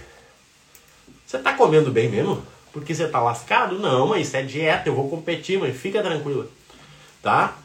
Você 1.31 1.39
tá 1.39 1.53
comendo 1.53 1.91
bem 1.91 2.09
mesmo? 2.09 2.45
Porque 2.73 2.93
você 2.93 3.07
tá 3.07 3.21
lascado? 3.21 3.79
Não, 3.79 4.07
mãe, 4.07 4.21
isso 4.21 4.35
é 4.35 4.41
dieta, 4.41 4.89
eu 4.89 4.93
vou 4.93 5.09
competir, 5.09 5.57
mãe, 5.57 5.73
fica 5.73 6.03
tranquila. 6.03 6.45
Tá? 7.23 7.55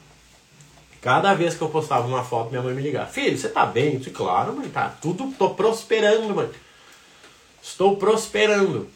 Cada 1.03 1.35
vez 1.35 1.57
que 1.57 1.63
eu 1.63 1.69
postava 1.69 2.07
uma 2.07 2.23
foto, 2.23 2.51
minha 2.51 2.63
mãe 2.63 2.73
me 2.73 2.81
ligava. 2.81 3.11
Filho, 3.11 3.37
você 3.37 3.49
tá 3.49 3.67
bem? 3.67 3.95
Eu 3.95 3.99
disse, 3.99 4.11
claro, 4.11 4.53
mãe, 4.53 4.69
tá 4.69 4.89
tudo, 5.03 5.35
tô 5.37 5.51
prosperando, 5.51 6.33
mãe. 6.33 6.49
Estou 7.61 7.97
prosperando. 7.97 8.89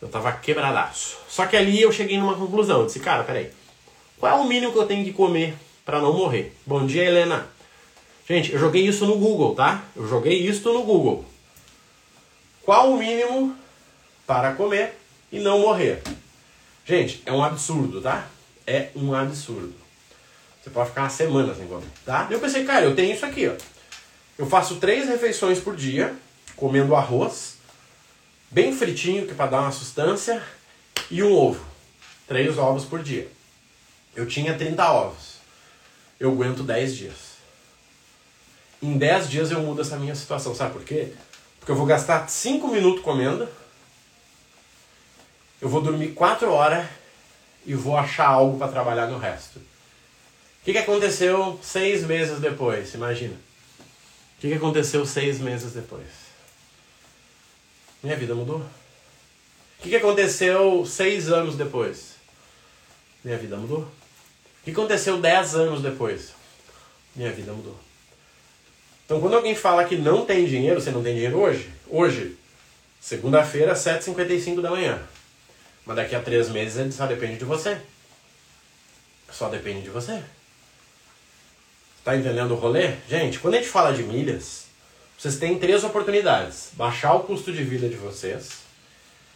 Eu 0.00 0.08
tava 0.08 0.32
quebradaço. 0.32 1.18
Só 1.28 1.46
que 1.46 1.56
ali 1.56 1.80
eu 1.80 1.92
cheguei 1.92 2.18
numa 2.18 2.34
conclusão. 2.34 2.80
Eu 2.80 2.86
disse, 2.86 2.98
cara, 2.98 3.22
peraí. 3.22 3.52
Qual 4.18 4.36
é 4.36 4.40
o 4.40 4.48
mínimo 4.48 4.72
que 4.72 4.78
eu 4.78 4.86
tenho 4.86 5.04
que 5.04 5.12
comer 5.12 5.54
para 5.84 6.00
não 6.00 6.12
morrer? 6.12 6.52
Bom 6.66 6.84
dia, 6.84 7.04
Helena. 7.04 7.46
Gente, 8.28 8.52
eu 8.52 8.58
joguei 8.58 8.84
isso 8.84 9.06
no 9.06 9.16
Google, 9.16 9.54
tá? 9.54 9.84
Eu 9.94 10.08
joguei 10.08 10.44
isso 10.44 10.72
no 10.72 10.82
Google. 10.82 11.24
Qual 12.64 12.90
o 12.90 12.98
mínimo 12.98 13.61
para 14.32 14.54
comer 14.54 14.98
e 15.30 15.38
não 15.38 15.58
morrer. 15.58 16.02
Gente, 16.86 17.22
é 17.26 17.32
um 17.32 17.44
absurdo, 17.44 18.00
tá? 18.00 18.26
É 18.66 18.88
um 18.96 19.12
absurdo. 19.12 19.74
Você 20.62 20.70
pode 20.70 20.88
ficar 20.88 21.02
uma 21.02 21.10
semana 21.10 21.54
sem 21.54 21.66
comer, 21.66 21.86
tá? 22.06 22.28
Eu 22.30 22.40
pensei, 22.40 22.64
cara, 22.64 22.86
eu 22.86 22.96
tenho 22.96 23.14
isso 23.14 23.26
aqui, 23.26 23.46
ó. 23.46 23.52
Eu 24.38 24.46
faço 24.46 24.76
três 24.76 25.06
refeições 25.06 25.60
por 25.60 25.76
dia, 25.76 26.16
comendo 26.56 26.96
arroz, 26.96 27.58
bem 28.50 28.74
fritinho, 28.74 29.26
que 29.26 29.32
é 29.32 29.34
para 29.34 29.50
dar 29.50 29.60
uma 29.60 29.70
sustância, 29.70 30.42
e 31.10 31.22
um 31.22 31.30
ovo. 31.30 31.62
Três 32.26 32.56
ovos 32.56 32.86
por 32.86 33.02
dia. 33.02 33.28
Eu 34.16 34.26
tinha 34.26 34.56
30 34.56 34.92
ovos. 34.92 35.34
Eu 36.18 36.30
aguento 36.30 36.62
10 36.62 36.96
dias. 36.96 37.32
Em 38.82 38.96
10 38.96 39.28
dias 39.28 39.50
eu 39.50 39.60
mudo 39.60 39.82
essa 39.82 39.98
minha 39.98 40.14
situação. 40.14 40.54
Sabe 40.54 40.72
por 40.72 40.84
quê? 40.84 41.12
Porque 41.58 41.70
eu 41.70 41.76
vou 41.76 41.84
gastar 41.84 42.26
5 42.26 42.66
minutos 42.68 43.02
comendo 43.02 43.46
eu 45.62 45.68
vou 45.68 45.80
dormir 45.80 46.08
quatro 46.08 46.50
horas 46.50 46.84
e 47.64 47.72
vou 47.72 47.96
achar 47.96 48.26
algo 48.26 48.58
para 48.58 48.72
trabalhar 48.72 49.06
no 49.06 49.16
resto. 49.16 49.60
O 49.60 50.64
que, 50.64 50.72
que 50.72 50.78
aconteceu 50.78 51.58
seis 51.62 52.02
meses 52.02 52.40
depois? 52.40 52.92
Imagina. 52.94 53.34
O 53.34 54.40
que, 54.40 54.48
que 54.48 54.54
aconteceu 54.54 55.06
seis 55.06 55.38
meses 55.38 55.72
depois? 55.72 56.08
Minha 58.02 58.16
vida 58.16 58.34
mudou. 58.34 58.58
O 58.58 59.82
que, 59.82 59.90
que 59.90 59.96
aconteceu 59.96 60.84
seis 60.84 61.30
anos 61.30 61.54
depois? 61.54 62.16
Minha 63.24 63.38
vida 63.38 63.56
mudou. 63.56 63.82
O 63.82 64.64
que 64.64 64.72
aconteceu 64.72 65.20
dez 65.20 65.54
anos 65.54 65.80
depois? 65.80 66.32
Minha 67.14 67.30
vida 67.30 67.52
mudou. 67.52 67.78
Então, 69.04 69.20
quando 69.20 69.34
alguém 69.34 69.54
fala 69.54 69.84
que 69.84 69.96
não 69.96 70.26
tem 70.26 70.44
dinheiro, 70.44 70.80
você 70.80 70.90
não 70.90 71.04
tem 71.04 71.14
dinheiro 71.14 71.38
hoje? 71.38 71.70
Hoje, 71.88 72.36
segunda-feira, 73.00 73.74
7h55 73.74 74.60
da 74.60 74.70
manhã. 74.70 75.00
Mas 75.84 75.96
daqui 75.96 76.14
a 76.14 76.20
três 76.20 76.48
meses 76.48 76.78
ele 76.78 76.92
só 76.92 77.06
depende 77.06 77.38
de 77.38 77.44
você. 77.44 77.78
Só 79.30 79.48
depende 79.48 79.82
de 79.82 79.90
você. 79.90 80.22
Tá 82.04 82.16
entendendo 82.16 82.52
o 82.52 82.56
rolê? 82.56 82.94
Gente, 83.08 83.38
quando 83.38 83.54
a 83.54 83.56
gente 83.58 83.68
fala 83.68 83.92
de 83.92 84.02
milhas, 84.02 84.66
vocês 85.16 85.36
têm 85.36 85.58
três 85.58 85.84
oportunidades: 85.84 86.70
baixar 86.72 87.14
o 87.14 87.20
custo 87.20 87.52
de 87.52 87.62
vida 87.62 87.88
de 87.88 87.96
vocês, 87.96 88.58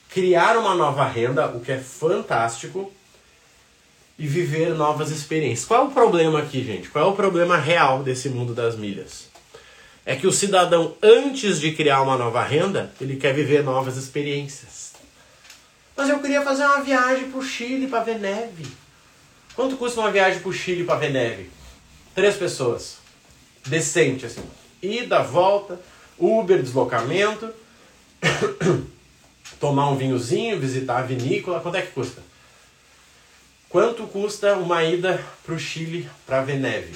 criar 0.09 0.57
uma 0.59 0.75
nova 0.75 1.07
renda, 1.07 1.49
o 1.49 1.61
que 1.61 1.73
é 1.73 1.79
fantástico, 1.79 2.93
e 4.19 4.27
viver 4.27 4.75
novas 4.75 5.11
experiências. 5.11 5.65
Qual 5.67 5.85
é 5.85 5.85
o 5.85 5.91
problema 5.91 6.41
aqui, 6.41 6.65
gente? 6.65 6.89
Qual 6.89 7.05
é 7.05 7.09
o 7.09 7.15
problema 7.15 7.57
real 7.57 8.03
desse 8.03 8.29
mundo 8.29 8.53
das 8.53 8.77
milhas? 8.77 9.29
É 10.05 10.17
que 10.17 10.27
o 10.27 10.33
cidadão, 10.33 10.97
antes 11.03 11.61
de 11.61 11.73
criar 11.73 12.03
uma 12.03 12.17
nova 12.17 12.43
renda, 12.43 12.93
ele 13.01 13.17
quer 13.17 13.33
viver 13.33 13.63
novas 13.63 13.97
experiências. 13.97 14.93
Mas 15.97 16.11
eu 16.11 16.21
queria 16.21 16.43
fazer 16.43 16.65
uma 16.65 16.83
viagem 16.83 17.31
para 17.31 17.39
o 17.39 17.43
Chile 17.43 17.87
para 17.87 18.05
ver 18.05 18.19
neve. 18.19 18.67
Quanto 19.55 19.77
custa 19.77 20.01
uma 20.01 20.11
viagem 20.11 20.41
para 20.41 20.51
o 20.51 20.53
Chile 20.53 20.85
para 20.85 20.99
ver 20.99 21.11
neve? 21.11 21.51
Três 22.15 22.37
pessoas. 22.37 22.99
Decente, 23.65 24.27
assim. 24.27 24.45
Ida, 24.83 25.23
volta, 25.23 25.81
Uber, 26.19 26.63
deslocamento, 26.63 27.51
tomar 29.59 29.89
um 29.89 29.97
vinhozinho, 29.97 30.61
visitar 30.61 30.99
a 30.99 31.03
vinícola. 31.03 31.61
Quanto 31.61 31.77
é 31.77 31.83
que 31.83 31.93
custa? 31.93 32.23
Quanto 33.69 34.07
custa 34.07 34.55
uma 34.55 34.85
ida 34.85 35.25
para 35.45 35.55
o 35.55 35.59
Chile 35.59 36.09
para 36.27 36.43
ver 36.43 36.59
neve? 36.59 36.95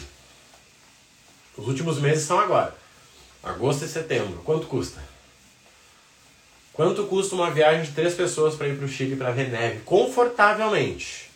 Os 1.56 1.66
últimos 1.66 1.98
meses 1.98 2.24
são 2.24 2.38
agora. 2.38 2.74
Agosto 3.42 3.84
e 3.84 3.88
setembro. 3.88 4.42
Quanto 4.44 4.66
custa? 4.66 5.02
Quanto 6.72 7.04
custa 7.04 7.34
uma 7.34 7.50
viagem 7.50 7.82
de 7.82 7.92
três 7.92 8.14
pessoas 8.14 8.54
para 8.54 8.68
ir 8.68 8.76
para 8.76 8.86
o 8.86 8.88
Chile 8.88 9.16
para 9.16 9.30
ver 9.30 9.50
neve? 9.50 9.80
Confortavelmente. 9.84 11.30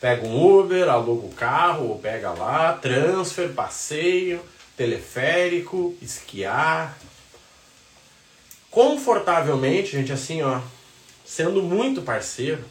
Pega 0.00 0.26
um 0.26 0.58
Uber, 0.58 0.88
aluga 0.88 1.26
o 1.26 1.32
carro, 1.32 1.88
ou 1.88 1.98
pega 1.98 2.30
lá, 2.30 2.72
transfer, 2.74 3.52
passeio, 3.52 4.40
teleférico, 4.76 5.94
esquiar. 6.00 6.96
Confortavelmente, 8.70 9.92
gente, 9.92 10.12
assim, 10.12 10.42
ó, 10.42 10.60
sendo 11.24 11.62
muito 11.62 12.00
parceiro, 12.02 12.64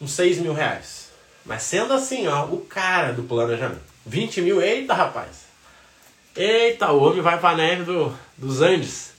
uns 0.00 0.12
6 0.12 0.38
mil 0.38 0.52
reais. 0.52 1.10
Mas 1.44 1.62
sendo 1.62 1.92
assim, 1.92 2.26
ó, 2.26 2.46
o 2.46 2.62
cara 2.62 3.12
do 3.12 3.22
planejamento. 3.22 3.82
20 4.06 4.42
mil, 4.42 4.60
eita 4.60 4.94
rapaz. 4.94 5.44
Eita, 6.34 6.90
o 6.90 7.02
homem 7.02 7.20
vai 7.20 7.38
pra 7.38 7.54
neve 7.54 7.84
do, 7.84 8.16
dos 8.36 8.60
Andes. 8.60 9.09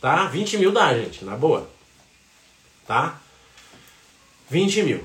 Tá? 0.00 0.26
20 0.26 0.58
mil 0.58 0.72
dá, 0.72 0.94
gente, 0.94 1.24
na 1.24 1.36
boa. 1.36 1.68
Tá? 2.86 3.20
20 4.48 4.82
mil. 4.82 5.04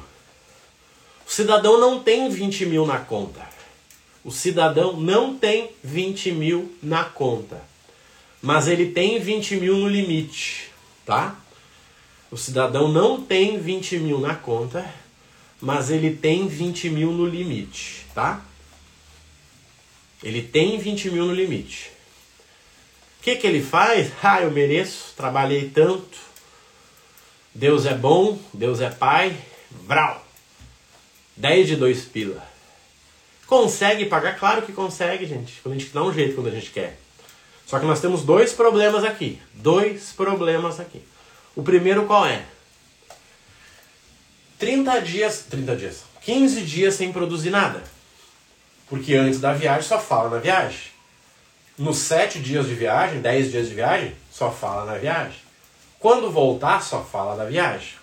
O 1.28 1.32
cidadão 1.32 1.80
não 1.80 2.00
tem 2.00 2.30
20 2.30 2.66
mil 2.66 2.86
na 2.86 3.00
conta. 3.00 3.48
O 4.24 4.32
cidadão 4.32 4.94
não 4.94 5.38
tem 5.38 5.72
20 5.84 6.32
mil 6.32 6.76
na 6.82 7.04
conta. 7.04 7.62
Mas 8.42 8.68
ele 8.68 8.92
tem 8.92 9.20
20 9.20 9.56
mil 9.58 9.78
no 9.78 9.88
limite. 9.88 10.70
Tá? 11.06 11.36
O 12.30 12.38
cidadão 12.38 12.88
não 12.88 13.22
tem 13.22 13.60
20 13.60 14.00
mil 14.00 14.20
na 14.20 14.36
conta 14.36 15.04
mas 15.64 15.90
ele 15.90 16.14
tem 16.14 16.46
20 16.46 16.90
mil 16.90 17.14
no 17.14 17.26
limite, 17.26 18.06
tá? 18.14 18.42
Ele 20.22 20.42
tem 20.42 20.78
20 20.78 21.10
mil 21.10 21.26
no 21.26 21.34
limite. 21.34 21.90
Que, 23.24 23.38
que 23.38 23.48
ele 23.48 23.64
faz? 23.64 24.12
Ah, 24.22 24.42
eu 24.42 24.52
mereço, 24.52 25.14
trabalhei 25.16 25.70
tanto. 25.70 26.18
Deus 27.56 27.86
é 27.86 27.94
bom, 27.94 28.38
Deus 28.54 28.82
é 28.82 28.90
pai. 28.90 29.36
Brau! 29.72 30.24
10 31.38 31.68
de 31.68 31.76
2 31.78 32.06
pila. 32.06 32.46
Consegue 33.48 34.06
pagar? 34.06 34.38
Claro 34.38 34.62
que 34.64 34.72
consegue, 34.72 35.26
gente. 35.26 35.62
Quando 35.62 35.76
a 35.76 35.78
gente 35.78 35.92
dá 35.92 36.04
um 36.04 36.14
jeito 36.14 36.36
quando 36.36 36.48
a 36.48 36.52
gente 36.52 36.72
quer. 36.72 37.00
Só 37.66 37.80
que 37.80 37.86
nós 37.86 38.02
temos 38.02 38.24
dois 38.24 38.54
problemas 38.54 39.04
aqui. 39.04 39.40
Dois 39.54 40.12
problemas 40.12 40.80
aqui. 40.80 41.02
O 41.56 41.64
primeiro 41.64 42.06
qual 42.06 42.26
é? 42.26 42.44
30 44.60 45.02
dias, 45.02 45.46
30 45.50 45.76
dias, 45.76 46.04
15 46.22 46.62
dias 46.62 46.96
sem 46.96 47.12
produzir 47.12 47.50
nada. 47.50 47.84
Porque 48.88 49.14
antes 49.14 49.40
da 49.40 49.54
viagem 49.54 49.88
só 49.88 50.00
fala 50.00 50.30
na 50.30 50.38
viagem. 50.38 50.93
Nos 51.78 51.98
7 51.98 52.40
dias 52.40 52.68
de 52.68 52.76
viagem, 52.76 53.22
10 53.22 53.52
dias 53.52 53.68
de 53.70 53.76
viagem, 53.76 54.16
só 54.32 54.52
fala 54.52 54.86
na 54.86 54.98
viagem. 54.98 55.40
Quando 56.00 56.30
voltar, 56.30 56.82
só 56.82 57.04
fala 57.04 57.36
da 57.36 57.46
viagem. 57.46 57.96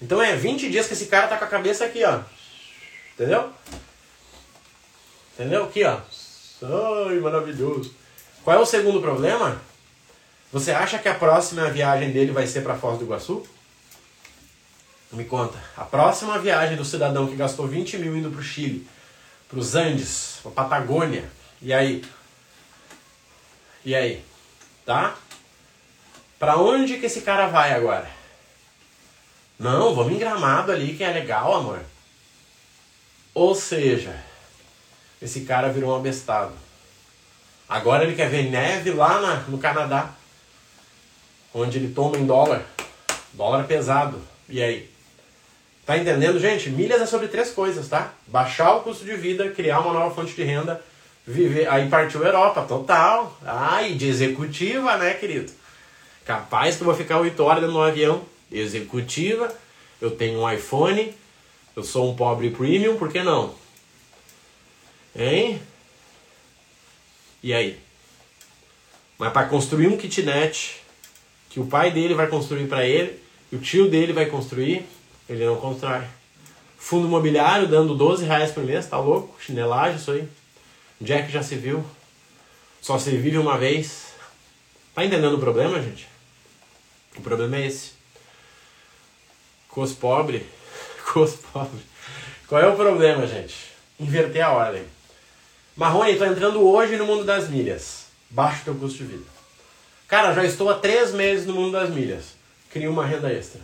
Então 0.00 0.22
é 0.22 0.36
20 0.36 0.70
dias 0.70 0.86
que 0.86 0.92
esse 0.92 1.06
cara 1.06 1.26
tá 1.26 1.36
com 1.36 1.44
a 1.44 1.48
cabeça 1.48 1.84
aqui, 1.84 2.04
ó. 2.04 2.20
Entendeu? 3.14 3.50
Entendeu? 5.34 5.64
Aqui, 5.64 5.84
ó. 5.84 5.98
Ai, 7.08 7.18
maravilhoso. 7.18 7.94
Qual 8.44 8.56
é 8.56 8.60
o 8.60 8.66
segundo 8.66 9.00
problema? 9.00 9.60
Você 10.52 10.70
acha 10.70 10.98
que 10.98 11.08
a 11.08 11.14
próxima 11.14 11.68
viagem 11.70 12.10
dele 12.10 12.32
vai 12.32 12.46
ser 12.46 12.62
para 12.62 12.76
Foz 12.76 12.98
do 12.98 13.04
Iguaçu? 13.04 13.46
Me 15.12 15.24
conta, 15.24 15.58
a 15.76 15.84
próxima 15.84 16.38
viagem 16.38 16.76
do 16.76 16.84
cidadão 16.84 17.26
que 17.26 17.34
gastou 17.34 17.66
20 17.66 17.98
mil 17.98 18.16
indo 18.16 18.30
para 18.30 18.40
o 18.40 18.44
Chile, 18.44 18.86
para 19.48 19.58
os 19.58 19.74
Andes, 19.74 20.38
para 20.42 20.52
Patagônia, 20.52 21.24
e 21.60 21.72
aí? 21.72 22.04
E 23.84 23.94
aí? 23.94 24.22
Tá? 24.84 25.16
Para 26.38 26.56
onde 26.56 26.98
que 26.98 27.06
esse 27.06 27.20
cara 27.22 27.46
vai 27.48 27.72
agora? 27.72 28.10
Não, 29.58 29.94
vamos 29.94 30.12
em 30.12 30.18
Gramado 30.18 30.72
ali 30.72 30.96
que 30.96 31.04
é 31.04 31.12
legal, 31.12 31.54
amor. 31.54 31.80
Ou 33.34 33.54
seja, 33.54 34.18
esse 35.20 35.42
cara 35.42 35.68
virou 35.68 35.92
um 35.92 35.96
abestado. 35.96 36.52
Agora 37.68 38.04
ele 38.04 38.16
quer 38.16 38.28
ver 38.28 38.50
neve 38.50 38.90
lá 38.90 39.20
na, 39.20 39.36
no 39.42 39.58
Canadá, 39.58 40.10
onde 41.54 41.78
ele 41.78 41.94
toma 41.94 42.16
em 42.16 42.26
dólar. 42.26 42.64
Dólar 43.32 43.64
pesado. 43.64 44.20
E 44.48 44.62
aí? 44.62 44.90
Tá 45.86 45.96
entendendo, 45.96 46.40
gente? 46.40 46.70
Milhas 46.70 47.00
é 47.00 47.06
sobre 47.06 47.28
três 47.28 47.50
coisas, 47.50 47.88
tá? 47.88 48.12
Baixar 48.26 48.76
o 48.76 48.80
custo 48.80 49.04
de 49.04 49.14
vida, 49.14 49.50
criar 49.50 49.80
uma 49.80 49.92
nova 49.92 50.14
fonte 50.14 50.34
de 50.34 50.42
renda, 50.42 50.82
viver. 51.30 51.68
Aí 51.68 51.88
partiu 51.88 52.24
Europa, 52.24 52.62
total. 52.62 53.38
Ai, 53.44 53.94
de 53.94 54.06
executiva, 54.06 54.96
né, 54.96 55.14
querido? 55.14 55.52
Capaz 56.24 56.76
que 56.76 56.82
eu 56.82 56.86
vou 56.86 56.94
ficar 56.94 57.18
oito 57.18 57.42
horas 57.42 57.70
no 57.70 57.80
avião. 57.80 58.22
Executiva, 58.50 59.52
eu 60.00 60.10
tenho 60.10 60.40
um 60.40 60.50
iPhone, 60.50 61.14
eu 61.76 61.84
sou 61.84 62.10
um 62.10 62.16
pobre 62.16 62.50
premium, 62.50 62.96
por 62.96 63.10
que 63.10 63.22
não? 63.22 63.54
Hein? 65.14 65.60
E 67.42 67.54
aí? 67.54 67.78
Mas 69.18 69.32
para 69.32 69.46
construir 69.46 69.86
um 69.86 69.96
kitnet 69.96 70.80
que 71.48 71.60
o 71.60 71.66
pai 71.66 71.90
dele 71.90 72.14
vai 72.14 72.26
construir 72.26 72.66
para 72.66 72.84
ele, 72.84 73.20
e 73.52 73.56
o 73.56 73.60
tio 73.60 73.88
dele 73.88 74.12
vai 74.12 74.26
construir, 74.26 74.86
ele 75.28 75.44
não 75.44 75.56
constrói. 75.56 76.02
Fundo 76.78 77.06
imobiliário 77.06 77.68
dando 77.68 77.94
12 77.94 78.24
reais 78.24 78.50
por 78.52 78.64
mês, 78.64 78.86
tá 78.86 78.98
louco? 78.98 79.36
Chinelagem 79.40 79.96
isso 79.96 80.10
aí. 80.12 80.26
Jack 81.00 81.32
já 81.32 81.42
se 81.42 81.54
viu. 81.54 81.84
Só 82.80 82.98
se 82.98 83.10
vive 83.16 83.38
uma 83.38 83.56
vez. 83.56 84.08
Tá 84.94 85.04
entendendo 85.04 85.34
o 85.34 85.40
problema, 85.40 85.80
gente? 85.80 86.06
O 87.16 87.22
problema 87.22 87.56
é 87.56 87.66
esse. 87.66 87.92
Com 89.68 89.80
os 89.80 89.92
pobres. 89.92 90.42
Com 91.12 91.20
os 91.20 91.34
pobres. 91.34 91.82
Qual 92.46 92.60
é 92.60 92.66
o 92.66 92.76
problema, 92.76 93.26
gente? 93.26 93.54
Inverter 93.98 94.44
a 94.44 94.52
ordem. 94.52 94.84
Marrone, 95.76 96.16
tô 96.16 96.24
entrando 96.24 96.60
hoje 96.62 96.96
no 96.96 97.06
mundo 97.06 97.24
das 97.24 97.48
milhas. 97.48 98.06
Baixa 98.28 98.60
o 98.60 98.64
teu 98.64 98.74
custo 98.74 98.98
de 98.98 99.04
vida. 99.04 99.24
Cara, 100.06 100.34
já 100.34 100.44
estou 100.44 100.68
há 100.68 100.74
três 100.74 101.12
meses 101.12 101.46
no 101.46 101.54
mundo 101.54 101.72
das 101.72 101.90
milhas. 101.90 102.34
Cria 102.70 102.90
uma 102.90 103.06
renda 103.06 103.32
extra. 103.32 103.60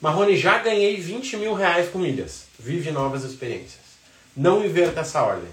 Marrone, 0.00 0.36
já 0.36 0.58
ganhei 0.58 0.96
20 0.96 1.36
mil 1.36 1.54
reais 1.54 1.88
com 1.90 1.98
milhas. 1.98 2.46
Vive 2.58 2.90
novas 2.90 3.22
experiências. 3.22 3.84
Não 4.36 4.64
inverta 4.64 5.00
essa 5.00 5.22
ordem. 5.22 5.48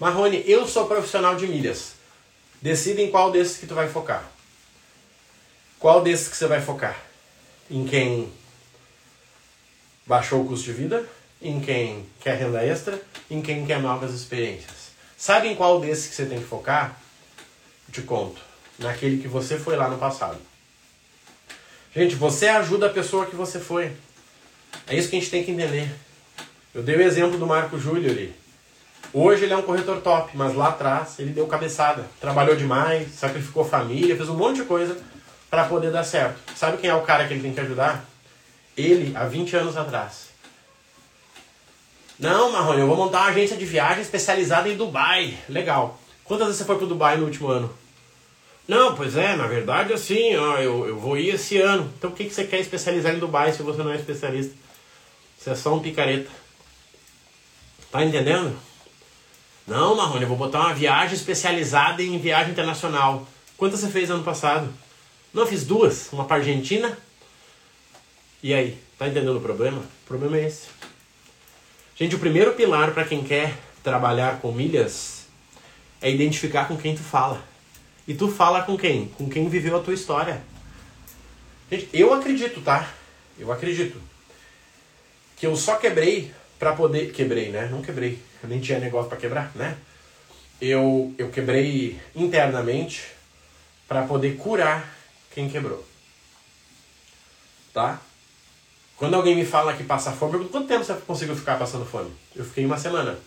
Marrone, 0.00 0.42
eu 0.46 0.66
sou 0.66 0.86
profissional 0.86 1.36
de 1.36 1.46
milhas. 1.46 1.92
Decida 2.60 3.00
em 3.00 3.10
qual 3.10 3.30
desses 3.30 3.58
que 3.58 3.66
tu 3.66 3.74
vai 3.74 3.88
focar. 3.88 4.24
Qual 5.78 6.02
desses 6.02 6.28
que 6.28 6.36
você 6.36 6.46
vai 6.46 6.60
focar? 6.60 6.96
Em 7.70 7.84
quem 7.84 8.32
baixou 10.06 10.42
o 10.42 10.46
custo 10.46 10.64
de 10.64 10.72
vida? 10.72 11.06
Em 11.40 11.60
quem 11.60 12.06
quer 12.20 12.38
renda 12.38 12.64
extra? 12.64 13.00
Em 13.30 13.42
quem 13.42 13.66
quer 13.66 13.80
novas 13.80 14.12
experiências? 14.12 14.92
Sabe 15.16 15.48
em 15.48 15.54
qual 15.54 15.80
desses 15.80 16.08
que 16.08 16.14
você 16.14 16.26
tem 16.26 16.40
que 16.40 16.46
focar? 16.46 16.98
Eu 17.86 17.94
te 17.94 18.02
conto. 18.02 18.40
Naquele 18.78 19.20
que 19.20 19.28
você 19.28 19.58
foi 19.58 19.76
lá 19.76 19.88
no 19.88 19.98
passado. 19.98 20.38
Gente, 21.94 22.16
você 22.16 22.48
ajuda 22.48 22.86
a 22.86 22.90
pessoa 22.90 23.26
que 23.26 23.36
você 23.36 23.60
foi. 23.60 23.92
É 24.86 24.96
isso 24.96 25.08
que 25.08 25.16
a 25.16 25.20
gente 25.20 25.30
tem 25.30 25.44
que 25.44 25.52
entender. 25.52 25.88
Eu 26.74 26.82
dei 26.82 26.96
o 26.96 27.02
exemplo 27.02 27.38
do 27.38 27.46
Marco 27.46 27.78
Júlio 27.78 28.10
ali. 28.10 28.34
Hoje 29.16 29.44
ele 29.44 29.52
é 29.52 29.56
um 29.56 29.62
corretor 29.62 30.00
top, 30.00 30.36
mas 30.36 30.56
lá 30.56 30.70
atrás 30.70 31.20
ele 31.20 31.30
deu 31.30 31.46
cabeçada. 31.46 32.04
Trabalhou 32.20 32.56
demais, 32.56 33.12
sacrificou 33.12 33.64
família, 33.64 34.16
fez 34.16 34.28
um 34.28 34.34
monte 34.34 34.56
de 34.56 34.64
coisa 34.64 35.00
para 35.48 35.66
poder 35.66 35.92
dar 35.92 36.02
certo. 36.02 36.36
Sabe 36.56 36.78
quem 36.78 36.90
é 36.90 36.94
o 36.94 37.02
cara 37.02 37.24
que 37.28 37.32
ele 37.32 37.42
tem 37.42 37.54
que 37.54 37.60
ajudar? 37.60 38.04
Ele, 38.76 39.16
há 39.16 39.24
20 39.24 39.54
anos 39.54 39.76
atrás. 39.76 40.30
Não, 42.18 42.50
Marrone, 42.50 42.80
eu 42.80 42.88
vou 42.88 42.96
montar 42.96 43.20
uma 43.20 43.28
agência 43.28 43.56
de 43.56 43.64
viagem 43.64 44.02
especializada 44.02 44.68
em 44.68 44.76
Dubai. 44.76 45.38
Legal. 45.48 45.96
Quantas 46.24 46.48
vezes 46.48 46.58
você 46.58 46.64
foi 46.64 46.76
pro 46.76 46.88
Dubai 46.88 47.16
no 47.16 47.26
último 47.26 47.46
ano? 47.46 47.72
Não, 48.66 48.96
pois 48.96 49.16
é, 49.16 49.36
na 49.36 49.46
verdade 49.46 49.92
assim, 49.92 50.34
ó, 50.34 50.56
eu, 50.56 50.88
eu 50.88 50.98
vou 50.98 51.16
ir 51.16 51.32
esse 51.32 51.60
ano. 51.60 51.88
Então 51.96 52.10
por 52.10 52.16
que, 52.16 52.24
que 52.24 52.34
você 52.34 52.44
quer 52.44 52.58
especializar 52.58 53.14
em 53.14 53.20
Dubai 53.20 53.52
se 53.52 53.62
você 53.62 53.80
não 53.80 53.92
é 53.92 53.96
especialista? 53.96 54.56
Você 55.38 55.50
é 55.50 55.54
só 55.54 55.72
um 55.72 55.78
picareta. 55.78 56.30
Tá 57.92 58.04
entendendo? 58.04 58.56
Não, 59.66 59.96
Marrone, 59.96 60.22
eu 60.22 60.28
vou 60.28 60.36
botar 60.36 60.60
uma 60.60 60.74
viagem 60.74 61.14
especializada 61.14 62.02
em 62.02 62.18
viagem 62.18 62.52
internacional. 62.52 63.26
Quantas 63.56 63.80
você 63.80 63.88
fez 63.88 64.10
ano 64.10 64.22
passado? 64.22 64.72
Não, 65.32 65.46
fiz 65.46 65.64
duas. 65.64 66.12
Uma 66.12 66.26
para 66.26 66.36
Argentina. 66.36 66.96
E 68.42 68.52
aí, 68.52 68.78
tá 68.98 69.08
entendendo 69.08 69.38
o 69.38 69.40
problema? 69.40 69.78
O 69.78 70.06
problema 70.06 70.36
é 70.36 70.46
esse. 70.46 70.68
Gente, 71.96 72.14
o 72.14 72.18
primeiro 72.18 72.52
pilar 72.52 72.92
para 72.92 73.04
quem 73.04 73.24
quer 73.24 73.56
trabalhar 73.82 74.40
com 74.40 74.52
milhas 74.52 75.26
é 76.02 76.10
identificar 76.10 76.68
com 76.68 76.76
quem 76.76 76.94
tu 76.94 77.02
fala. 77.02 77.42
E 78.06 78.12
tu 78.12 78.30
fala 78.30 78.62
com 78.62 78.76
quem? 78.76 79.08
Com 79.08 79.30
quem 79.30 79.48
viveu 79.48 79.76
a 79.76 79.80
tua 79.80 79.94
história. 79.94 80.42
Gente, 81.70 81.88
eu 81.94 82.12
acredito, 82.12 82.60
tá? 82.60 82.92
Eu 83.38 83.50
acredito 83.50 83.98
que 85.36 85.46
eu 85.46 85.56
só 85.56 85.76
quebrei 85.76 86.32
para 86.58 86.74
poder 86.74 87.12
quebrei, 87.12 87.50
né? 87.50 87.66
Não 87.70 87.80
quebrei. 87.80 88.18
Eu 88.44 88.48
nem 88.48 88.60
tinha 88.60 88.78
negócio 88.78 89.08
para 89.08 89.18
quebrar, 89.18 89.50
né? 89.54 89.76
Eu 90.60 91.14
eu 91.16 91.30
quebrei 91.30 91.98
internamente 92.14 93.06
para 93.88 94.02
poder 94.02 94.36
curar 94.36 94.94
quem 95.30 95.48
quebrou. 95.48 95.84
Tá? 97.72 98.00
Quando 98.96 99.14
alguém 99.14 99.34
me 99.34 99.44
fala 99.44 99.74
que 99.74 99.82
passa 99.82 100.12
fome, 100.12 100.34
eu 100.34 100.38
pergunto, 100.38 100.52
quanto 100.52 100.68
tempo 100.68 100.84
você 100.84 100.94
conseguiu 101.06 101.34
ficar 101.34 101.58
passando 101.58 101.84
fome? 101.84 102.10
Eu 102.36 102.44
fiquei 102.44 102.64
uma 102.64 102.78
semana. 102.78 103.18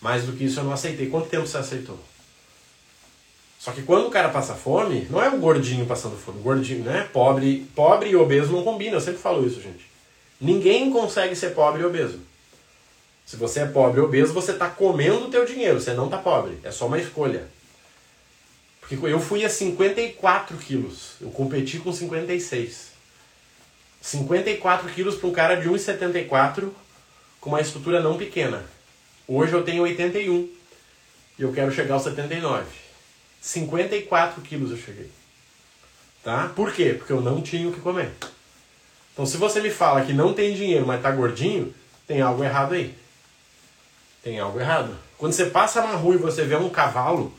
Mais 0.00 0.24
do 0.24 0.32
que 0.32 0.44
isso 0.44 0.58
eu 0.58 0.64
não 0.64 0.72
aceitei. 0.72 1.08
Quanto 1.08 1.28
tempo 1.28 1.46
você 1.46 1.58
aceitou? 1.58 1.98
Só 3.60 3.70
que 3.70 3.82
quando 3.82 4.08
o 4.08 4.10
cara 4.10 4.30
passa 4.30 4.54
fome, 4.54 5.06
não 5.08 5.22
é 5.22 5.28
o 5.28 5.38
gordinho 5.38 5.86
passando 5.86 6.16
fome. 6.16 6.40
O 6.40 6.42
gordinho, 6.42 6.82
né? 6.82 7.08
Pobre, 7.12 7.68
pobre 7.76 8.10
e 8.10 8.16
obeso 8.16 8.50
não 8.50 8.64
combina. 8.64 8.96
Eu 8.96 9.00
sempre 9.00 9.20
falo 9.20 9.46
isso, 9.46 9.60
gente. 9.60 9.86
Ninguém 10.40 10.90
consegue 10.90 11.36
ser 11.36 11.50
pobre 11.50 11.82
e 11.82 11.84
obeso. 11.84 12.18
Se 13.24 13.36
você 13.36 13.60
é 13.60 13.66
pobre 13.66 14.00
e 14.00 14.04
obeso, 14.04 14.32
você 14.32 14.52
está 14.52 14.68
comendo 14.68 15.26
o 15.26 15.30
teu 15.30 15.44
dinheiro. 15.44 15.80
Você 15.80 15.94
não 15.94 16.06
está 16.06 16.18
pobre. 16.18 16.58
É 16.62 16.70
só 16.70 16.86
uma 16.86 16.98
escolha. 16.98 17.46
Porque 18.80 18.96
eu 19.06 19.20
fui 19.20 19.44
a 19.44 19.48
54 19.48 20.56
quilos. 20.58 21.12
Eu 21.20 21.30
competi 21.30 21.78
com 21.78 21.92
56. 21.92 22.92
54 24.02 24.88
quilos 24.90 25.14
para 25.14 25.28
um 25.28 25.32
cara 25.32 25.54
de 25.54 25.68
1,74 25.68 26.70
com 27.40 27.50
uma 27.50 27.60
estrutura 27.60 28.00
não 28.00 28.18
pequena. 28.18 28.64
Hoje 29.26 29.52
eu 29.52 29.62
tenho 29.62 29.84
81 29.84 30.48
e 31.38 31.42
eu 31.42 31.52
quero 31.52 31.72
chegar 31.72 31.94
aos 31.94 32.02
79. 32.02 32.66
54 33.40 34.42
quilos 34.42 34.72
eu 34.72 34.76
cheguei. 34.76 35.10
Tá? 36.22 36.48
Por 36.54 36.72
quê? 36.72 36.94
Porque 36.98 37.12
eu 37.12 37.20
não 37.20 37.40
tinha 37.40 37.68
o 37.68 37.72
que 37.72 37.80
comer. 37.80 38.10
Então 39.12 39.24
se 39.24 39.36
você 39.36 39.60
me 39.60 39.70
fala 39.70 40.04
que 40.04 40.12
não 40.12 40.34
tem 40.34 40.54
dinheiro, 40.54 40.86
mas 40.86 41.00
tá 41.00 41.10
gordinho, 41.10 41.72
tem 42.06 42.20
algo 42.20 42.42
errado 42.42 42.74
aí. 42.74 42.94
Tem 44.22 44.38
algo 44.38 44.60
errado. 44.60 44.96
Quando 45.18 45.32
você 45.32 45.46
passa 45.46 45.82
na 45.82 45.94
rua 45.94 46.14
e 46.14 46.18
você 46.18 46.44
vê 46.44 46.56
um 46.56 46.68
cavalo, 46.68 47.32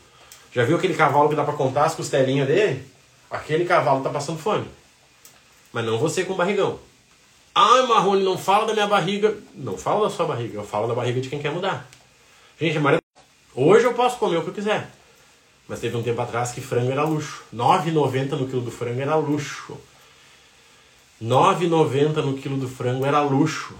já 0.52 0.64
viu 0.64 0.78
aquele 0.78 0.94
cavalo 0.94 1.30
que 1.30 1.36
dá 1.36 1.44
para 1.44 1.54
contar 1.54 1.86
as 1.86 1.96
costelinhas 1.96 2.48
dele? 2.48 2.86
Aquele 3.32 3.66
cavalo 3.66 4.04
tá 4.04 4.10
passando 4.10 4.40
fome. 4.40 4.68
Mas 5.72 5.86
não 5.86 5.98
você 5.98 6.24
com 6.24 6.36
barrigão. 6.36 6.80
Ah, 7.56 7.84
Marrone, 7.88 8.24
não 8.24 8.38
fala 8.38 8.66
da 8.66 8.74
minha 8.74 8.88
barriga. 8.88 9.36
Não 9.56 9.78
fala 9.78 10.08
da 10.08 10.14
sua 10.14 10.26
barriga, 10.26 10.58
eu 10.58 10.64
falo 10.64 10.88
da 10.88 10.94
barriga 10.94 11.22
de 11.22 11.30
quem 11.30 11.40
quer 11.40 11.52
mudar. 11.52 11.88
Gente, 12.60 12.78
Maria... 12.80 13.02
hoje 13.56 13.86
eu 13.86 13.94
posso 13.94 14.18
comer 14.18 14.38
o 14.38 14.44
que 14.44 14.50
eu 14.50 14.54
quiser. 14.54 14.90
Mas 15.68 15.80
teve 15.80 15.96
um 15.96 16.04
tempo 16.04 16.22
atrás 16.22 16.52
que 16.52 16.62
frango 16.62 16.92
era 16.92 17.04
luxo. 17.04 17.44
R$ 17.52 17.58
9,90 17.58 18.32
no 18.32 18.48
quilo 18.48 18.62
do 18.62 18.72
frango 18.72 19.00
era 19.00 19.16
luxo. 19.16 19.78
R$ 21.24 21.30
9,90 21.30 22.16
no 22.18 22.38
quilo 22.38 22.58
do 22.58 22.68
frango 22.68 23.06
era 23.06 23.22
luxo. 23.22 23.74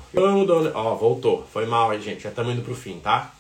Ó, 0.74 0.96
voltou. 0.96 1.46
Foi 1.52 1.66
mal 1.66 1.92
aí, 1.92 2.02
gente. 2.02 2.24
Já 2.24 2.30
estamos 2.30 2.54
indo 2.54 2.62
pro 2.62 2.74
fim, 2.74 3.02
tá? 3.04 3.34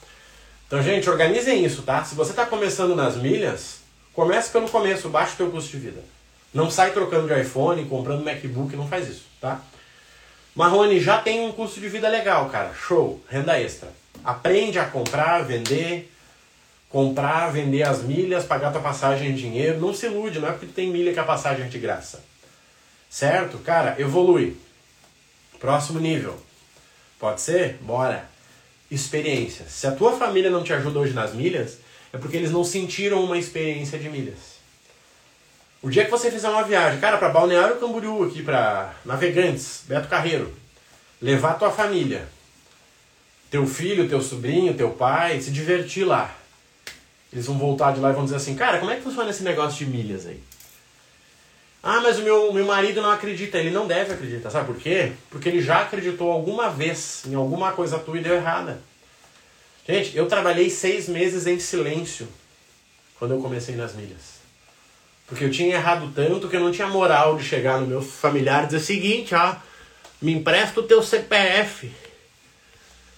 Então, 0.68 0.84
gente, 0.84 1.10
organizem 1.10 1.64
isso, 1.64 1.84
tá? 1.84 2.04
Se 2.04 2.14
você 2.14 2.32
está 2.32 2.45
começando 2.45 2.97
nas 2.97 3.16
milhas, 3.16 3.78
comece 4.12 4.51
pelo 4.51 4.68
começo, 4.68 5.08
baixe 5.08 5.36
o 5.36 5.38
teu 5.38 5.51
custo 5.51 5.72
de 5.72 5.78
vida. 5.78 6.04
Não 6.54 6.70
sai 6.70 6.91
trocando 6.91 7.34
de 7.34 7.41
iPhone, 7.41 7.86
comprando 7.86 8.26
MacBook, 8.26 8.76
não 8.76 8.89
faz 8.89 9.08
isso, 9.08 9.24
tá? 9.39 9.62
Marrone 10.54 10.99
já 10.99 11.20
tem 11.20 11.39
um 11.47 11.54
custo 11.54 11.80
de 11.80 11.88
vida 11.88 12.10
legal, 12.10 12.49
cara. 12.49 12.74
Show, 12.74 13.22
renda 13.30 13.58
extra. 13.58 13.88
Aprende 14.22 14.80
a 14.80 14.86
comprar, 14.86 15.43
vender, 15.43 16.12
comprar, 16.89 17.54
vender 17.54 17.84
as 17.84 18.04
milhas, 18.04 18.43
pagar 18.43 18.74
tua 18.74 18.82
passagem 18.82 19.30
em 19.30 19.36
dinheiro. 19.36 19.80
Não 19.80 19.93
se 19.93 20.08
ilude, 20.08 20.39
não 20.39 20.49
é 20.49 20.51
porque 20.51 20.66
tem 20.66 20.91
milha 20.91 21.14
que 21.14 21.20
a 21.20 21.24
passagem 21.24 21.68
é 21.68 21.70
de 21.70 21.80
graça. 21.80 22.32
Certo? 23.14 23.59
Cara, 23.59 23.95
evolui. 23.99 24.57
Próximo 25.59 25.99
nível. 25.99 26.36
Pode 27.20 27.41
ser? 27.41 27.78
Bora. 27.80 28.28
Experiência. 28.89 29.68
Se 29.70 29.86
a 29.86 29.91
tua 29.91 30.18
família 30.18 30.49
não 30.49 30.64
te 30.64 30.74
ajuda 30.74 30.97
hoje 30.97 31.14
nas 31.14 31.32
milhas, 31.32 31.78
é 32.11 32.18
porque 32.18 32.36
eles 32.36 32.49
não 32.49 32.64
sentiram 32.64 33.24
uma 33.24 33.38
experiência 33.38 33.99
de 33.99 34.09
milhas. 34.09 34.55
O 35.80 35.91
dia 35.91 36.05
que 36.05 36.09
você 36.09 36.32
fizer 36.32 36.49
uma 36.49 36.64
viagem, 36.64 36.99
cara, 36.99 37.20
para 37.20 37.30
Balneário 37.30 37.80
Camboriú, 37.80 38.24
aqui 38.24 38.41
para 38.41 38.95
Navegantes, 39.05 39.84
Beto 39.88 40.07
Carreiro, 40.07 40.51
levar 41.22 41.59
tua 41.59 41.70
família, 41.70 42.28
teu 43.51 43.68
filho, 43.68 44.09
teu 44.09 44.24
sobrinho, 44.24 44.74
teu 44.74 44.89
pai, 44.89 45.39
se 45.39 45.51
divertir 45.51 46.03
lá. 46.03 46.36
Eles 47.32 47.45
vão 47.45 47.59
voltar 47.59 47.93
de 47.93 47.99
lá 47.99 48.09
e 48.09 48.14
vão 48.14 48.24
dizer 48.24 48.38
assim, 48.38 48.55
cara, 48.55 48.80
como 48.80 48.89
é 48.89 48.95
que 48.95 49.03
funciona 49.03 49.30
esse 49.30 49.43
negócio 49.43 49.86
de 49.86 49.91
milhas 49.91 50.26
aí? 50.26 50.41
Ah, 51.86 51.99
mas 51.99 52.17
o 52.17 52.21
meu, 52.21 52.53
meu 52.53 52.65
marido 52.65 53.01
não 53.01 53.11
acredita. 53.11 53.57
Ele 53.57 53.69
não 53.69 53.86
deve 53.86 54.13
acreditar. 54.13 54.49
Sabe 54.49 54.67
por 54.67 54.77
quê? 54.77 55.11
Porque 55.29 55.49
ele 55.49 55.61
já 55.61 55.81
acreditou 55.81 56.31
alguma 56.31 56.69
vez 56.69 57.23
em 57.27 57.36
alguma 57.36 57.73
coisa 57.73 57.99
tua 57.99 58.17
e 58.17 58.21
deu 58.21 58.36
errada. 58.36 58.81
Gente, 59.86 60.15
eu 60.15 60.25
trabalhei 60.27 60.69
seis 60.69 61.09
meses 61.09 61.45
em 61.45 61.59
silêncio 61.59 62.25
quando 63.19 63.34
eu 63.34 63.41
comecei 63.41 63.75
nas 63.75 63.93
milhas. 63.93 64.41
Porque 65.27 65.43
eu 65.43 65.51
tinha 65.51 65.75
errado 65.75 66.09
tanto 66.15 66.47
que 66.47 66.55
eu 66.55 66.61
não 66.61 66.71
tinha 66.71 66.88
moral 66.88 67.36
de 67.38 67.43
chegar 67.43 67.81
no 67.81 67.88
meu 67.88 68.01
familiar 68.01 68.63
e 68.63 68.67
dizer 68.67 68.77
o 68.77 68.81
seguinte, 68.81 69.36
ó, 69.36 69.55
me 70.21 70.31
empresta 70.31 70.79
o 70.79 70.84
teu 70.84 71.03
CPF. 71.03 71.91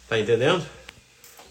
Tá 0.09 0.19
entendendo? 0.19 0.65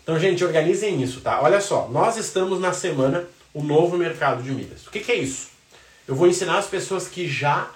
Então, 0.02 0.18
gente, 0.18 0.44
organizem 0.44 1.00
isso, 1.00 1.20
tá? 1.20 1.40
Olha 1.40 1.60
só, 1.60 1.88
nós 1.88 2.16
estamos 2.16 2.60
na 2.60 2.72
semana 2.72 3.24
o 3.52 3.62
novo 3.62 3.96
mercado 3.96 4.42
de 4.42 4.50
milhas. 4.50 4.86
O 4.86 4.90
que, 4.90 5.00
que 5.00 5.12
é 5.12 5.16
isso? 5.16 5.53
Eu 6.06 6.14
vou 6.14 6.26
ensinar 6.26 6.58
as 6.58 6.66
pessoas 6.66 7.08
que 7.08 7.28
já 7.28 7.68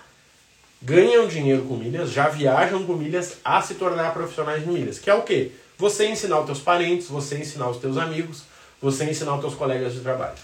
ganham 0.80 1.26
dinheiro 1.26 1.62
com 1.62 1.76
milhas, 1.76 2.10
já 2.10 2.28
viajam 2.28 2.84
com 2.84 2.94
milhas, 2.94 3.38
a 3.44 3.60
se 3.60 3.74
tornar 3.74 4.12
profissionais 4.12 4.62
de 4.62 4.68
milhas. 4.68 4.98
Que 4.98 5.10
é 5.10 5.14
o 5.14 5.22
quê? 5.22 5.52
Você 5.76 6.06
ensinar 6.06 6.40
os 6.40 6.46
teus 6.46 6.60
parentes, 6.60 7.08
você 7.08 7.38
ensinar 7.38 7.68
os 7.68 7.78
teus 7.78 7.96
amigos, 7.96 8.42
você 8.80 9.04
ensinar 9.04 9.34
os 9.34 9.40
teus 9.40 9.54
colegas 9.54 9.94
de 9.94 10.00
trabalho. 10.00 10.36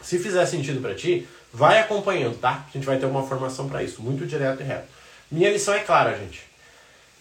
Se 0.00 0.18
fizer 0.18 0.46
sentido 0.46 0.80
para 0.80 0.94
ti, 0.94 1.26
Vai 1.52 1.80
acompanhando, 1.80 2.38
tá? 2.38 2.66
A 2.68 2.70
gente 2.72 2.84
vai 2.84 2.98
ter 2.98 3.06
uma 3.06 3.22
formação 3.22 3.68
para 3.68 3.82
isso, 3.82 4.02
muito 4.02 4.26
direto 4.26 4.60
e 4.60 4.64
reto. 4.64 4.86
Minha 5.30 5.50
missão 5.50 5.74
é 5.74 5.80
clara, 5.80 6.16
gente. 6.18 6.42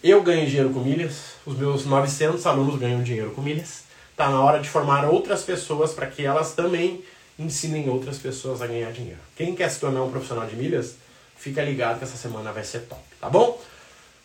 Eu 0.04 0.22
ganho 0.22 0.46
dinheiro 0.46 0.70
com 0.70 0.82
milhas, 0.82 1.36
os 1.46 1.58
meus 1.58 1.86
900 1.86 2.46
alunos 2.46 2.78
ganham 2.78 3.02
dinheiro 3.02 3.32
com 3.32 3.42
milhas. 3.42 3.84
Tá 4.16 4.30
na 4.30 4.42
hora 4.42 4.60
de 4.60 4.70
formar 4.70 5.06
outras 5.06 5.44
pessoas 5.44 5.94
para 5.94 6.08
que 6.08 6.26
elas 6.26 6.54
também 6.54 7.04
ensinem 7.38 7.90
outras 7.90 8.18
pessoas 8.18 8.62
a 8.62 8.68
ganhar 8.68 8.92
dinheiro. 8.92 9.20
Quem 9.36 9.56
quer 9.56 9.70
se 9.70 9.80
tornar 9.80 10.04
um 10.04 10.12
profissional 10.12 10.46
de 10.46 10.56
milhas, 10.56 10.96
fica 11.36 11.62
ligado 11.64 12.00
que 12.00 12.04
essa 12.04 12.18
semana 12.18 12.52
vai 12.52 12.64
ser 12.64 12.82
top, 12.82 13.02
tá 13.20 13.30
bom? 13.30 13.62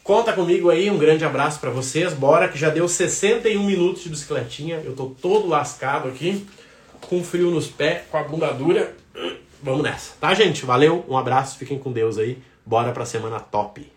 Conta 0.02 0.32
comigo 0.32 0.68
aí, 0.68 0.90
um 0.90 0.98
grande 0.98 1.24
abraço 1.24 1.60
para 1.60 1.70
vocês. 1.70 2.12
Bora 2.12 2.48
que 2.48 2.58
já 2.58 2.70
deu 2.70 2.88
61 2.88 3.62
minutos 3.62 4.02
de 4.02 4.08
bicicletinha. 4.08 4.82
Eu 4.84 4.96
tô 4.96 5.06
todo 5.06 5.46
lascado 5.46 6.08
aqui, 6.08 6.44
com 7.08 7.22
frio 7.22 7.52
nos 7.52 7.68
pés, 7.68 8.02
com 8.10 8.16
a 8.18 8.24
bunda 8.24 8.52
dura. 8.52 8.96
Vamos 9.62 9.82
nessa, 9.82 10.14
tá, 10.20 10.34
gente? 10.34 10.66
Valeu, 10.66 11.04
um 11.08 11.16
abraço, 11.16 11.56
fiquem 11.56 11.78
com 11.78 11.92
Deus 11.92 12.18
aí. 12.18 12.42
Bora 12.66 12.90
pra 12.90 13.04
semana 13.04 13.38
top. 13.38 13.92